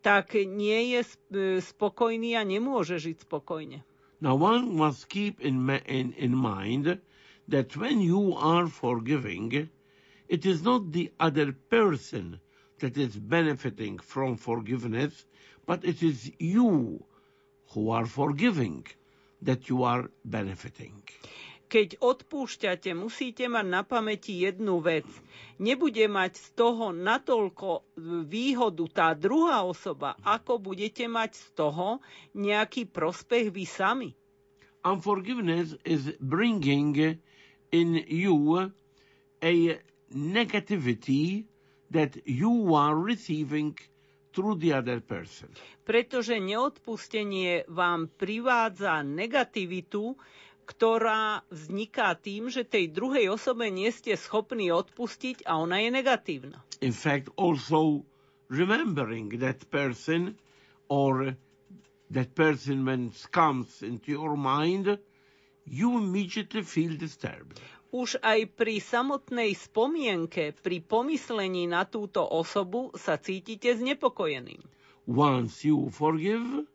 tak 0.01 0.33
nie 0.37 0.97
je 0.97 1.01
spokojný 1.61 2.37
a 2.37 2.45
nemôže 2.45 2.97
žiť 3.01 3.25
spokojne. 3.25 3.81
Now 4.21 4.37
one 4.37 4.73
must 4.73 5.09
keep 5.09 5.41
in, 5.41 5.69
in, 5.85 6.13
in 6.17 6.33
mind 6.33 7.01
that 7.47 7.77
when 7.77 8.01
you 8.01 8.33
are 8.33 8.65
forgiving, 8.65 9.69
it 10.29 10.45
is 10.45 10.63
not 10.63 10.91
the 10.91 11.11
other 11.19 11.53
person 11.53 12.39
that 12.79 12.97
is 12.97 13.15
benefiting 13.15 13.99
from 13.99 14.37
forgiveness, 14.37 15.25
but 15.65 15.83
it 15.83 16.01
is 16.01 16.31
you 16.39 17.03
who 17.73 17.89
are 17.89 18.05
forgiving 18.05 18.85
that 19.41 19.69
you 19.69 19.83
are 19.83 20.09
benefiting. 20.23 21.03
Keď 21.65 21.97
odpúšťate, 21.97 22.93
musíte 22.93 23.49
mať 23.49 23.65
na 23.65 23.81
pamäti 23.81 24.45
jednu 24.45 24.79
vec. 24.79 25.09
Nebude 25.57 26.05
mať 26.05 26.37
z 26.37 26.47
toho 26.53 26.93
natoľko 26.93 27.89
výhodu 28.29 28.85
tá 28.93 29.07
druhá 29.17 29.65
osoba, 29.65 30.13
ako 30.21 30.61
budete 30.61 31.09
mať 31.09 31.33
z 31.33 31.45
toho 31.57 31.87
nejaký 32.37 32.85
prospech 32.85 33.49
vy 33.49 33.65
sami. 33.65 34.09
Unforgiveness 34.85 35.73
is 35.81 36.13
bringing 36.21 37.17
in 37.73 37.89
you 38.05 38.69
a 39.41 39.53
negativity 40.13 41.49
that 41.89 42.13
you 42.29 42.77
are 42.77 42.93
receiving 42.93 43.73
through 44.35 44.59
the 44.59 44.75
other 44.75 44.99
person. 44.99 45.47
Pretože 45.81 46.35
neodpustenie 46.37 47.63
vám 47.71 48.11
privádza 48.11 48.99
negativitu, 49.01 50.19
ktorá 50.65 51.39
vzniká 51.47 52.19
tým, 52.19 52.51
že 52.51 52.67
tej 52.67 52.91
druhej 52.91 53.31
osobe 53.31 53.71
nie 53.71 53.87
ste 53.89 54.19
schopní 54.19 54.67
odpustiť 54.69 55.47
a 55.47 55.55
ona 55.55 55.79
je 55.79 55.89
negatívna. 55.89 56.59
In 56.83 56.91
fact, 56.91 57.31
also 57.37 58.03
remembering 58.51 59.39
that 59.39 59.63
person 59.69 60.35
or 60.89 61.37
that 62.09 62.35
person 62.35 62.83
when 62.83 63.09
it 63.09 63.17
comes 63.31 63.81
into 63.81 64.11
your 64.11 64.35
mind, 64.35 64.97
you 65.65 65.97
immediately 65.97 66.61
feel 66.61 66.93
disturbed. 66.97 67.57
Už 67.95 68.19
aj 68.19 68.59
pri 68.59 68.83
samotnej 68.83 69.55
spomienke, 69.55 70.51
pri 70.59 70.83
pomyslení 70.83 71.63
na 71.63 71.87
túto 71.87 72.27
osobu 72.27 72.91
sa 72.99 73.15
cítite 73.15 73.71
znepokojeným. 73.71 74.59
Once 75.07 75.63
you 75.63 75.87
forgive, 75.87 76.67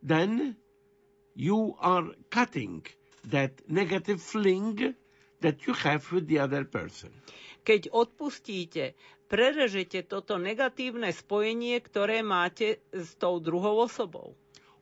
then 0.00 0.56
you 1.36 1.76
are 1.76 2.16
cutting 2.32 2.80
that 3.28 3.52
negative 3.68 4.16
fling 4.16 4.96
that 5.44 5.66
you 5.66 5.74
have 5.74 6.08
with 6.12 6.24
the 6.28 6.40
other 6.40 6.64
person. 6.64 7.12
Keď 7.64 7.92
odpustíte, 7.92 8.96
prerežete 9.28 10.08
toto 10.08 10.40
negatívne 10.40 11.12
spojenie, 11.12 11.76
ktoré 11.84 12.24
máte 12.24 12.80
s 12.96 13.12
tou 13.20 13.36
druhou 13.44 13.84
osobou. 13.84 14.32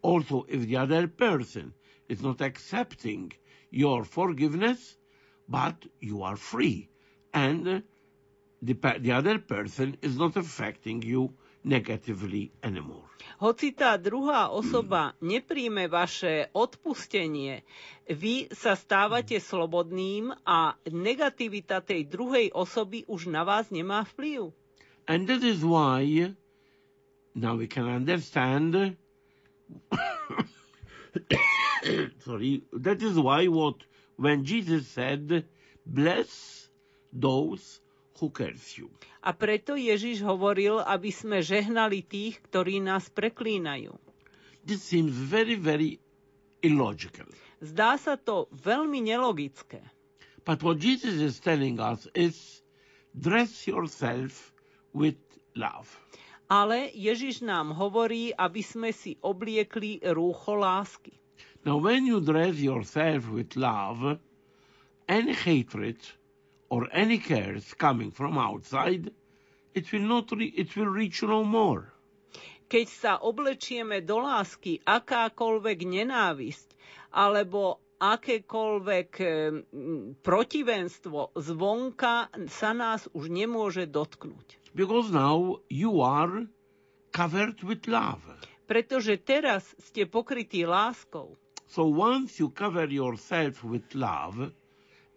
Also, 0.03 0.47
if 0.47 0.71
the 0.71 0.79
other 0.79 1.11
person 1.11 1.75
is 2.07 2.23
not 2.23 2.39
accepting 2.39 3.35
your 3.75 4.07
forgiveness, 4.07 4.98
but 5.49 5.87
you 6.01 6.23
are 6.23 6.37
free, 6.37 6.89
and 7.33 7.83
the, 8.63 8.75
the 9.01 9.13
other 9.13 9.39
person 9.39 9.97
is 10.03 10.17
not 10.17 10.37
affecting 10.37 11.03
you 11.03 11.33
negatively 11.65 12.53
anymore. 12.63 13.09
Hoci 13.43 13.75
tá 13.75 13.99
druhá 13.99 14.49
osoba 14.49 15.13
nepríjme 15.19 15.91
vaše 15.91 16.49
odpustenie, 16.55 17.67
vy 18.07 18.47
sa 18.55 18.79
stávate 18.79 19.43
slobodným 19.43 20.31
a 20.47 20.79
negativita 20.87 21.83
tej 21.83 22.07
druhej 22.07 22.55
osoby 22.55 23.03
už 23.11 23.27
na 23.29 23.43
vás 23.43 23.69
nemá 23.75 24.07
vplyv. 24.15 24.55
And 25.09 25.27
that 25.27 25.43
is 25.43 25.65
why 25.65 26.33
now 27.35 27.57
we 27.59 27.67
can 27.67 27.89
understand 27.89 28.75
sorry 32.25 32.63
that 32.73 33.03
is 33.03 33.19
why 33.19 33.47
what 33.49 33.83
when 34.19 34.43
Jesus 34.43 34.91
said 34.91 35.47
bless 35.87 36.67
those 37.09 37.79
who 38.19 38.29
curse 38.29 38.77
you 38.77 38.91
A 39.23 39.31
preto 39.33 39.75
Ježiš 39.75 40.23
hovoril, 40.23 40.79
aby 40.83 41.11
sme 41.11 41.39
žehnali 41.41 42.03
tých, 42.03 42.39
ktorí 42.45 42.83
nás 42.83 43.07
preklínajú. 43.09 43.95
this 44.67 44.83
seems 44.83 45.15
very 45.15 45.55
very 45.55 46.03
illogical 46.61 47.31
Zdá 47.59 47.99
sa 47.99 48.15
to 48.15 48.47
veľmi 48.53 49.01
nelogické. 49.01 49.81
but 50.43 50.63
what 50.63 50.79
Jesus 50.79 51.19
is 51.19 51.39
telling 51.39 51.79
us 51.79 52.07
is 52.13 52.63
dress 53.15 53.67
yourself 53.67 54.51
with 54.93 55.19
love 55.55 55.87
Ale 56.49 56.89
Ježiš 56.97 57.45
nám 57.45 57.77
hovorí, 57.77 58.33
aby 58.33 58.65
sme 58.65 58.89
si 58.89 59.21
obliekli 59.21 60.01
rúcho 60.01 60.57
lásky. 60.57 61.13
Now, 61.65 61.77
when 61.79 62.07
you 62.07 62.21
dress 62.21 62.57
yourself 62.57 63.29
with 63.29 63.57
love, 63.57 64.19
any 65.09 65.35
hatred 65.35 65.99
or 66.71 66.89
any 66.93 67.19
cares 67.19 67.75
coming 67.75 68.11
from 68.11 68.39
outside, 68.39 69.11
it 69.75 69.93
will 69.93 70.07
not 70.07 70.31
re- 70.33 70.55
it 70.57 70.77
will 70.77 70.93
reach 70.93 71.23
no 71.23 71.45
more. 71.45 71.93
Keď 72.69 72.87
sa 72.87 73.13
oblečieme 73.25 74.05
do 74.05 74.21
lásky, 74.21 74.85
akákoľvek 74.85 75.79
nenávisť 75.89 76.69
alebo 77.17 77.81
akékoľvek 77.99 79.11
eh, 79.19 79.31
protivenstvo 80.23 81.33
zvonka 81.35 82.29
sa 82.47 82.71
nás 82.77 83.09
už 83.17 83.33
nemôže 83.33 83.89
dotknúť. 83.89 84.61
Because 84.77 85.11
now 85.11 85.59
you 85.67 86.05
are 86.05 86.47
covered 87.11 87.59
with 87.65 87.89
love. 87.91 88.23
Pretože 88.69 89.17
teraz 89.19 89.65
ste 89.81 90.05
pokrytí 90.05 90.69
láskou. 90.69 91.41
So 91.69 91.85
once 91.85 92.41
you 92.41 92.49
cover 92.49 92.87
yourself 92.89 93.63
with 93.63 93.95
love, 93.95 94.53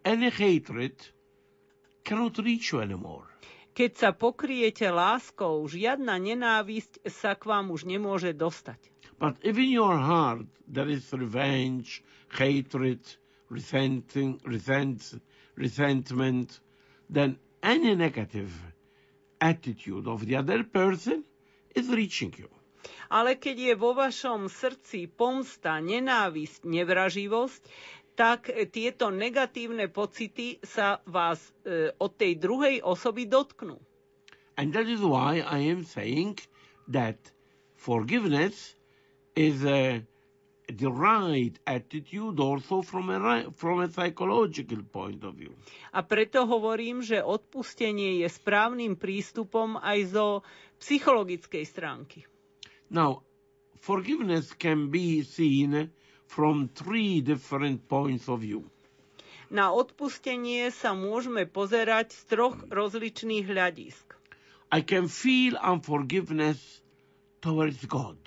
any 0.04 0.30
hatred 0.30 0.96
cannot 2.04 2.38
reach 2.40 2.72
you 2.74 2.82
anymore. 2.82 3.24
Keď 3.72 3.92
sa 3.96 4.10
pokriete 4.12 4.84
láskou, 4.92 5.64
žiadna 5.64 6.20
nenávisť 6.20 7.08
sa 7.08 7.40
k 7.40 7.48
vám 7.48 7.72
už 7.72 7.88
nemôže 7.88 8.36
dostať. 8.36 8.92
But 9.16 9.40
if 9.48 9.56
in 9.56 9.72
your 9.72 9.96
heart 9.96 10.44
there 10.68 10.92
is 10.92 11.08
revenge, 11.16 12.04
hatred, 12.28 13.00
resenting, 13.48 14.44
resent, 14.44 15.00
resentment, 15.56 16.60
then 17.08 17.40
any 17.64 17.96
negative 17.96 18.52
attitude 19.40 20.04
of 20.08 20.28
the 20.28 20.36
other 20.36 20.68
person 20.68 21.24
is 21.72 21.88
reaching 21.88 22.36
you. 22.36 22.52
Ale 23.12 23.36
keď 23.36 23.56
je 23.60 23.74
vo 23.76 23.92
vašom 23.92 24.48
srdci 24.48 25.12
pomsta, 25.12 25.84
nenávisť, 25.84 26.64
nevraživosť, 26.64 27.62
tak 28.16 28.48
tieto 28.72 29.12
negatívne 29.12 29.88
pocity 29.88 30.64
sa 30.64 31.04
vás 31.04 31.40
e, 31.64 31.92
od 31.92 32.12
tej 32.16 32.40
druhej 32.40 32.80
osoby 32.80 33.28
dotknú. 33.28 33.76
And 34.56 34.72
that 34.72 34.88
is 34.88 35.00
why 35.00 35.42
I 35.42 35.68
am 35.68 35.84
saying 35.84 36.40
that 36.88 37.18
forgiveness 37.74 38.76
is 39.36 39.64
a, 39.64 40.04
the 40.68 40.92
right 40.92 41.56
attitude 41.66 42.40
also 42.40 42.84
from 42.84 43.10
a, 43.10 43.50
from 43.56 43.80
a 43.80 43.90
psychological 43.90 44.84
point 44.86 45.24
of 45.24 45.36
view. 45.36 45.56
A 45.92 46.04
preto 46.04 46.44
hovorím, 46.46 47.02
že 47.02 47.20
odpustenie 47.20 48.22
je 48.22 48.28
správnym 48.30 48.96
prístupom 48.96 49.80
aj 49.80 50.00
zo 50.14 50.28
psychologickej 50.78 51.64
stránky. 51.66 52.20
Now, 52.92 53.24
forgiveness 53.80 54.52
can 54.52 54.92
be 54.92 55.24
seen 55.24 55.92
from 56.28 56.68
three 56.76 57.22
different 57.24 57.88
points 57.88 58.28
of 58.28 58.44
view. 58.44 58.68
Na 59.48 59.72
odpustenie 59.72 60.68
sa 60.76 60.92
môžeme 60.92 61.48
pozerať 61.48 62.12
z 62.12 62.22
troch 62.36 62.60
rozličných 62.68 63.48
hľadisk. 63.48 64.16
I 64.76 64.84
can 64.84 65.08
feel 65.08 65.56
unforgiveness 65.60 66.84
towards 67.40 67.84
God. 67.88 68.20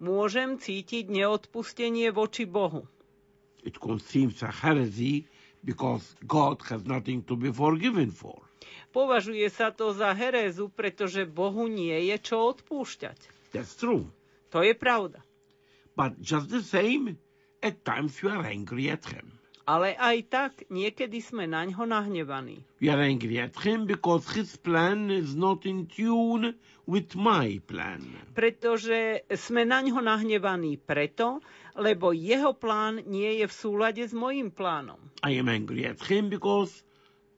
Môžem 0.00 0.60
cítiť 0.60 1.08
neodpustenie 1.08 2.12
voči 2.12 2.44
Bohu. 2.44 2.84
It 3.64 3.80
seems 4.04 4.44
a 4.44 4.52
heresy 4.52 5.24
because 5.64 6.16
God 6.28 6.60
has 6.68 6.84
nothing 6.84 7.24
to 7.24 7.40
be 7.40 7.48
forgiven 7.48 8.12
for. 8.12 8.44
Považuje 8.92 9.48
sa 9.48 9.72
to 9.72 9.96
za 9.96 10.12
herézu, 10.12 10.68
pretože 10.68 11.24
Bohu 11.24 11.72
nie 11.72 11.96
je 12.12 12.16
čo 12.20 12.52
odpúšťať. 12.52 13.43
That's 13.54 13.78
true. 13.78 14.10
To 14.50 14.66
je 14.66 14.74
pravda. 14.74 15.22
But 15.94 16.18
just 16.18 16.50
the 16.50 16.58
same, 16.58 17.14
at 17.62 17.86
times 17.86 18.18
you 18.18 18.28
are 18.34 18.42
angry 18.42 18.90
at 18.90 19.06
him. 19.06 19.38
Ale 19.64 19.96
aj 19.96 20.18
tak 20.28 20.52
niekedy 20.68 21.24
sme 21.24 21.48
na 21.48 21.64
ňo 21.64 21.88
nahnevaní. 21.88 22.66
We 22.84 22.92
are 22.92 23.00
angry 23.00 23.40
at 23.40 23.56
him 23.64 23.88
because 23.88 24.28
his 24.36 24.60
plan 24.60 25.08
is 25.08 25.32
not 25.32 25.64
in 25.64 25.88
tune 25.88 26.58
with 26.84 27.16
my 27.16 27.64
plan. 27.64 28.04
Pretože 28.36 29.24
sme 29.32 29.64
na 29.64 29.80
ňo 29.80 30.04
nahnevaní 30.04 30.76
preto, 30.76 31.40
lebo 31.80 32.12
jeho 32.12 32.52
plán 32.52 33.08
nie 33.08 33.40
je 33.40 33.46
v 33.48 33.54
súlade 33.54 34.04
s 34.04 34.12
mojim 34.12 34.52
plánom. 34.52 35.00
I 35.24 35.40
am 35.40 35.48
angry 35.48 35.88
at 35.88 36.02
him 36.04 36.28
because 36.28 36.84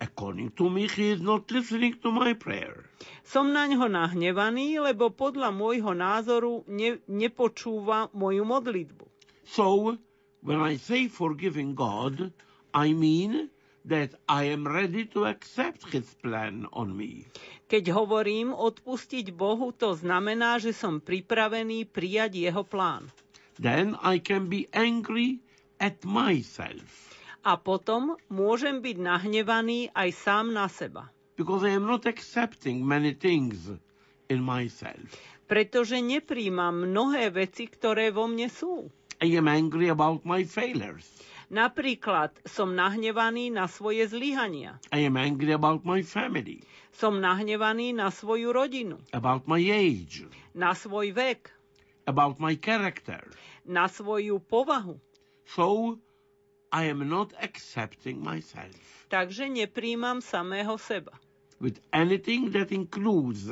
according 0.00 0.50
to 0.52 0.68
me 0.68 0.88
he 0.88 1.10
is 1.10 1.20
not 1.20 1.50
listening 1.50 1.94
to 2.02 2.10
my 2.10 2.32
prayer. 2.34 2.84
Som 3.24 3.52
na 3.52 3.66
ňo 3.66 3.88
nahnevaný, 3.88 4.78
lebo 4.80 5.10
podľa 5.12 5.50
môjho 5.52 5.92
názoru 5.96 6.62
ne, 6.68 7.00
nepočúva 7.08 8.12
moju 8.12 8.44
modlitbu. 8.44 9.04
So, 9.46 9.96
when 10.42 10.60
I 10.60 10.76
say 10.76 11.08
forgiving 11.08 11.74
God, 11.74 12.32
I 12.74 12.92
mean 12.92 13.48
that 13.86 14.18
I 14.26 14.50
am 14.50 14.66
ready 14.66 15.06
to 15.14 15.24
accept 15.24 15.86
his 15.94 16.10
plan 16.18 16.66
on 16.74 16.92
me. 16.92 17.30
Keď 17.70 17.94
hovorím 17.94 18.50
odpustiť 18.54 19.30
Bohu, 19.34 19.70
to 19.74 19.94
znamená, 19.94 20.58
že 20.58 20.74
som 20.74 20.98
pripravený 21.02 21.86
prijať 21.90 22.38
jeho 22.38 22.62
plán. 22.66 23.10
Then 23.56 23.96
I 24.02 24.20
can 24.20 24.50
be 24.50 24.68
angry 24.74 25.40
at 25.80 26.02
myself 26.04 27.05
A 27.46 27.54
potom 27.54 28.18
môžem 28.26 28.82
byť 28.82 28.96
nahnevaný 28.98 29.94
aj 29.94 30.10
sám 30.12 30.50
na 30.50 30.66
seba. 30.66 31.06
because 31.36 31.62
I 31.62 31.76
am 31.76 31.86
not 31.86 32.06
accepting 32.06 32.80
many 32.82 33.12
things 33.12 33.70
in 34.26 34.40
myself. 34.42 35.04
Pretože 35.46 36.00
nepríjmam 36.02 36.90
mnohé 36.90 37.30
veci, 37.30 37.70
ktoré 37.70 38.10
vo 38.10 38.26
mne 38.26 38.50
sú. 38.50 38.90
I 39.22 39.36
am 39.36 39.46
angry 39.46 39.86
about 39.86 40.26
my 40.26 40.42
failures. 40.42 41.06
Napríklad 41.46 42.34
som 42.42 42.74
nahnevaný 42.74 43.54
na 43.54 43.70
svoje 43.70 44.10
zlyhania. 44.10 44.82
I 44.90 45.06
am 45.06 45.14
angry 45.14 45.54
about 45.54 45.86
my 45.86 46.02
family, 46.02 46.66
Som 46.90 47.22
nahnevaný 47.22 47.94
na 47.94 48.10
svoju 48.10 48.50
rodinu, 48.50 48.98
about 49.12 49.46
my 49.46 49.60
age, 49.60 50.26
na 50.50 50.74
svoj 50.74 51.14
vek, 51.14 51.52
about 52.08 52.42
my 52.42 52.58
character. 52.58 53.22
na 53.62 53.86
svoju 53.86 54.42
povahu. 54.42 54.98
So 55.46 56.00
I 56.76 56.92
am 56.92 57.00
not 57.08 57.32
accepting 57.40 58.20
myself 58.20 58.76
Takže 59.08 59.48
nepríjmam 59.48 60.20
samého 60.20 60.76
seba. 60.76 61.14
with 61.56 61.80
anything 61.88 62.52
that 62.52 62.68
includes 62.68 63.48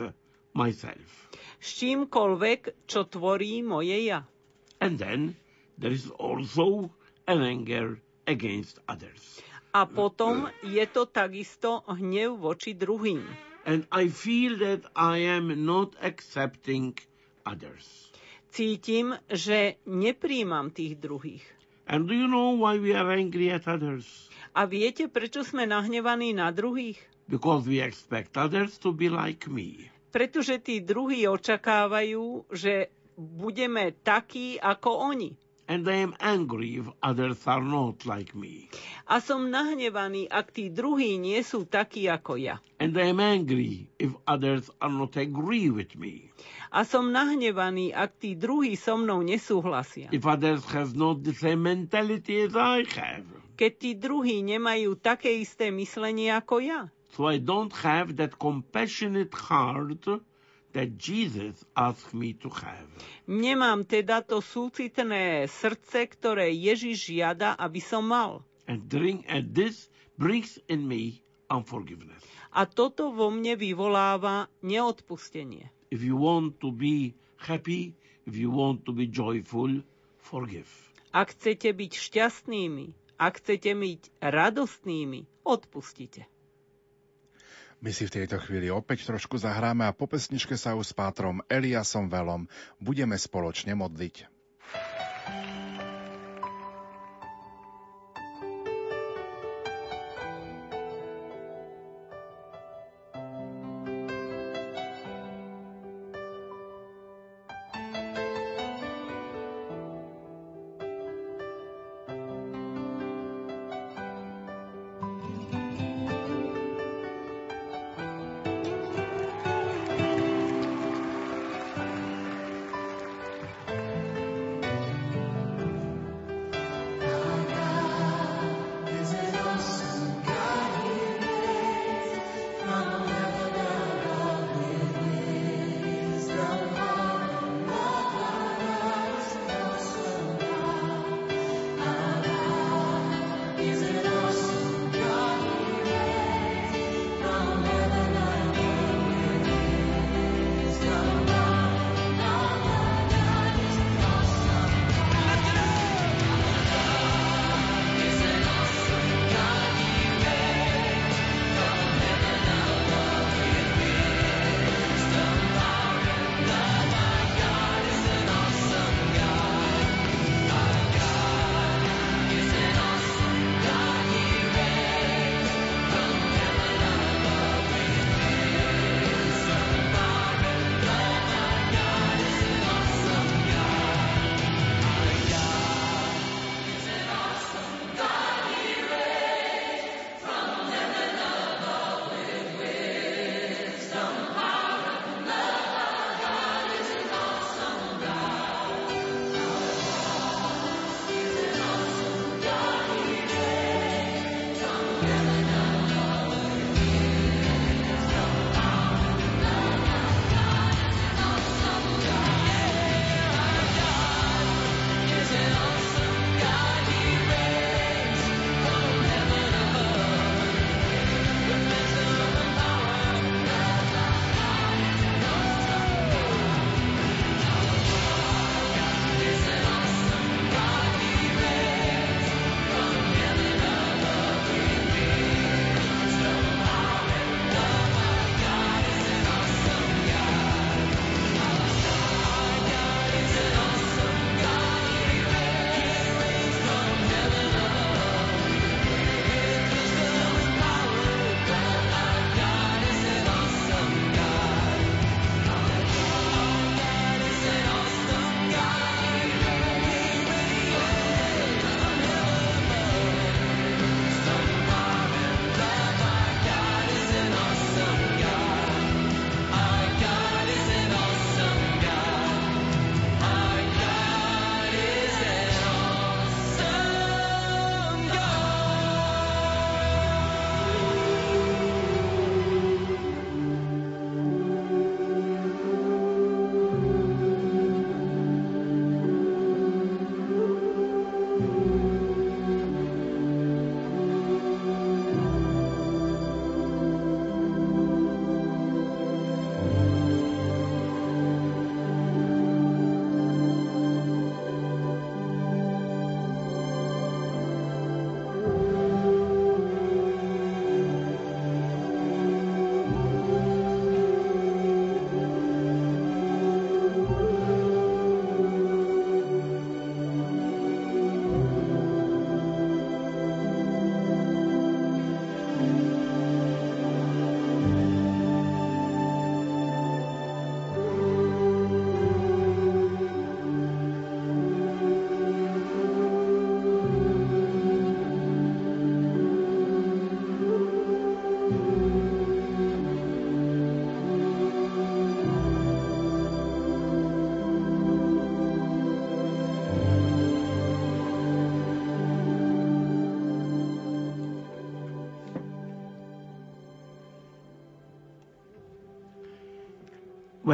myself. 0.52 1.08
S 1.56 1.80
čímkoľvek, 1.80 2.84
čo 2.84 3.08
tvorí 3.08 3.64
moje 3.64 3.96
ja. 4.04 4.28
And 4.76 5.00
then 5.00 5.40
there 5.80 5.94
is 5.94 6.12
also 6.12 6.92
an 7.24 7.40
anger 7.40 7.96
against 8.28 8.76
others. 8.84 9.40
A 9.72 9.88
potom 9.88 10.52
je 10.60 10.84
to 10.86 11.08
takisto 11.08 11.80
hnev 11.88 12.36
voči 12.36 12.76
druhým. 12.76 13.24
And 13.64 13.88
I 13.88 14.12
feel 14.12 14.60
that 14.60 14.84
I 14.92 15.24
am 15.24 15.48
not 15.64 15.96
accepting 15.98 17.00
others. 17.48 18.12
Cítim, 18.52 19.16
že 19.26 19.80
nepríjmam 19.88 20.70
tých 20.70 21.00
druhých. 21.00 21.42
And 21.84 22.08
do 22.08 22.14
you 22.16 22.24
know 22.24 22.56
why 22.56 22.80
we 22.80 22.96
are 22.96 23.12
angry 23.12 23.52
at 23.52 23.68
others? 23.68 24.32
A 24.56 24.64
viete, 24.64 25.10
prečo 25.10 25.44
sme 25.44 25.68
nahnevaní 25.68 26.32
na 26.32 26.48
druhých? 26.48 26.96
Because 27.28 27.68
we 27.68 27.80
expect 27.84 28.36
others 28.40 28.80
to 28.80 28.92
be 28.94 29.12
like 29.12 29.48
me. 29.50 29.92
Pretože 30.14 30.62
tí 30.62 30.80
druhí 30.80 31.26
očakávajú, 31.26 32.46
že 32.54 32.88
budeme 33.18 33.92
takí 34.00 34.56
ako 34.56 35.10
oni. 35.12 35.34
And 35.66 35.88
I 35.88 35.96
am 36.04 36.12
angry 36.20 36.76
if 36.76 36.86
others 37.02 37.40
are 37.48 37.64
not 37.64 38.04
like 38.04 38.36
me. 38.36 38.68
A 39.08 39.16
som 39.24 39.48
nahnevaný, 39.48 40.28
ak 40.28 40.52
tí 40.52 40.68
druhí 40.68 41.16
nie 41.16 41.40
sú 41.40 41.64
takí 41.64 42.04
ako 42.04 42.36
ja. 42.36 42.60
And 42.76 42.92
I 43.00 43.16
am 43.16 43.20
angry 43.20 43.88
if 43.96 44.12
others 44.28 44.68
are 44.84 44.92
not 44.92 45.16
agree 45.16 45.72
with 45.72 45.96
me. 45.96 46.28
A 46.68 46.84
som 46.84 47.08
nahnevaný, 47.16 47.96
ak 47.96 48.20
tí 48.20 48.36
druhí 48.36 48.76
so 48.76 49.00
mnou 49.00 49.24
nesúhlasia. 49.24 50.12
If 50.12 50.28
others 50.28 50.68
have 50.68 50.92
not 50.92 51.24
the 51.24 51.32
same 51.32 51.64
mentality 51.64 52.44
as 52.44 52.52
I 52.52 52.84
have. 53.00 53.24
Keď 53.56 53.72
tí 53.80 53.90
druhí 53.96 54.44
nemajú 54.44 55.00
také 55.00 55.32
isté 55.40 55.72
myslenie 55.72 56.28
ako 56.36 56.60
ja. 56.60 56.92
So 57.16 57.24
I 57.24 57.40
don't 57.40 57.72
have 57.80 58.20
that 58.20 58.36
compassionate 58.36 59.32
heart 59.32 60.04
that 60.74 60.98
Jesus 60.98 61.62
asked 61.78 62.12
me 62.12 62.34
to 62.42 62.50
have. 62.50 62.90
Nemám 63.30 63.86
teda 63.86 64.20
to 64.26 64.42
súcitné 64.42 65.46
srdce, 65.46 66.10
ktoré 66.10 66.50
Ježiš 66.50 67.14
žiada, 67.14 67.54
aby 67.56 67.78
som 67.80 68.04
mal. 68.04 68.42
And, 68.66 68.84
drink, 68.90 69.24
and 69.30 69.54
this 69.54 69.88
brings 70.18 70.58
in 70.66 70.84
me 70.84 71.22
unforgiveness. 71.48 72.20
A 72.54 72.66
toto 72.66 73.10
vo 73.10 73.30
mne 73.30 73.58
vyvoláva 73.58 74.46
neodpustenie. 74.62 75.70
If 75.90 76.02
you 76.02 76.18
want 76.18 76.58
to 76.62 76.70
be 76.74 77.14
happy, 77.38 77.94
if 78.26 78.34
you 78.34 78.50
want 78.50 78.82
to 78.86 78.92
be 78.94 79.06
joyful, 79.10 79.82
forgive. 80.22 80.70
Ak 81.14 81.34
chcete 81.38 81.70
byť 81.70 81.92
šťastnými, 81.94 82.86
ak 83.18 83.38
chcete 83.38 83.70
byť 83.70 84.02
radostnými, 84.22 85.46
odpustite. 85.46 86.26
My 87.84 87.92
si 87.92 88.08
v 88.08 88.16
tejto 88.16 88.40
chvíli 88.40 88.72
opäť 88.72 89.04
trošku 89.12 89.36
zahráme 89.36 89.84
a 89.84 89.92
po 89.92 90.08
pesničke 90.08 90.56
sa 90.56 90.72
už 90.72 90.88
s 90.88 90.96
pátrom 90.96 91.44
Eliasom 91.52 92.08
Velom 92.08 92.48
budeme 92.80 93.12
spoločne 93.20 93.76
modliť. 93.76 94.33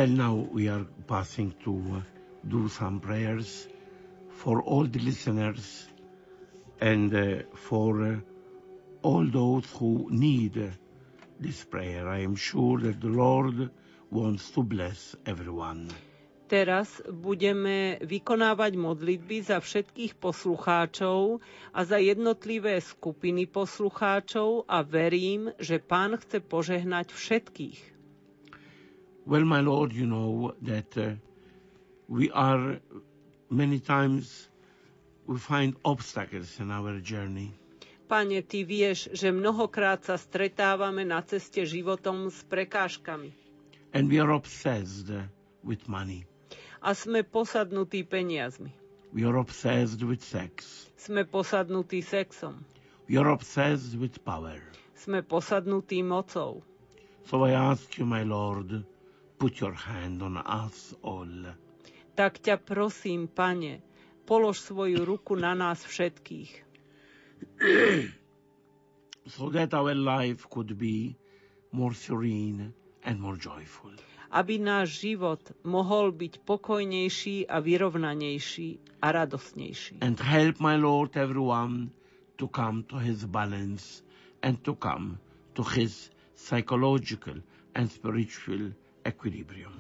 Well, 0.01 0.09
now 0.09 0.49
we 0.51 0.67
are 0.67 0.87
passing 1.07 1.53
to 1.65 1.73
uh, 1.77 2.01
do 2.49 2.71
some 2.71 3.01
prayers 3.01 3.69
for 4.31 4.63
all 4.63 4.87
the 4.89 4.99
listeners 4.99 5.89
and 6.81 7.13
uh, 7.15 7.45
for 7.53 7.91
uh, 8.07 8.17
all 9.03 9.29
those 9.29 9.69
who 9.77 10.09
need 10.09 10.57
this 11.39 11.65
prayer. 11.65 12.09
I 12.09 12.25
am 12.25 12.35
sure 12.35 12.81
that 12.81 13.03
the 13.03 13.13
Lord 13.13 13.69
wants 14.11 14.49
to 14.57 14.63
bless 14.65 15.17
everyone. 15.29 15.93
Teraz 16.49 17.05
budeme 17.05 18.01
vykonávať 18.01 18.81
modlitby 18.81 19.45
za 19.45 19.61
všetkých 19.61 20.17
poslucháčov 20.17 21.45
a 21.77 21.81
za 21.85 22.01
jednotlivé 22.01 22.81
skupiny 22.81 23.45
poslucháčov 23.45 24.65
a 24.65 24.81
verím, 24.81 25.53
že 25.61 25.77
Pán 25.77 26.17
chce 26.17 26.41
požehnať 26.41 27.13
všetkých. 27.13 28.00
Well, 29.27 29.45
my 29.45 29.61
Lord, 29.61 29.93
you 29.93 30.07
know 30.07 30.55
that 30.63 30.97
uh, 30.97 31.15
we 32.09 32.31
are 32.31 32.81
many 33.51 33.79
times 33.79 34.49
we 35.27 35.39
find 35.39 35.77
obstacles 35.85 36.59
in 36.59 36.71
our 36.71 36.99
journey. 37.01 37.53
Pane, 38.09 38.43
Ty 38.43 38.61
vieš, 38.67 39.15
že 39.15 39.31
mnohokrát 39.31 40.03
sa 40.03 40.19
stretávame 40.19 41.07
na 41.07 41.23
ceste 41.23 41.63
životom 41.63 42.27
s 42.27 42.43
prekážkami 42.43 43.31
And 43.95 44.11
we 44.11 44.19
are 44.19 44.31
obsessed 44.31 45.11
with 45.63 45.87
money. 45.87 46.27
a 46.81 46.97
sme 46.97 47.21
posadnutí 47.23 48.03
peniazmi. 48.03 48.73
We 49.13 49.27
are 49.27 49.37
obsessed 49.37 50.01
with 50.03 50.23
sex. 50.23 50.65
Sme 50.97 51.27
posadnutí 51.29 52.01
sexom. 52.01 52.63
We 53.11 53.19
are 53.19 53.29
obsessed 53.31 53.99
with 53.99 54.23
power. 54.23 54.59
Sme 54.97 55.21
posadnutí 55.23 56.01
mocou. 56.01 56.63
So 57.27 57.45
I 57.47 57.53
ask 57.55 57.85
you, 57.99 58.07
my 58.07 58.23
Lord, 58.25 58.83
put 59.41 59.61
your 59.61 59.73
hand 59.73 60.21
on 60.21 60.37
us 60.37 60.93
all. 61.01 61.57
Tak 62.13 62.45
ťa 62.45 62.61
prosím, 62.61 63.25
Pane, 63.33 63.81
polož 64.29 64.61
svoju 64.61 65.01
ruku 65.01 65.33
na 65.33 65.57
nás 65.57 65.81
všetkých, 65.81 66.53
so 69.35 69.49
that 69.49 69.73
our 69.73 69.97
life 69.97 70.45
could 70.53 70.77
be 70.77 71.17
more 71.73 71.97
serene 71.97 72.77
and 73.01 73.17
more 73.17 73.41
joyful. 73.41 73.97
aby 74.31 74.63
náš 74.63 75.03
život 75.03 75.43
mohol 75.67 76.15
byť 76.15 76.47
pokojnejší 76.47 77.51
a 77.51 77.59
vyrovnanejší 77.59 79.03
a 79.03 79.07
radosnejší. 79.11 79.99
And 80.07 80.23
help, 80.23 80.63
my 80.63 80.79
Lord, 80.79 81.19
everyone 81.19 81.91
to 82.39 82.47
come 82.47 82.87
to 82.95 83.03
his 83.03 83.27
balance 83.27 84.07
and 84.47 84.63
to 84.63 84.79
come 84.79 85.19
to 85.59 85.67
his 85.67 86.15
psychological 86.39 87.43
and 87.75 87.91
spiritual 87.91 88.71
equilibrium. 89.05 89.73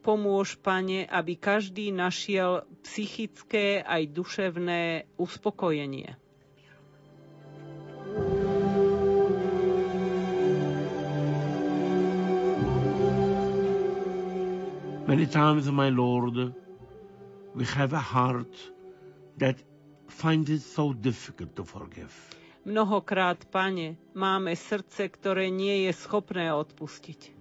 Pomôž, 0.00 0.54
Pane, 0.62 1.02
aby 1.02 1.34
každý 1.34 1.90
našiel 1.90 2.62
psychické 2.86 3.82
aj 3.82 4.06
duševné 4.14 4.82
uspokojenie. 5.18 6.14
Many 15.06 15.26
times, 15.26 15.70
my 15.70 15.90
Lord, 15.90 16.54
we 17.54 17.64
have 17.64 17.92
a 17.92 18.02
heart 18.02 18.50
that 19.38 19.54
finds 20.08 20.50
it 20.50 20.62
so 20.62 20.92
difficult 20.92 21.54
to 21.54 21.64
forgive. 21.64 22.10
Mnohokrát, 22.66 23.46
Pane, 23.46 23.94
máme 24.18 24.58
srdce, 24.58 25.06
ktoré 25.06 25.54
nie 25.54 25.86
je 25.86 25.94
schopné 25.94 26.50
odpustiť. 26.50 27.35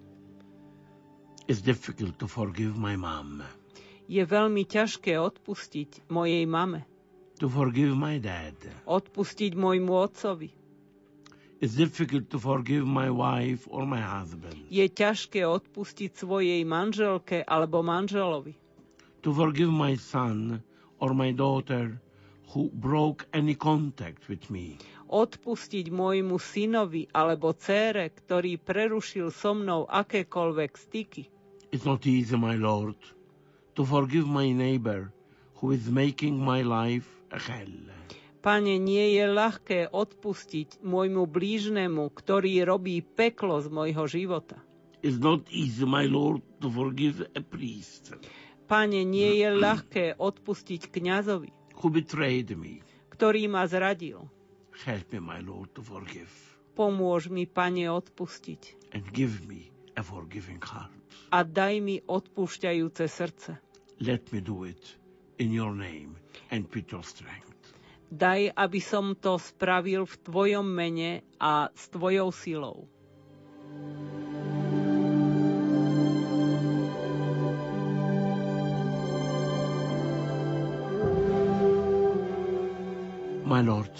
It's 1.48 1.62
difficult 1.62 2.18
to 2.18 2.28
forgive 2.28 2.74
my 2.76 2.98
mom, 2.98 3.46
Je 4.06 4.22
veľmi 4.22 4.66
ťažké 4.66 5.14
odpustiť 5.14 6.10
mojej 6.10 6.46
mame, 6.46 6.86
to 7.38 7.46
forgive 7.48 7.94
my 7.94 8.18
dad. 8.18 8.58
odpustiť 8.86 9.54
môjmu 9.54 9.94
otcovi. 9.94 10.50
It's 11.62 11.74
difficult 11.74 12.30
to 12.30 12.38
forgive 12.38 12.84
my 12.84 13.10
wife 13.10 13.66
or 13.70 13.86
my 13.86 14.02
husband, 14.02 14.58
Je 14.70 14.86
ťažké 14.86 15.46
odpustiť 15.46 16.18
svojej 16.18 16.66
manželke 16.66 17.46
alebo 17.46 17.82
manželovi. 17.82 18.54
to 19.22 19.30
forgive 19.32 19.70
my 19.70 19.94
son 19.96 20.62
or 20.98 21.14
my 21.14 21.30
daughter 21.32 21.98
who 22.54 22.70
broke 22.74 23.26
any 23.34 23.54
contact 23.54 24.30
with 24.30 24.50
me. 24.50 24.78
Odpustiť 25.06 25.94
môjmu 25.94 26.38
synovi 26.38 27.06
alebo 27.12 27.54
cére, 27.54 28.10
ktorý 28.10 28.58
prerušil 28.58 29.30
so 29.30 29.54
mnou 29.54 29.86
akékoľvek 29.86 30.72
styky. 30.74 31.24
It's 31.76 31.84
not 31.84 32.08
easy, 32.08 32.40
my 32.40 32.56
Lord, 32.56 32.96
to 33.76 33.84
forgive 33.84 34.24
my 34.24 34.48
neighbor 34.48 35.12
who 35.60 35.76
is 35.76 35.92
making 35.92 36.40
my 36.40 36.64
life 36.64 37.04
a 37.36 37.36
hell. 37.36 37.76
Pane, 38.40 38.80
nie 38.80 39.20
je 39.20 39.28
ľahké 39.28 39.92
odpustiť 39.92 40.80
môjmu 40.80 41.28
blížnemu, 41.28 42.08
ktorý 42.16 42.64
robí 42.64 43.04
peklo 43.04 43.60
z 43.60 43.68
môjho 43.68 44.08
života. 44.08 44.56
It's 45.04 45.20
not 45.20 45.44
easy, 45.52 45.84
my 45.84 46.08
Lord, 46.08 46.48
to 46.64 46.72
forgive 46.72 47.28
a 47.36 47.44
priest 47.44 48.16
Pane, 48.72 49.04
nie 49.04 49.44
je 49.44 49.52
ľahké 49.52 50.16
odpustiť 50.16 50.96
kňazovi, 50.96 51.52
who 51.76 51.92
betrayed 51.92 52.56
me. 52.56 52.80
ktorý 53.12 53.52
ma 53.52 53.68
zradil. 53.68 54.24
Help 54.88 55.12
me, 55.12 55.20
my 55.20 55.44
Lord, 55.44 55.76
to 55.76 55.84
forgive 55.84 56.32
Pomôž 56.72 57.28
mi, 57.28 57.44
Pane, 57.44 57.92
odpustiť 57.92 58.96
and 58.96 59.04
give 59.12 59.44
me 59.44 59.76
a 60.00 60.02
forgiving 60.08 60.64
heart. 60.64 61.05
A 61.32 61.44
daj 61.44 61.84
mi 61.84 62.00
odpúšťajúce 62.00 63.06
srdce. 63.10 63.52
Let 64.00 64.32
me 64.32 64.40
do 64.40 64.68
it 64.68 64.82
in 65.40 65.52
your 65.52 65.76
name 65.76 66.16
and 66.52 66.68
with 66.72 66.92
your 66.92 67.04
strength. 67.04 67.56
Daj, 68.12 68.54
aby 68.54 68.80
som 68.80 69.18
to 69.18 69.36
spravil 69.42 70.06
v 70.06 70.16
Tvojom 70.24 70.68
mene 70.68 71.26
a 71.42 71.68
s 71.74 71.90
Tvojou 71.92 72.30
silou. 72.32 72.88
My 83.46 83.62
Lord, 83.62 83.94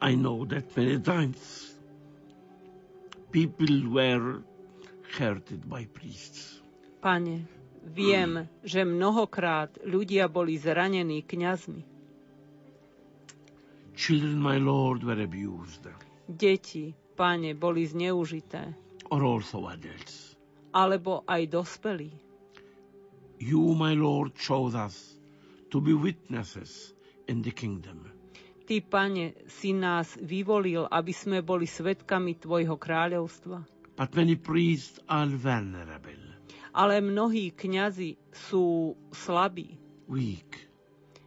I 0.00 0.14
know 0.14 0.44
that 0.46 0.76
many 0.76 1.00
times 1.00 1.74
people 3.32 3.88
were 3.90 4.44
hurted 5.16 5.64
by 5.64 5.88
priests. 5.88 6.60
Pane, 7.00 7.46
viem, 7.88 8.44
že 8.60 8.82
mnohokrát 8.82 9.78
ľudia 9.86 10.28
boli 10.28 10.58
zranení 10.58 11.24
kňazmi. 11.24 11.82
Children, 13.94 14.38
my 14.38 14.58
Lord, 14.58 15.02
were 15.02 15.18
abused, 15.18 15.86
Deti, 16.28 16.94
Pane, 17.16 17.54
boli 17.54 17.82
zneužité. 17.82 18.74
or 19.10 19.24
also 19.24 19.66
adults. 19.66 20.36
Alebo 20.70 21.24
aj 21.24 21.48
dospelí. 21.48 22.12
You, 23.40 23.72
my 23.74 23.94
Lord, 23.96 24.36
chose 24.36 24.74
us 24.76 25.16
to 25.70 25.80
be 25.80 25.94
witnesses 25.94 26.92
in 27.26 27.40
the 27.42 27.50
kingdom. 27.50 28.04
Ty, 28.68 28.84
Pane, 28.84 29.32
si 29.48 29.72
nás 29.72 30.12
vyvolil, 30.20 30.84
aby 30.84 31.12
sme 31.14 31.40
boli 31.40 31.64
svetkami 31.64 32.36
Tvojho 32.36 32.76
kráľovstva. 32.76 33.64
But 33.98 34.14
many 34.14 34.38
priests 34.38 35.02
are 35.10 35.26
vulnerable, 35.26 36.22
Ale 36.70 37.02
mnohí 37.02 37.50
kňazi 37.50 38.14
sú 38.30 38.94
slabí, 39.10 39.74
weak, 40.06 40.70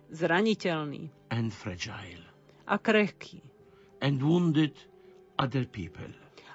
zraniteľní 0.09 1.11
and 1.29 1.51
fragile, 1.51 2.23
a 2.65 2.79
krehkí 2.79 3.43
and 3.99 4.23
wounded 4.23 4.71
other 5.35 5.67
people. 5.67 6.07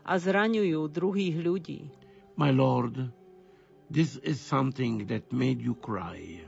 a 0.07 0.17
zraňujú 0.17 0.89
druhých 0.89 1.37
ľudí. 1.37 1.81
My 2.39 2.49
Lord, 2.49 3.11
this 3.91 4.17
is 4.23 4.41
something 4.41 5.05
that 5.11 5.29
made 5.35 5.61
you 5.61 5.75
cry. 5.77 6.41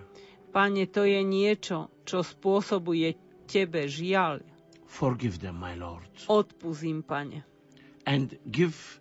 Pane, 0.48 0.86
to 0.88 1.04
je 1.04 1.20
niečo, 1.20 1.92
čo 2.06 2.24
spôsobuje 2.24 3.18
Tebe 3.44 3.84
žiaľ. 3.84 4.40
Forgive 4.88 5.36
them, 5.38 5.60
my 5.60 5.76
Lord, 5.76 6.08
Odpuzím, 6.30 7.04
Pane. 7.04 7.44
and 8.06 8.32
give 8.48 9.00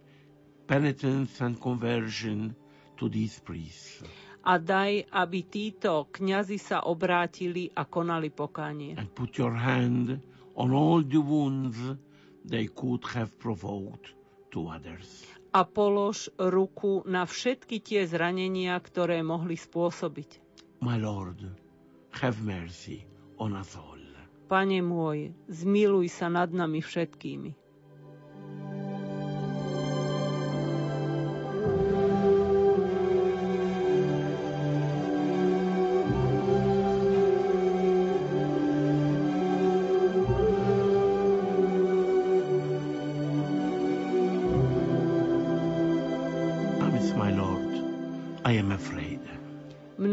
penitence 0.67 1.39
and 1.39 1.55
conversion 1.57 2.51
to 2.95 3.07
these 3.07 3.39
priests, 3.39 4.03
A 4.47 4.55
daj, 4.55 5.03
aby 5.11 5.43
títo 5.43 6.07
kňazi 6.07 6.55
sa 6.55 6.79
obrátili 6.83 7.67
a 7.75 7.83
konali 7.83 8.31
pokánie. 8.31 8.95
and 8.95 9.11
put 9.11 9.35
your 9.35 9.51
hand 9.51 10.23
on 10.55 10.71
all 10.71 11.03
the 11.03 11.19
wounds 11.19 11.75
they 12.47 12.71
could 12.71 13.03
have 13.11 13.35
provoked 13.37 14.15
to 14.51 14.71
others. 14.71 15.27
A 15.51 15.67
polož 15.67 16.31
ruku 16.39 17.03
na 17.03 17.27
všetky 17.27 17.83
tie 17.83 18.07
zranenia, 18.07 18.79
ktoré 18.79 19.19
mohli 19.19 19.59
spôsobiť. 19.59 20.39
My 20.79 20.95
Lord, 20.95 21.43
have 22.15 22.39
mercy 22.39 23.03
on 23.35 23.51
us 23.51 23.75
all. 23.75 23.99
Pane 24.47 24.79
môj, 24.79 25.35
zmiluj 25.51 26.07
sa 26.07 26.31
nad 26.31 26.47
nami 26.55 26.79
všetkými. 26.79 27.51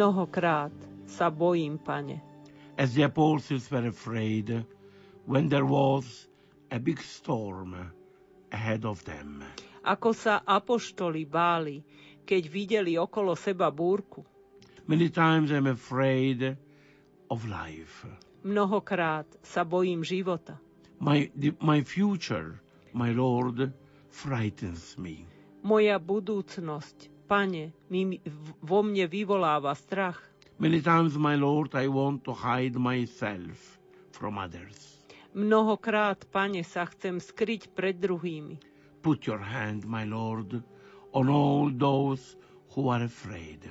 Mnohokrát 0.04 0.76
sa 1.08 1.32
bojím, 1.32 1.80
pane. 1.80 2.20
As 2.76 2.92
the 2.92 3.08
apostles 3.08 3.72
were 3.72 3.88
afraid 3.88 4.52
when 5.24 5.48
there 5.48 5.64
was 5.64 6.28
a 6.68 6.76
big 6.76 7.00
storm 7.00 7.72
ahead 8.52 8.84
of 8.84 9.00
them. 9.08 9.40
Ako 9.80 10.12
sa 10.12 10.44
apoštoli 10.44 11.24
báli, 11.24 11.80
keď 12.20 12.42
videli 12.52 13.00
okolo 13.00 13.32
seba 13.32 13.72
búrku. 13.72 14.20
Many 14.84 15.08
times 15.08 15.48
I'm 15.48 15.64
afraid 15.64 16.52
of 17.32 17.48
life. 17.48 18.04
Mnohokrát 18.44 19.24
sa 19.40 19.64
bojím 19.64 20.04
života. 20.04 20.60
My, 21.00 21.32
the, 21.32 21.56
my 21.64 21.80
future, 21.80 22.60
my 22.92 23.08
Lord, 23.16 23.72
frightens 24.12 25.00
me. 25.00 25.24
Moja 25.64 25.96
budúcnosť, 25.96 27.08
pane, 27.24 27.72
mi, 27.88 28.20
vo 28.60 28.80
mne 28.84 29.08
vyvoláva 29.08 29.72
strach. 29.74 30.20
Many 30.60 30.78
times, 30.84 31.18
my 31.18 31.34
Lord, 31.34 31.74
I 31.74 31.90
want 31.90 32.22
to 32.24 32.32
hide 32.32 32.78
myself 32.78 33.80
from 34.14 34.38
others. 34.38 34.94
Mnohokrát, 35.34 36.30
pane, 36.30 36.62
sa 36.62 36.86
chcem 36.86 37.18
skryť 37.18 37.74
pred 37.74 37.98
druhými. 37.98 38.62
Put 39.02 39.26
your 39.26 39.42
hand, 39.42 39.82
my 39.82 40.06
Lord, 40.06 40.62
on 41.10 41.26
all 41.26 41.74
those 41.74 42.38
who 42.72 42.86
are 42.86 43.02
afraid. 43.02 43.66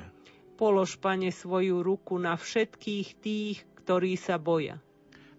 Polož, 0.60 1.00
pane, 1.00 1.32
svoju 1.32 1.80
ruku 1.80 2.20
na 2.20 2.36
všetkých 2.36 3.08
tých, 3.24 3.58
ktorí 3.80 4.20
sa 4.20 4.36
boja. 4.36 4.76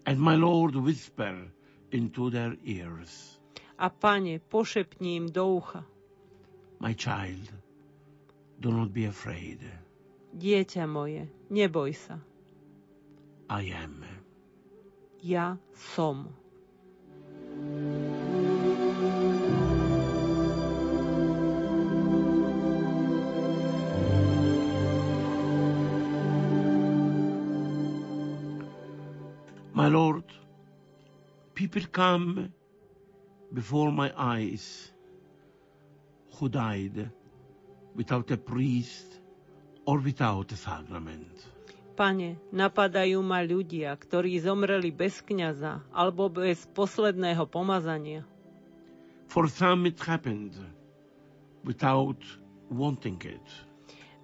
And 0.09 0.17
my 0.17 0.33
Lord, 0.33 0.73
whisper 0.73 1.45
into 1.93 2.33
their 2.33 2.57
ears. 2.65 3.37
A 3.77 3.93
pane, 3.93 4.41
pošepni 4.41 5.21
im 5.21 5.27
do 5.29 5.61
ucha. 5.61 5.85
My 6.81 6.97
child, 6.97 7.53
do 8.59 8.71
not 8.71 8.93
be 8.93 9.05
afraid. 9.05 9.59
Dieťa 10.35 10.83
moje, 10.87 11.27
neboj 11.51 11.91
sa. 11.95 12.19
I 13.49 13.71
am. 13.71 14.03
Ja 15.21 15.57
som. 15.73 16.33
My 29.75 29.89
Lord, 29.89 30.23
people 31.53 31.83
come 31.91 32.53
before 33.53 33.91
my 33.91 34.11
eyes 34.17 34.91
who 36.39 36.49
died 36.49 37.11
without 37.95 38.29
a 38.31 38.37
priest 38.37 39.19
or 39.87 39.99
without 39.99 40.51
a 40.51 40.59
sacrament. 40.59 41.31
Pane, 41.95 42.35
napadajú 42.51 43.23
ma 43.23 43.39
ľudia, 43.39 43.95
ktorí 43.95 44.35
zomreli 44.43 44.91
bez 44.91 45.23
kňaza 45.23 45.79
alebo 45.95 46.27
bez 46.27 46.67
posledného 46.75 47.47
pomazania. 47.47 48.27
For 49.31 49.47
some 49.47 49.87
it 49.87 49.95
happened 50.03 50.59
without 51.63 52.19
wanting 52.67 53.19
it. 53.23 53.47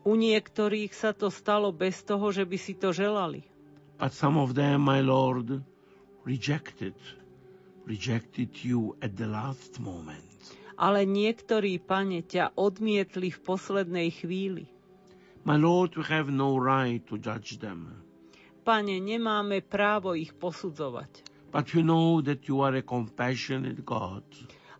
U 0.03 0.19
niektorých 0.19 0.91
sa 0.91 1.15
to 1.15 1.31
stalo 1.31 1.71
bez 1.71 2.03
toho, 2.03 2.27
že 2.33 2.43
by 2.43 2.57
si 2.59 2.75
to 2.75 2.91
želali. 2.91 3.47
But 4.01 4.11
some 4.11 4.35
of 4.35 4.57
them, 4.57 4.81
my 4.83 4.99
Lord, 4.99 5.61
rejected, 6.25 6.97
rejected 7.85 8.51
you 8.65 8.97
at 8.99 9.15
the 9.15 9.29
last 9.29 9.79
moment. 9.79 10.30
Ale 10.81 11.05
niektorí, 11.05 11.77
pane, 11.77 12.25
ťa 12.25 12.57
odmietli 12.57 13.29
v 13.29 13.39
poslednej 13.45 14.09
chvíli. 14.09 14.65
My 15.45 15.53
Lord, 15.53 15.93
we 15.93 16.05
have 16.09 16.33
no 16.33 16.57
right 16.57 17.05
to 17.05 17.21
judge 17.21 17.61
them. 17.61 18.01
Pane, 18.65 18.97
nemáme 18.97 19.61
právo 19.61 20.17
ich 20.17 20.33
posudzovať. 20.33 21.29
But 21.53 21.77
you 21.77 21.85
know 21.85 22.21
that 22.25 22.49
you 22.49 22.65
are 22.65 22.73
a 22.73 22.85
compassionate 22.85 23.85
God. 23.85 24.25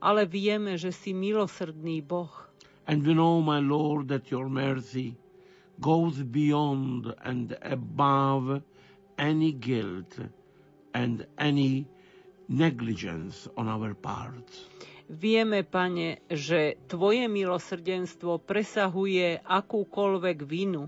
Ale 0.02 0.26
vieme, 0.26 0.73
že 0.82 0.90
si 0.90 1.14
milosrdný 1.14 2.02
Boh. 2.02 2.34
And 2.90 3.06
we 3.06 3.14
know, 3.14 3.38
my 3.41 3.61
Lord, 3.61 4.10
that 4.10 4.34
your 4.34 4.49
mercy 4.49 5.14
goes 5.78 6.18
beyond 6.26 7.14
and 7.22 7.53
above 7.61 8.65
any 9.22 9.53
guilt 9.53 10.18
and 10.94 11.26
any 11.38 11.86
negligence 12.49 13.45
on 13.57 13.69
our 13.69 13.94
part. 13.94 14.70
Vieme, 15.12 15.68
pane, 15.68 16.24
že 16.32 16.80
tvoje 16.88 17.28
milosrdenstvo 17.28 18.40
presahuje 18.40 19.44
akúkoľvek 19.44 20.38
vinu, 20.48 20.88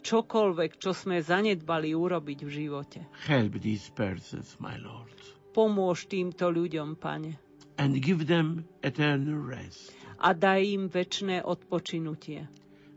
čokoľvek, 0.00 0.70
čo 0.74 0.90
sme 0.90 1.22
zanedbali 1.22 1.94
urobiť 1.94 2.38
v 2.42 2.50
živote. 2.50 2.98
Help 3.24 3.62
these 3.62 3.86
persons, 3.88 4.58
my 4.58 4.74
Lord, 4.74 5.14
Pomôž 5.50 6.06
týmto 6.06 6.50
ľuďom, 6.50 6.98
pane, 6.98 7.38
and 7.76 7.94
give 7.98 8.26
them 8.26 8.66
eternal 8.82 9.38
rest. 9.38 9.94
a 10.18 10.34
daj 10.34 10.60
im 10.66 10.84
väčšné 10.86 11.40
odpočinutie. 11.40 12.50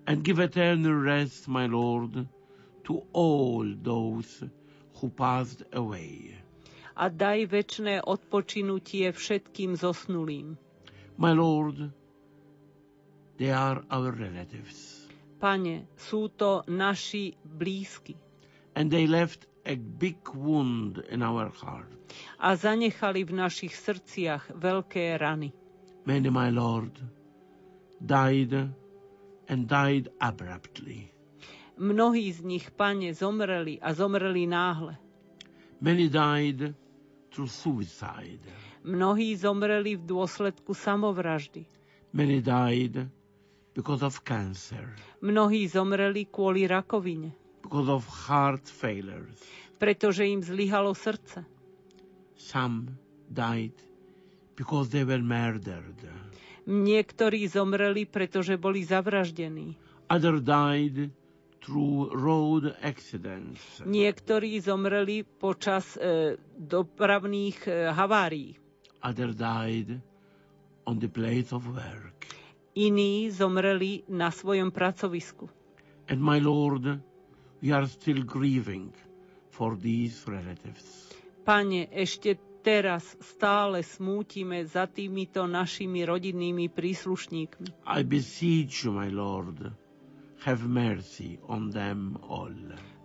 And 0.03 0.25
give 0.25 0.41
eternal 0.41 0.97
rest, 0.97 1.47
my 1.47 1.69
Lord, 1.69 2.25
to 2.83 3.05
all 3.13 3.63
those 3.63 4.43
who 4.99 5.07
passed 5.07 5.63
away. 5.71 6.35
A 6.93 7.07
daj 7.07 7.47
väčšné 7.47 8.03
odpočinutie 8.03 9.09
všetkým 9.09 9.73
zosnulým. 9.73 10.59
My 11.17 11.33
Lord, 11.33 11.91
they 13.37 13.51
are 13.51 13.83
our 13.89 14.11
relatives, 14.11 15.07
Pane, 15.39 15.91
sú 15.99 16.31
to 16.39 16.63
naši 16.71 17.35
blízky 17.43 18.15
and 18.75 18.87
they 18.89 19.07
left 19.07 19.45
a 19.67 19.75
big 19.75 20.23
wound 20.31 21.03
in 21.11 21.21
our 21.21 21.51
heart. 21.51 21.91
a 22.39 22.55
zanechali 22.55 23.23
v 23.25 23.31
našich 23.33 23.73
srdciach 23.73 24.53
veľké 24.55 25.17
rany. 25.17 25.49
Many, 26.05 26.29
my 26.29 26.51
Lord, 26.51 26.99
died 28.03 28.53
and 29.47 29.61
died 29.67 30.11
abruptly. 30.19 31.09
Mnohí 31.79 32.29
z 32.31 32.43
nich, 32.43 32.69
pane, 32.71 33.15
zomreli 33.15 33.81
a 33.81 33.93
zomreli 33.95 34.45
náhle. 34.45 34.99
Many 35.81 36.07
died 36.07 36.75
through 37.33 37.49
suicide. 37.49 38.45
Mnohí 38.83 39.35
zomreli 39.35 39.95
v 39.95 40.03
dôsledku 40.03 40.75
samovraždy. 40.75 41.63
Many 42.11 42.39
died 42.39 43.07
because 43.73 44.03
of 44.03 44.21
cancer, 44.21 44.93
Mnohí 45.19 45.65
zomreli 45.65 46.27
kvôli 46.27 46.67
rakovine, 46.67 47.31
because 47.63 47.89
of 47.89 48.03
heart 48.27 48.67
failures. 48.67 49.39
pretože 49.79 50.27
im 50.27 50.43
zlyhalo 50.43 50.91
srdce. 50.93 51.47
Some 52.35 52.93
died 53.27 53.73
because 54.55 54.91
they 54.91 55.03
were 55.03 55.23
murdered. 55.23 55.97
Niektorí 56.63 57.47
zomreli, 57.47 58.05
pretože 58.05 58.55
boli 58.55 58.83
zavraždení. 58.83 59.75
Others 60.07 60.41
died 60.43 60.97
through 61.59 62.11
road 62.11 62.75
accidents. 62.79 63.79
Niektorí 63.83 64.59
zomreli 64.59 65.23
počas 65.23 65.95
e, 65.95 66.35
dopravných 66.53 67.57
e, 67.65 67.71
havárií. 67.89 68.59
Others 69.03 69.35
died 69.35 69.99
on 70.87 70.99
the 70.99 71.07
place 71.11 71.51
of 71.51 71.67
work. 71.67 72.27
Iní 72.75 73.31
zomreli 73.31 74.03
na 74.09 74.31
svojom 74.31 74.71
pracovisku. 74.71 75.49
And 76.07 76.23
my 76.23 76.39
Lord, 76.39 76.99
we 77.61 77.71
are 77.71 77.87
still 77.87 78.23
grieving 78.23 78.91
for 79.51 79.75
these 79.77 80.23
relatives. 80.27 81.11
Pane, 81.43 81.91
ešte 81.91 82.39
teraz 82.63 83.03
stále 83.19 83.83
smútime 83.83 84.63
za 84.63 84.87
týmito 84.87 85.43
našimi 85.43 86.07
rodinnými 86.07 86.71
príslušníkmi. 86.71 87.83
I 87.83 88.01
beseech 88.07 88.87
you, 88.87 88.95
my 88.95 89.11
Lord, 89.11 89.67
have 90.47 90.63
mercy 90.63 91.37
on 91.51 91.75
them 91.75 92.15
all, 92.23 92.55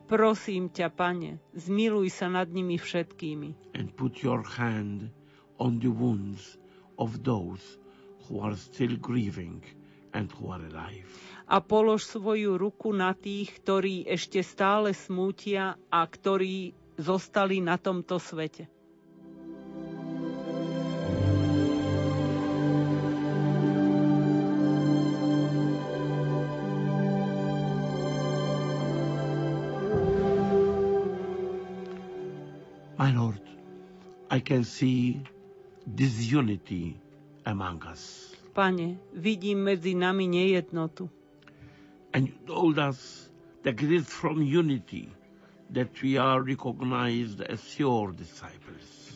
Prosím 0.08 0.72
ťa, 0.72 0.88
Pane, 0.88 1.36
zmiluj 1.52 2.08
sa 2.08 2.32
nad 2.32 2.48
nimi 2.48 2.80
všetkými 2.80 3.76
and 3.76 3.92
put 3.92 4.24
your 4.24 4.40
hand 4.40 5.12
on 5.58 5.78
the 5.78 5.90
wounds 5.90 6.58
of 6.98 7.22
those 7.22 7.78
who 8.26 8.40
are 8.40 8.56
still 8.56 8.96
grieving 8.96 9.62
and 10.14 10.32
who 10.32 10.50
are 10.50 10.62
alive. 10.64 11.06
a 11.48 11.64
polož 11.64 12.04
svoju 12.04 12.60
ruku 12.60 12.92
na 12.92 13.16
tých, 13.16 13.64
ktorí 13.64 14.04
ešte 14.04 14.44
stále 14.44 14.92
smútia 14.92 15.80
a 15.88 16.04
ktorí 16.04 16.76
zostali 17.00 17.64
na 17.64 17.80
tomto 17.80 18.20
svete. 18.20 18.68
My 32.98 33.14
Lord, 33.14 33.40
I 34.28 34.42
can 34.44 34.68
see 34.68 35.24
disunity 35.94 37.00
among 37.44 37.82
us. 37.88 38.34
Pane, 38.52 38.98
vidím 39.12 39.58
medzi 39.58 39.94
nami 39.94 40.28
nejednotu. 40.28 41.08
And 42.12 42.28
you 42.28 42.34
told 42.46 42.78
us 42.78 43.30
that 43.62 43.82
it 43.82 43.92
is 43.92 44.08
from 44.08 44.42
unity 44.42 45.08
that 45.70 46.02
we 46.02 46.16
are 46.18 46.42
recognized 46.42 47.40
as 47.40 47.78
your 47.78 48.12
disciples. 48.12 49.12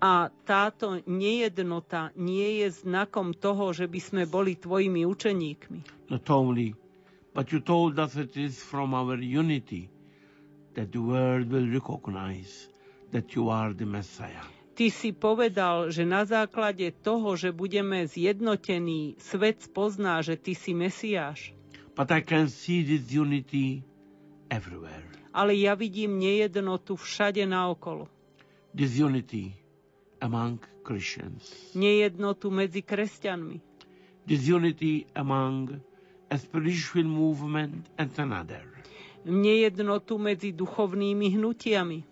A 0.00 0.28
táto 0.44 1.00
nejednota 1.08 2.12
nie 2.16 2.60
je 2.60 2.70
znakom 2.70 3.32
toho, 3.32 3.72
že 3.72 3.88
by 3.88 4.00
sme 4.00 4.22
boli 4.28 4.54
tvojimi 4.58 5.06
učeníkmi. 5.08 5.80
Not 6.12 6.28
only, 6.28 6.76
but 7.32 7.50
you 7.52 7.60
told 7.64 7.98
us 7.98 8.14
it 8.16 8.36
is 8.36 8.60
from 8.60 8.92
our 8.92 9.16
unity 9.16 9.88
that 10.74 10.92
the 10.92 11.00
world 11.00 11.48
will 11.48 11.66
recognize 11.66 12.68
that 13.16 13.32
you 13.34 13.48
are 13.48 13.72
the 13.72 13.86
Messiah. 13.86 14.44
Ty 14.74 14.90
si 14.90 15.14
povedal, 15.14 15.94
že 15.94 16.02
na 16.02 16.26
základe 16.26 16.90
toho, 16.90 17.38
že 17.38 17.54
budeme 17.54 18.10
zjednotení, 18.10 19.14
svet 19.22 19.70
pozná, 19.70 20.18
že 20.18 20.34
ty 20.34 20.58
si 20.58 20.74
Mesiáš. 20.74 21.54
But 21.94 22.10
I 22.10 22.26
can 22.26 22.50
see 22.50 22.82
this 22.82 23.06
unity 23.14 23.86
everywhere. 24.50 25.06
Ale 25.30 25.54
ja 25.54 25.78
vidím 25.78 26.18
nejednotu 26.18 26.98
všade 26.98 27.46
naokolo. 27.46 28.10
This 28.74 28.98
unity 28.98 29.54
among 30.18 30.58
Christians. 30.82 31.54
Nejednotu 31.78 32.50
medzi 32.50 32.82
kresťanmi. 32.82 33.62
This 34.26 34.50
unity 34.50 35.06
among 35.14 35.78
a 36.30 36.36
spiritual 36.38 37.06
movement 37.06 37.86
and 37.94 38.10
another. 38.18 38.66
Nejednotu 39.22 40.18
medzi 40.18 40.50
duchovnými 40.50 41.38
hnutiami. 41.38 42.02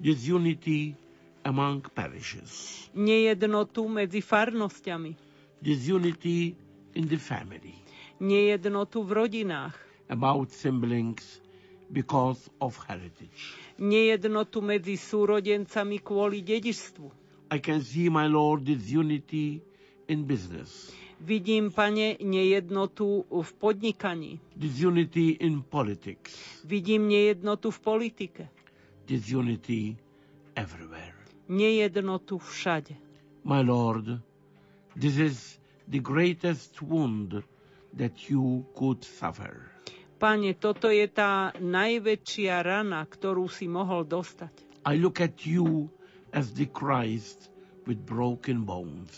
This 0.00 0.24
unity 0.24 0.96
among 1.44 1.82
parishes. 1.94 2.84
Nejednotu 2.94 3.88
medzi 3.88 4.20
farnosťami. 4.20 5.16
This 5.62 5.88
unity 5.88 6.54
in 6.94 7.08
the 7.08 7.16
family. 7.18 7.74
Nejednotu 8.20 9.02
v 9.04 9.10
rodinách. 9.12 9.76
About 10.08 10.50
siblings 10.50 11.40
because 11.90 12.50
of 12.60 12.76
heritage. 12.88 13.56
Nejednotu 13.78 14.60
medzi 14.60 14.96
súrodencami 14.96 15.98
kvôli 16.00 16.42
dedičstvu. 16.42 17.06
I 17.50 17.58
can 17.58 17.82
see, 17.82 18.06
my 18.06 18.30
Lord, 18.30 18.62
this 18.66 18.90
unity 18.90 19.58
in 20.06 20.22
business, 20.22 20.90
Vidím, 21.20 21.68
pane, 21.68 22.16
nejednotu 22.16 23.26
v 23.28 23.50
podnikaní. 23.60 24.40
this 24.56 24.80
unity 24.80 25.36
in 25.42 25.60
politics, 25.62 26.32
Vidím 26.64 27.08
nejednotu 27.08 27.70
v 27.70 27.78
politike. 27.80 28.42
this 29.06 29.28
unity 29.28 29.96
everywhere. 30.56 31.09
Nejednotu 31.50 32.38
všade. 32.38 32.94
My 33.42 33.66
Lord, 33.66 34.22
this 34.94 35.18
is 35.18 35.58
the 35.90 35.98
greatest 35.98 36.78
wound 36.78 37.42
that 37.98 38.30
you 38.30 38.62
could 38.78 39.02
suffer. 39.02 39.66
Pane, 40.20 40.54
toto 40.54 40.92
je 40.92 41.10
tá 41.10 41.50
najväčšia 41.58 42.62
rana, 42.62 43.02
ktorú 43.02 43.50
si 43.50 43.66
mohol 43.66 44.06
dostať. 44.06 44.84
I 44.86 44.94
look 45.00 45.18
at 45.18 45.42
you 45.42 45.90
as 46.30 46.54
the 46.54 46.70
Christ 46.70 47.50
with 47.88 48.04
broken 48.06 48.62
bones. 48.62 49.10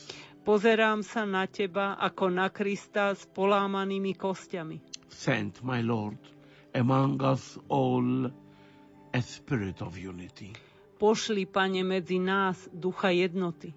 Pozerám 0.43 1.05
sa 1.05 1.29
na 1.29 1.45
teba 1.47 2.01
ako 2.01 2.33
na 2.33 2.49
Krista 2.49 3.15
s 3.15 3.29
polámanými 3.31 4.17
kostiami. 4.17 4.81
Send, 5.13 5.61
my 5.61 5.85
Lord, 5.85 6.19
among 6.73 7.21
us 7.21 7.61
all 7.69 8.33
a 9.13 9.21
spirit 9.21 9.85
of 9.85 9.95
unity. 10.01 10.72
Pošli, 11.03 11.51
pane, 11.51 11.83
medzi 11.83 12.23
nás 12.23 12.71
ducha 12.71 13.11
jednoty. 13.11 13.75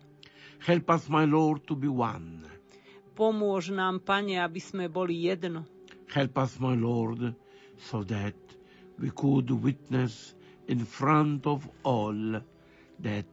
Help 0.62 0.94
us, 0.94 1.10
my 1.10 1.26
Lord, 1.26 1.66
to 1.66 1.74
be 1.74 1.90
one. 1.90 2.46
Pomôž 3.18 3.74
nám, 3.74 4.06
pane, 4.06 4.38
aby 4.38 4.62
sme 4.62 4.86
boli 4.94 5.26
jedno. 5.26 5.66
Help 6.14 6.38
us, 6.38 6.62
my 6.62 6.78
Lord, 6.78 7.34
so 7.82 8.06
that 8.06 8.38
we 9.02 9.10
could 9.10 9.50
witness 9.50 10.38
in 10.70 10.86
front 10.86 11.50
of 11.50 11.66
all 11.82 12.14
that 13.02 13.32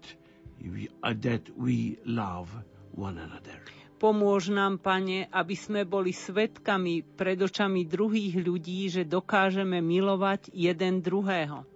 we, 0.57 0.89
uh, 1.05 1.13
that 1.21 1.53
we 1.61 2.01
love 2.09 2.49
one 2.97 3.21
another. 3.21 3.61
Pomôž 4.01 4.49
nám, 4.49 4.81
pane, 4.81 5.29
aby 5.29 5.53
sme 5.53 5.85
boli 5.85 6.17
svetkami 6.17 7.05
pred 7.05 7.37
očami 7.39 7.85
druhých 7.85 8.41
ľudí, 8.41 8.89
že 8.89 9.05
dokážeme 9.05 9.85
milovať 9.85 10.49
jeden 10.57 11.05
druhého. 11.05 11.69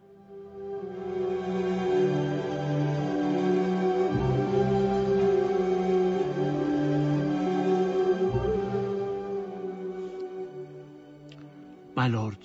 My 12.07 12.13
Lord, 12.13 12.39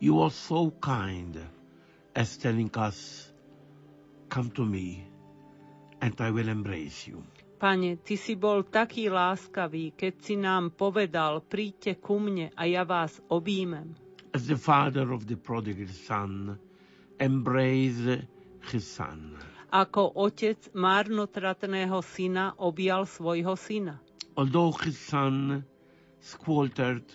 you 0.00 0.20
are 0.20 0.34
so 0.34 0.74
kind 0.82 1.38
as 2.16 2.36
telling 2.38 2.74
us, 2.74 3.30
Come 4.28 4.50
to 4.58 4.66
me, 4.66 5.06
and 6.02 6.20
I 6.20 6.34
will 6.34 6.48
embrace 6.48 7.06
you. 7.06 7.22
Pane, 7.62 8.02
Ty 8.02 8.18
si 8.18 8.34
bol 8.34 8.66
taký 8.66 9.06
láskavý, 9.06 9.94
keď 9.94 10.14
si 10.18 10.34
nám 10.34 10.74
povedal, 10.74 11.38
príďte 11.38 12.02
ku 12.02 12.18
mne 12.18 12.50
a 12.58 12.66
ja 12.66 12.82
vás 12.82 13.22
objímem. 13.30 13.94
As 14.34 14.50
the 14.50 14.58
father 14.58 15.14
of 15.14 15.30
the 15.30 15.38
prodigal 15.38 15.94
son 15.94 16.58
embraced 17.22 18.26
his 18.74 18.82
son. 18.82 19.38
Ako 19.70 20.18
otec 20.18 20.74
márnotratného 20.74 22.02
syna 22.02 22.58
objal 22.58 23.06
svojho 23.06 23.54
syna. 23.54 24.02
Although 24.34 24.74
his 24.82 24.98
son 24.98 25.62
squandered 26.18 27.06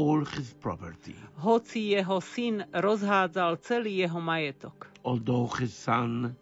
all 0.00 0.24
his 0.24 0.48
property, 0.64 1.14
Hoci 1.44 1.80
jeho 1.92 2.20
syn 2.20 2.64
rozhádzal 2.72 3.56
celý 3.60 3.96
jeho 4.04 4.20
majetok. 4.20 4.88
although 5.04 5.46
his 5.60 5.74
son 5.76 6.34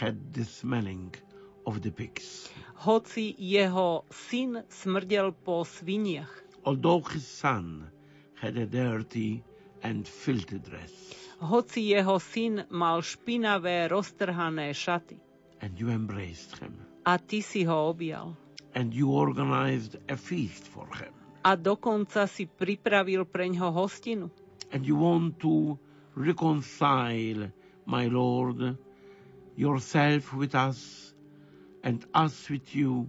had 0.00 0.16
the 0.32 0.44
smelling 0.44 1.12
of 1.66 1.80
the 1.80 1.90
pigs, 1.90 2.48
Hoci 2.84 3.34
jeho 3.38 4.04
syn 4.10 4.64
smrdel 4.68 5.32
po 5.44 5.64
sviniach. 5.64 6.32
although 6.64 7.02
his 7.12 7.26
son 7.26 7.90
had 8.40 8.56
a 8.56 8.66
dirty 8.66 9.42
and 9.82 10.08
filthy 10.08 10.58
dress, 10.58 10.92
Hoci 11.40 11.80
jeho 11.92 12.16
syn 12.20 12.64
mal 12.70 13.02
špinavé, 13.02 13.88
roztrhané 13.88 14.72
šaty. 14.74 15.16
and 15.60 15.78
you 15.80 15.88
embraced 15.90 16.56
him, 16.60 16.74
A 17.06 17.18
ty 17.18 17.40
si 17.42 17.64
ho 17.64 17.88
objal. 17.92 18.36
and 18.74 18.92
you 18.94 19.12
organized 19.12 19.96
a 20.08 20.16
feast 20.16 20.66
for 20.68 20.86
him, 21.00 21.13
A 21.44 21.54
dokonca 21.54 22.24
si 22.24 22.48
pripravil 22.48 23.28
preňho 23.28 23.68
hostinu. 23.68 24.32
and 24.74 24.84
you 24.84 24.96
want 24.96 25.38
to 25.38 25.78
reconcile, 26.16 27.46
my 27.86 28.06
Lord, 28.06 28.76
yourself 29.56 30.34
with 30.34 30.54
us 30.54 31.14
and 31.84 32.04
us 32.12 32.50
with 32.50 32.74
you 32.74 33.08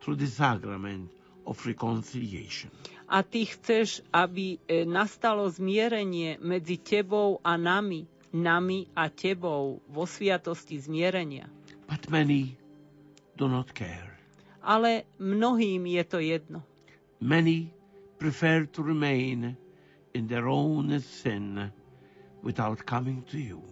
through 0.00 0.16
the 0.16 0.26
sacrament 0.26 1.10
of 1.46 1.64
reconciliation. 1.66 2.70
A 3.06 3.22
ty 3.22 3.44
chceš, 3.46 4.00
aby 4.10 4.58
e, 4.66 4.82
nastalo 4.88 5.46
zmierenie 5.46 6.40
medzi 6.42 6.80
tebou 6.82 7.38
a 7.44 7.54
nami, 7.54 8.08
nami 8.32 8.88
a 8.96 9.06
tebou 9.12 9.78
vo 9.86 10.02
sviatosti 10.08 10.80
zmierenia. 10.80 11.46
But 11.86 12.08
many 12.10 12.56
do 13.38 13.46
not 13.46 13.70
care. 13.70 14.18
Ale 14.64 15.04
mnohým 15.20 15.84
je 15.84 16.02
to 16.08 16.18
jedno. 16.18 16.64
Many 17.24 17.72
prefer 18.20 18.66
to 18.76 18.82
remain 18.82 19.56
in 20.12 20.28
their 20.28 20.46
own 20.46 21.00
sin 21.00 21.72
without 22.44 22.84
coming 22.84 23.24
to 23.32 23.40
you. 23.40 23.64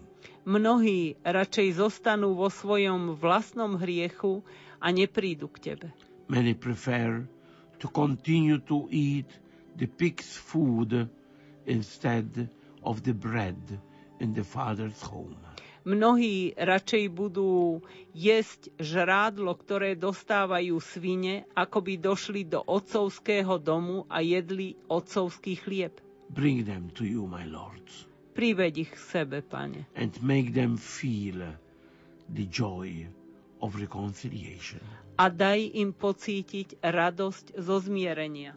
Mnohí 0.48 1.20
radšej 1.20 1.76
zostanú 1.76 2.32
vo 2.32 2.48
svojom 2.48 3.12
vlastnom 3.12 3.76
hriechu 3.76 4.40
a 4.80 4.88
neprídu 4.88 5.52
k 5.52 5.68
tebe. 5.68 5.92
Many 6.32 6.56
prefer 6.56 7.28
to 7.76 7.92
continue 7.92 8.56
to 8.72 8.88
eat 8.88 9.28
the 9.76 9.84
pig's 9.84 10.32
food 10.32 11.12
instead 11.68 12.48
of 12.80 13.04
the 13.04 13.12
bread 13.12 13.60
in 14.16 14.32
the 14.32 14.48
Father's 14.48 15.04
home. 15.04 15.51
Mnohí 15.82 16.54
radšej 16.54 17.04
budú 17.10 17.82
jesť 18.12 18.70
žrádlo, 18.78 19.50
ktoré 19.56 19.98
dostávajú 19.98 20.78
svine, 20.78 21.42
ako 21.52 21.78
by 21.82 21.94
došli 21.98 22.46
do 22.46 22.62
otcovského 22.62 23.58
domu 23.58 24.06
a 24.06 24.22
jedli 24.22 24.78
otcovský 24.86 25.58
chlieb. 25.58 25.98
Bring 26.30 26.62
them 26.62 26.88
to 26.94 27.02
you, 27.02 27.26
my 27.26 27.44
Lord, 27.44 27.82
Priveď 28.32 28.72
ich 28.80 28.92
k 28.94 28.98
sebe, 28.98 29.42
pane. 29.42 29.84
and 29.92 30.14
make 30.22 30.54
them 30.54 30.78
feel 30.78 31.42
the 32.30 32.46
joy 32.46 33.04
of 33.58 33.76
reconciliation. 33.76 34.80
A 35.18 35.28
daj 35.28 35.76
im 35.76 35.92
pocítiť 35.92 36.80
radosť 36.80 37.60
zo 37.60 37.76
zmierenia. 37.78 38.56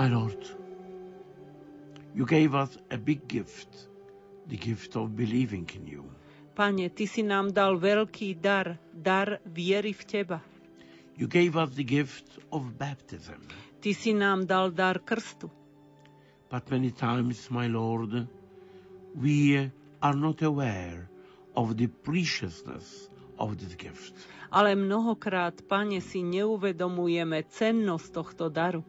My 0.00 0.08
Lord, 0.08 0.40
you 2.14 2.24
gave 2.24 2.54
us 2.54 2.78
a 2.90 2.96
big 2.96 3.28
gift, 3.28 3.68
the 4.48 4.56
gift 4.56 4.96
of 4.96 5.12
believing 5.14 5.68
in 5.76 5.84
you. 5.84 6.08
Pane, 6.56 6.88
Ty 6.88 7.04
si 7.04 7.20
nám 7.20 7.52
dal 7.52 7.76
veľký 7.76 8.40
dar, 8.40 8.80
dar 8.96 9.44
viery 9.44 9.92
v 9.92 10.02
Teba. 10.08 10.40
You 11.20 11.28
gave 11.28 11.52
us 11.52 11.76
the 11.76 11.84
gift 11.84 12.40
of 12.48 12.80
baptism. 12.80 13.44
Ty 13.84 13.92
si 13.92 14.16
nám 14.16 14.48
dal 14.48 14.72
dar 14.72 15.04
krstu. 15.04 15.52
But 16.48 16.72
many 16.72 16.96
times, 16.96 17.52
my 17.52 17.68
Lord, 17.68 18.24
we 19.12 19.68
are 20.00 20.16
not 20.16 20.40
aware 20.40 21.12
of 21.52 21.76
the 21.76 21.92
preciousness 21.92 23.12
of 23.36 23.60
this 23.60 23.76
gift. 23.76 24.16
Ale 24.48 24.72
mnohokrát, 24.72 25.60
Pane, 25.68 26.00
si 26.00 26.24
neuvedomujeme 26.24 27.44
cennosť 27.52 28.08
tohto 28.16 28.48
daru 28.48 28.80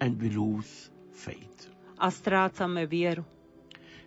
And 0.00 0.16
we 0.20 0.30
lose 0.30 0.88
faith. 1.12 1.68
a 2.00 2.08
strácame 2.10 2.86
vieru. 2.86 3.24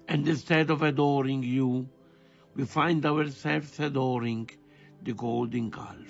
And 0.08 0.28
instead 0.28 0.70
of 0.70 0.82
adoring 0.82 1.44
you, 1.44 1.86
we 2.56 2.66
find 2.66 3.06
ourselves 3.06 3.80
adoring 3.80 4.50
the 5.02 5.14
golden 5.14 5.70
calf. 5.72 6.02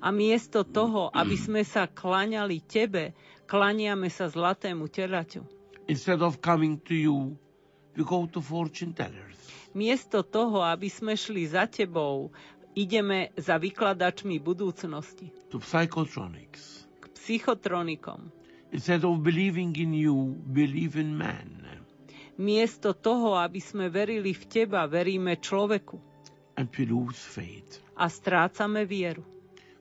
A 0.00 0.12
miesto 0.12 0.64
toho, 0.64 1.10
aby 1.12 1.36
sme 1.36 1.60
sa 1.64 1.84
klaňali 1.84 2.64
Tebe, 2.64 3.12
klaniame 3.44 4.08
sa 4.08 4.28
zlatému 4.28 4.88
telaťu. 4.88 5.44
Instead 5.88 6.22
of 6.22 6.40
coming 6.40 6.78
to 6.86 6.94
you, 6.94 7.36
we 7.96 8.04
go 8.04 8.24
to 8.30 8.40
fortune 8.40 8.92
tellers. 8.96 9.36
Miesto 9.76 10.22
toho, 10.24 10.64
aby 10.64 10.88
sme 10.88 11.16
šli 11.18 11.44
za 11.48 11.66
Tebou, 11.68 12.32
ideme 12.72 13.34
za 13.36 13.58
vykladačmi 13.60 14.40
budúcnosti, 14.40 15.28
to 15.50 15.58
psychotronics. 15.60 16.86
k 17.02 17.04
psychotronikom. 17.12 18.39
Instead 18.72 19.02
of 19.04 19.18
believing 19.22 19.74
in 19.76 19.92
you, 19.94 20.38
believe 20.46 20.96
in 20.96 21.16
man. 21.16 21.60
Miesto 22.40 22.96
toho, 22.96 23.36
aby 23.36 23.60
sme 23.60 23.92
verili 23.92 24.32
v 24.32 24.44
Teba, 24.48 24.88
veríme 24.88 25.36
človeku 25.36 26.00
And 26.56 26.72
we 26.72 26.88
lose 26.88 27.20
faith. 27.20 27.84
a 28.00 28.08
strácame 28.08 28.88
vieru. 28.88 29.20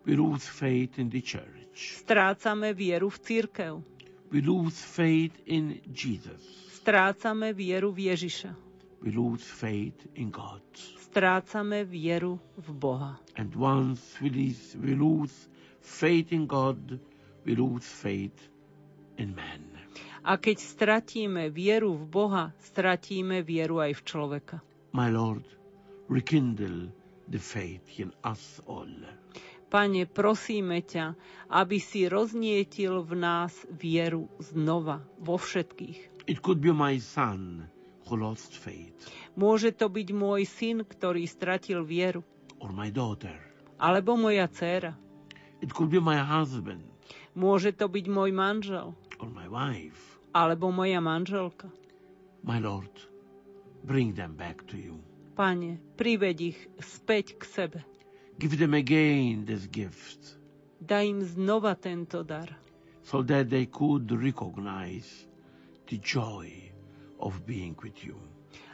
We 0.03 0.19
lose 0.19 0.43
faith 0.43 0.99
in 0.99 1.07
the 1.07 1.23
church. 1.23 2.03
Strácame 2.03 2.75
vieru 2.75 3.07
v 3.07 3.17
církev. 3.23 3.73
We 4.27 4.43
lose 4.43 4.75
faith 4.75 5.39
in 5.47 5.79
Jesus. 5.87 6.43
Strácame 6.83 7.55
vieru 7.55 7.95
v 7.95 8.11
Ježiša. 8.11 8.51
We 8.99 9.15
lose 9.15 9.47
faith 9.47 9.95
in 10.19 10.27
God. 10.27 10.59
Strácame 10.99 11.87
vieru 11.87 12.35
v 12.59 12.67
Boha. 12.75 13.15
And 13.39 13.55
once 13.55 14.19
we 14.19 14.27
lose, 14.27 14.75
we 14.75 14.99
lose 14.99 15.47
faith 15.79 16.35
in 16.35 16.43
God, 16.43 16.99
we 17.47 17.55
lose 17.55 17.87
faith 17.87 18.35
in 19.19 19.35
man. 19.35 19.61
A 20.23 20.35
keď 20.35 20.57
stratíme 20.57 21.47
vieru 21.49 21.95
v 21.95 22.03
Boha, 22.05 22.45
stratíme 22.61 23.43
vieru 23.43 23.79
aj 23.79 23.99
v 23.99 24.01
človeka. 24.03 24.55
My 24.91 25.07
Lord, 25.07 25.43
rekindle 26.07 26.89
the 27.25 27.39
faith 27.39 27.83
in 27.99 28.11
us 28.23 28.59
all. 28.65 28.89
Pane, 29.69 30.09
prosíme 30.09 30.81
ťa, 30.81 31.13
aby 31.53 31.77
si 31.77 32.09
roznietil 32.09 33.05
v 33.05 33.13
nás 33.13 33.53
vieru 33.69 34.25
znova, 34.41 35.05
vo 35.21 35.37
všetkých. 35.37 36.25
It 36.25 36.41
could 36.41 36.57
be 36.57 36.73
my 36.73 36.97
son 36.97 37.69
who 38.09 38.17
lost 38.17 38.57
faith, 38.57 38.97
Môže 39.37 39.71
to 39.71 39.87
byť 39.87 40.09
môj 40.09 40.43
syn, 40.43 40.83
ktorý 40.83 41.23
stratil 41.23 41.85
vieru, 41.85 42.25
or 42.57 42.73
my 42.73 42.89
daughter. 42.89 43.37
alebo 43.77 44.17
moja 44.17 44.49
dcéra. 44.49 44.97
It 45.61 45.71
could 45.71 45.87
be 45.87 46.01
my 46.01 46.17
husband, 46.17 46.83
Môže 47.31 47.71
to 47.71 47.85
byť 47.87 48.05
môj 48.09 48.33
manžel, 48.33 48.97
or 49.19 49.29
my 49.29 49.47
wife. 49.47 50.19
alebo 50.33 50.69
moja 50.71 51.01
manželka. 51.01 51.67
My 52.43 52.59
Lord, 52.61 52.91
bring 53.83 54.15
them 54.15 54.35
back 54.35 54.63
to 54.71 54.77
you. 54.77 54.99
Pane, 55.35 55.79
priveď 55.95 56.37
ich 56.55 56.59
späť 56.79 57.39
k 57.39 57.43
sebe. 57.47 57.79
Give 58.39 58.55
them 58.55 58.71
again 58.71 59.43
this 59.43 59.67
gift 59.67 60.39
Daj 60.79 61.03
im 61.11 61.19
znova 61.27 61.75
tento 61.75 62.23
dar, 62.23 62.47
so 63.03 63.19
that 63.27 63.51
they 63.51 63.67
could 63.67 64.07
recognize 64.15 65.27
the 65.91 65.99
joy 65.99 66.71
of 67.19 67.43
being 67.43 67.75
with 67.83 67.99
you. 67.99 68.15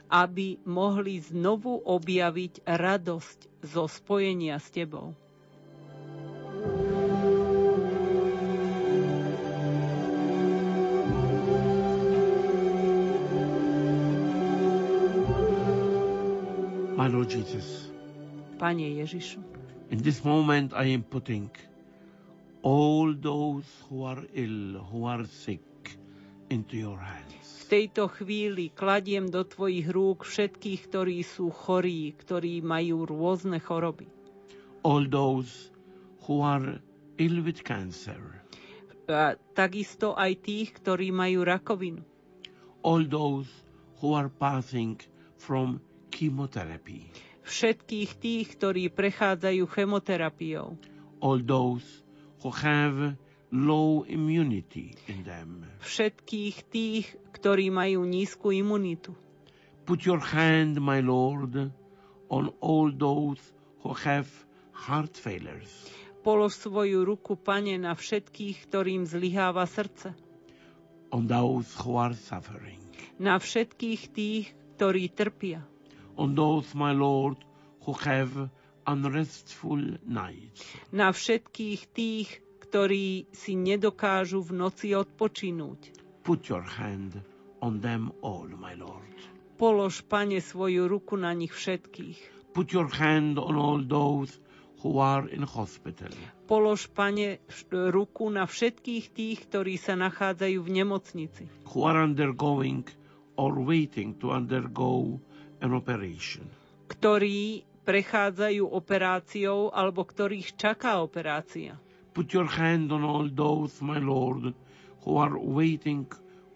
aby 0.05 0.61
mohli 0.69 1.17
znovu 1.17 1.81
objaviť 1.81 2.61
radosť 2.61 3.65
zo 3.65 3.89
spojenia 3.89 4.61
s 4.61 4.69
Tebou. 4.69 5.17
My 17.05 17.13
Lord 17.13 17.29
Jesus, 17.29 17.93
Pane 18.57 18.97
Ježišu, 18.97 19.37
in 19.93 20.01
this 20.01 20.25
moment 20.25 20.73
I 20.73 20.89
am 20.89 21.05
putting 21.05 21.53
all 22.65 23.13
those 23.13 23.69
who 23.85 24.09
are 24.09 24.25
ill, 24.33 24.81
who 24.89 25.05
are 25.05 25.21
sick, 25.29 25.61
into 26.49 26.81
your 26.81 26.97
v 26.97 27.05
hands. 27.05 27.69
tejto 27.69 28.09
chvíli 28.09 28.73
kladiem 28.73 29.29
do 29.29 29.45
Tvojich 29.45 29.85
rúk 29.93 30.25
všetkých, 30.25 30.81
ktorí 30.89 31.21
sú 31.21 31.53
chorí, 31.53 32.09
ktorí 32.17 32.65
majú 32.65 33.05
rôzne 33.05 33.61
choroby. 33.61 34.09
All 34.81 35.05
those 35.05 35.69
who 36.25 36.41
are 36.41 36.81
ill 37.21 37.37
with 37.45 37.61
cancer, 37.61 38.17
A 39.05 39.37
takisto 39.53 40.17
aj 40.17 40.41
tých, 40.41 40.73
ktorí 40.81 41.13
majú 41.13 41.45
rakovinu. 41.45 42.01
all 42.81 43.05
those 43.05 43.45
who 44.01 44.17
are 44.17 44.33
passing 44.41 44.97
from 45.37 45.77
chemotherapy, 46.09 47.09
Všetkých 47.45 48.11
tých, 48.17 48.47
ktorí 48.57 48.89
prechádzajú 48.89 49.63
chemoterapiou. 49.69 50.73
all 51.21 51.39
those 51.39 51.85
who 52.41 52.49
have 52.49 53.13
low 53.53 54.01
immunity 54.05 54.97
in 55.05 55.21
them. 55.21 55.61
Všetkých 55.79 56.55
tých, 56.67 57.05
ktorí 57.31 57.69
majú 57.69 58.01
nízku 58.03 58.49
imunitu. 58.49 59.13
Put 59.85 60.01
your 60.03 60.17
hand, 60.17 60.81
my 60.81 60.97
Lord, 60.99 61.69
on 62.27 62.49
all 62.57 62.89
those 62.89 63.37
who 63.85 63.93
have 63.93 64.25
heart 64.73 65.13
failures, 65.13 65.69
Polož 66.25 66.57
svoju 66.57 67.05
ruku, 67.05 67.37
pane, 67.37 67.77
na 67.77 67.93
všetkých, 67.93 68.65
ktorým 68.65 69.05
zlyháva 69.05 69.69
srdce. 69.69 70.17
on 71.13 71.29
those 71.29 71.69
who 71.77 71.93
are 71.95 72.17
suffering, 72.17 72.81
Na 73.21 73.37
všetkých 73.37 74.01
tých, 74.09 74.45
ktorí 74.75 75.13
trpia. 75.13 75.61
On 76.17 76.33
those, 76.33 76.73
my 76.73 76.91
Lord, 76.91 77.37
who 77.83 77.93
have 78.03 78.49
unrestful 78.85 79.81
nights, 80.03 80.61
Na 80.91 81.09
všetkých 81.09 81.81
tých, 81.91 82.29
ktorí 82.61 83.29
si 83.31 83.53
nedokážu 83.53 84.41
v 84.41 84.51
noci 84.55 84.93
odpočinúť. 84.93 85.93
put 86.21 86.49
your 86.49 86.65
hand 86.65 87.21
on 87.61 87.79
them 87.79 88.09
all, 88.21 88.49
my 88.49 88.73
Lord. 88.73 89.13
Polož, 89.55 90.03
pane, 90.03 90.41
svoju 90.41 90.85
ruku 90.85 91.15
na 91.15 91.31
nich 91.31 91.53
všetkých. 91.53 92.51
Put 92.51 92.73
your 92.73 92.89
hand 92.89 93.37
on 93.37 93.55
all 93.55 93.79
those 93.79 94.35
who 94.81 94.99
are 94.99 95.25
in 95.29 95.45
hospital. 95.45 96.11
Polož, 96.45 96.89
pane, 96.91 97.39
ruku 97.71 98.27
na 98.29 98.45
všetkých 98.45 99.05
tých, 99.11 99.37
ktorí 99.47 99.77
sa 99.77 99.95
nachádzajú 99.95 100.59
v 100.59 100.69
nemocnici. 100.71 101.43
who 101.71 101.83
are 101.83 101.99
undergoing 101.99 102.83
or 103.35 103.55
waiting 103.59 104.15
to 104.19 104.31
undergo 104.31 105.19
an 105.61 105.71
operation. 105.75 106.47
Ktorí 106.91 107.65
prechádzajú 107.85 108.65
operáciou 108.65 109.69
alebo 109.69 110.01
ktorých 110.03 110.57
čaká 110.57 110.99
operácia. 110.99 111.77
Put 112.17 112.33
your 112.33 112.49
hand 112.49 112.89
on 112.89 113.03
all 113.05 113.27
those, 113.29 113.83
my 113.83 114.01
Lord, 114.01 114.55
who 115.05 115.19
are 115.21 115.35
waiting 115.37 116.07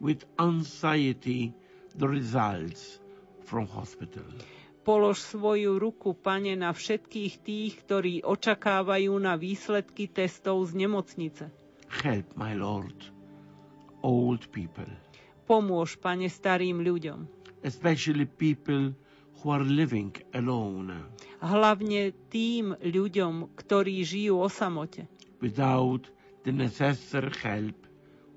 with 0.02 0.26
anxiety 0.40 1.54
the 2.00 2.08
results 2.08 2.98
from 3.46 3.68
hospital. 3.70 4.26
Polož 4.88 5.22
svoju 5.22 5.78
ruku, 5.78 6.18
pane, 6.18 6.56
na 6.58 6.74
všetkých 6.74 7.34
tých, 7.46 7.74
ktorí 7.86 8.26
očakávajú 8.26 9.14
na 9.22 9.38
výsledky 9.38 10.10
testov 10.10 10.66
z 10.72 10.88
nemocnice. 10.88 11.52
Help, 12.02 12.26
my 12.40 12.58
Lord, 12.58 12.98
old 14.02 14.50
people, 14.50 14.90
Pomôž, 15.50 15.98
pane, 15.98 16.30
starým 16.30 16.86
ľuďom. 16.86 17.39
Especially 17.64 18.26
people 18.26 18.94
who 19.36 19.48
are 19.50 19.64
living 19.64 20.12
alone 20.34 20.92
Hlavne 21.40 22.12
tým 22.28 22.76
ľuďom, 22.76 23.56
ktorí 23.56 24.04
žijú 24.04 24.40
o 24.40 24.48
samote. 24.48 25.08
without 25.40 26.04
the 26.44 26.52
necessary 26.52 27.32
help 27.40 27.78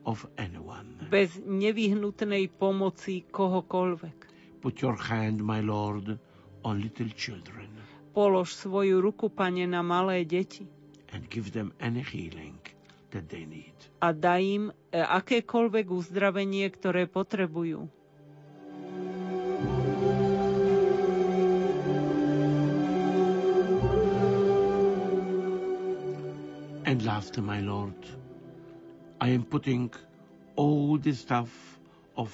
of 0.05 0.23
anyone. 0.39 0.87
Bez 1.11 1.43
nevyhnutnej 1.43 2.47
pomoci 2.49 3.27
kohokoľvek. 3.27 4.19
Put 4.63 4.79
your 4.79 4.95
hand, 4.95 5.43
my 5.43 5.59
Lord, 5.59 6.15
on 6.63 6.79
little 6.79 7.11
children 7.13 7.67
Polož 8.13 8.53
svoju 8.53 9.01
ruku, 9.01 9.33
pane, 9.33 9.65
na 9.65 9.81
malé 9.81 10.23
deti 10.23 10.69
and 11.11 11.25
give 11.27 11.51
them 11.51 11.73
any 11.81 12.05
healing 12.05 12.61
that 13.11 13.27
they 13.27 13.43
need. 13.43 13.73
a 13.99 14.13
daj 14.13 14.43
im 14.43 14.65
e, 14.69 14.75
akékoľvek 14.99 15.87
uzdravenie, 15.89 16.69
ktoré 16.69 17.09
potrebujú. 17.09 17.89
Last, 27.01 27.39
my 27.39 27.61
Lord, 27.61 27.97
I 29.21 29.31
am 29.33 29.45
putting 29.45 29.89
all 30.57 30.99
the 30.99 31.13
stuff 31.13 31.49
of 32.17 32.29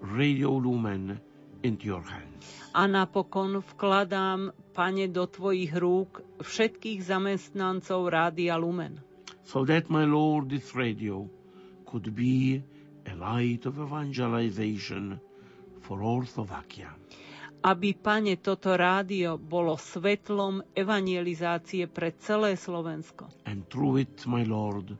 Radio 0.00 0.52
Lumen 0.52 1.18
into 1.62 1.86
your 1.86 2.02
hands. 2.02 2.46
A 2.74 2.86
napokon 2.86 3.64
vkladám, 3.66 4.52
Pane, 4.70 5.08
do 5.08 5.26
Tvojich 5.26 5.74
rúk 5.74 6.22
všetkých 6.38 7.02
zamestnancov 7.02 8.06
Rádia 8.12 8.54
Lumen. 8.60 9.02
So 9.42 9.64
that, 9.66 9.90
my 9.90 10.04
Lord, 10.04 10.50
this 10.50 10.76
radio 10.76 11.26
could 11.86 12.14
be 12.14 12.62
a 13.06 13.14
light 13.16 13.66
of 13.66 13.78
evangelization 13.78 15.18
for 15.80 16.02
all 16.02 16.22
Slovakia. 16.26 16.94
Aby, 17.66 17.98
Pane, 17.98 18.38
toto 18.38 18.78
rádio 18.78 19.42
bolo 19.42 19.74
svetlom 19.74 20.62
evangelizácie 20.70 21.90
pre 21.90 22.14
celé 22.14 22.54
Slovensko. 22.54 23.26
And 23.42 23.66
through 23.66 24.06
it, 24.06 24.22
my 24.22 24.46
Lord, 24.46 24.94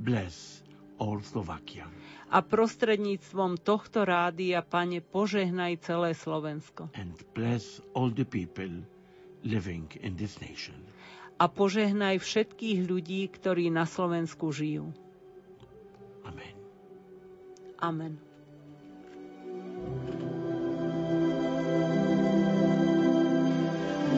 bless 0.00 0.64
all 0.96 1.20
Slovakia. 1.20 1.84
A 2.32 2.40
prostredníctvom 2.40 3.60
tohto 3.60 4.08
rádia, 4.08 4.64
Pane, 4.64 5.04
požehnaj 5.04 5.84
celé 5.84 6.16
Slovensko. 6.16 6.88
And 6.96 7.12
bless 7.36 7.84
all 7.92 8.08
the 8.08 8.24
people 8.24 8.80
living 9.44 9.84
in 10.00 10.16
this 10.16 10.40
nation. 10.40 10.74
A 11.36 11.52
požehnaj 11.52 12.16
všetkých 12.24 12.88
ľudí, 12.88 13.28
ktorí 13.28 13.68
na 13.68 13.84
Slovensku 13.84 14.48
žijú. 14.56 14.88
Amen. 16.24 16.56
Amen. 17.76 18.25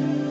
thank 0.01 0.23
you 0.23 0.28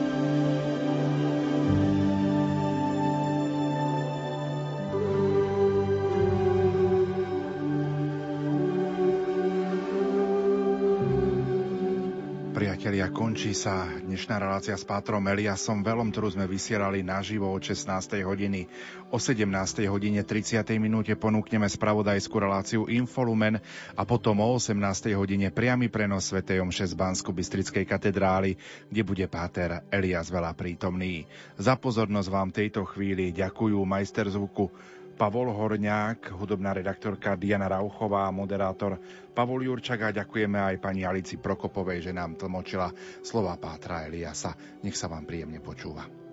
končí 13.38 13.54
sa 13.54 13.86
dnešná 13.86 14.34
relácia 14.42 14.74
s 14.74 14.82
Pátrom 14.82 15.22
Eliasom 15.22 15.86
Velom, 15.86 16.10
ktorú 16.10 16.34
sme 16.34 16.50
vysielali 16.50 17.06
naživo 17.06 17.46
od 17.46 17.62
16. 17.62 18.26
hodiny. 18.26 18.66
O 19.14 19.22
17. 19.22 19.46
hodine 19.86 20.26
30. 20.26 20.66
minúte 20.82 21.14
ponúkneme 21.14 21.70
spravodajskú 21.70 22.34
reláciu 22.34 22.90
Infolumen 22.90 23.62
a 23.94 24.02
potom 24.02 24.42
o 24.42 24.58
18. 24.58 25.14
hodine 25.14 25.54
priamy 25.54 25.86
prenos 25.86 26.34
Sv. 26.34 26.42
Omše 26.42 26.90
z 26.90 26.98
Bansku 26.98 27.30
Bystrickej 27.30 27.86
katedrály, 27.86 28.58
kde 28.90 29.06
bude 29.06 29.30
Páter 29.30 29.86
Elias 29.86 30.34
Vela 30.34 30.50
prítomný. 30.50 31.22
Za 31.54 31.78
pozornosť 31.78 32.34
vám 32.34 32.50
tejto 32.50 32.82
chvíli 32.90 33.30
ďakujú 33.30 33.78
majster 33.86 34.26
zvuku 34.34 34.97
Pavol 35.18 35.50
Horňák, 35.50 36.30
hudobná 36.38 36.70
redaktorka 36.70 37.34
Diana 37.34 37.66
Rauchová, 37.66 38.30
moderátor 38.30 39.02
Pavol 39.34 39.66
Jurčak 39.66 40.06
a 40.06 40.14
ďakujeme 40.14 40.54
aj 40.62 40.78
pani 40.78 41.02
Alici 41.02 41.42
Prokopovej, 41.42 42.06
že 42.06 42.12
nám 42.14 42.38
tlmočila 42.38 42.94
slova 43.26 43.58
Pátra 43.58 44.06
Eliasa. 44.06 44.54
Nech 44.86 44.94
sa 44.94 45.10
vám 45.10 45.26
príjemne 45.26 45.58
počúva. 45.58 46.27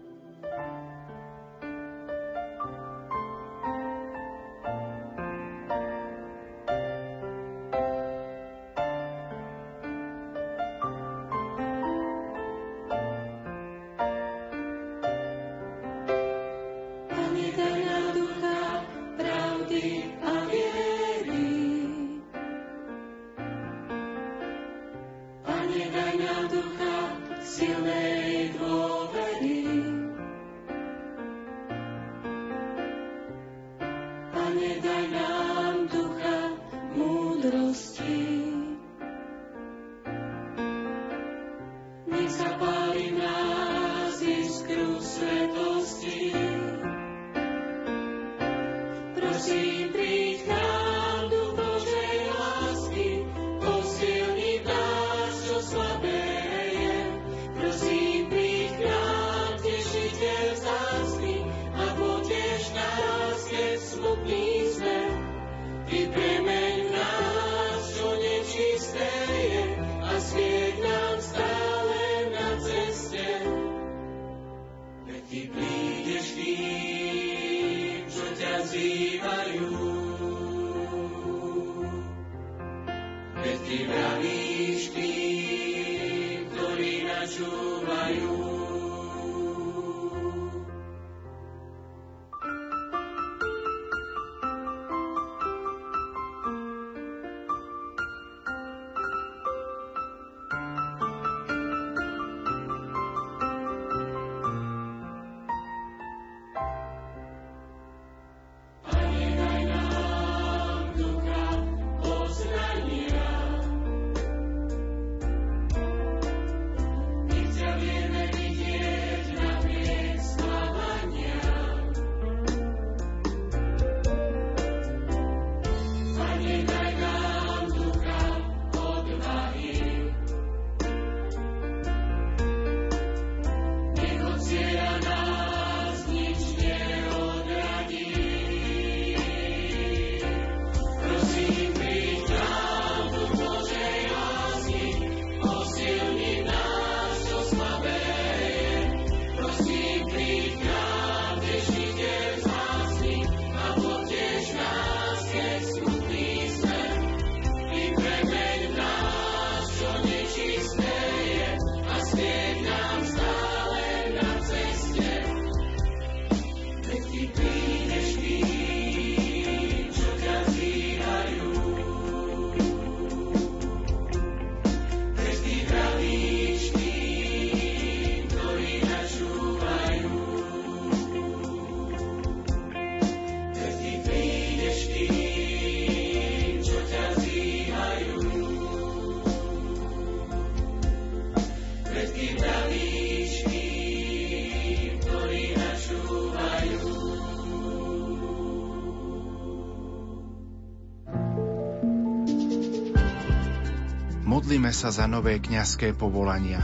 Modlíme 204.56 204.72
sa 204.72 204.88
za 204.88 205.04
nové 205.04 205.36
kňazské 205.44 205.92
povolania. 206.00 206.64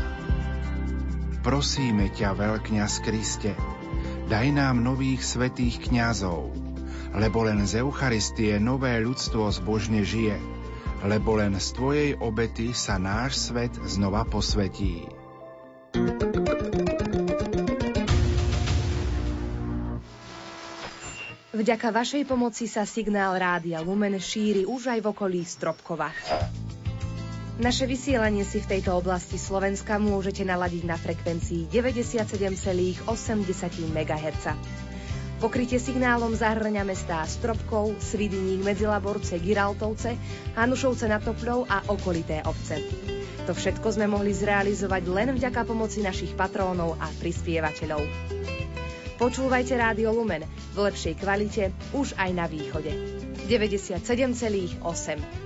Prosíme 1.44 2.08
ťa, 2.08 2.40
veľkňaz 2.40 3.04
Kriste, 3.04 3.52
daj 4.32 4.48
nám 4.56 4.80
nových 4.80 5.20
svetých 5.20 5.92
kňazov, 5.92 6.56
lebo 7.12 7.44
len 7.44 7.68
z 7.68 7.84
Eucharistie 7.84 8.64
nové 8.64 8.96
ľudstvo 8.96 9.52
zbožne 9.52 10.08
žije, 10.08 10.40
lebo 11.04 11.36
len 11.36 11.60
z 11.60 11.68
Tvojej 11.76 12.10
obety 12.16 12.72
sa 12.72 12.96
náš 12.96 13.52
svet 13.52 13.76
znova 13.84 14.24
posvetí. 14.24 15.12
Vďaka 21.52 21.92
vašej 21.92 22.24
pomoci 22.24 22.72
sa 22.72 22.88
signál 22.88 23.36
Rádia 23.36 23.84
Lumen 23.84 24.16
šíri 24.16 24.64
už 24.64 24.96
aj 24.96 25.00
v 25.04 25.08
okolí 25.12 25.44
Stropkova. 25.44 26.08
Naše 27.62 27.86
vysielanie 27.86 28.42
si 28.42 28.58
v 28.58 28.74
tejto 28.74 28.98
oblasti 28.98 29.38
Slovenska 29.38 30.02
môžete 30.02 30.42
naladiť 30.42 30.82
na 30.82 30.98
frekvencii 30.98 31.70
97,8 31.70 33.06
MHz. 33.86 34.46
Pokrytie 35.38 35.78
signálom 35.78 36.34
zahrňa 36.34 36.82
mestá 36.82 37.22
Stropkov, 37.22 38.02
Svidiník, 38.02 38.66
Medzilaborce, 38.66 39.38
Giraltovce, 39.38 40.18
Hanušovce 40.58 41.06
nad 41.06 41.22
Topľou 41.22 41.70
a 41.70 41.86
okolité 41.94 42.42
obce. 42.50 42.82
To 43.46 43.54
všetko 43.54 43.94
sme 43.94 44.10
mohli 44.10 44.34
zrealizovať 44.34 45.06
len 45.14 45.30
vďaka 45.38 45.62
pomoci 45.62 46.02
našich 46.02 46.34
patrónov 46.34 46.98
a 46.98 47.06
prispievateľov. 47.22 48.02
Počúvajte 49.22 49.78
Rádio 49.78 50.10
Lumen 50.10 50.50
v 50.74 50.90
lepšej 50.90 51.14
kvalite 51.22 51.70
už 51.94 52.18
aj 52.18 52.30
na 52.34 52.50
východe. 52.50 52.90
97,8 53.46 55.41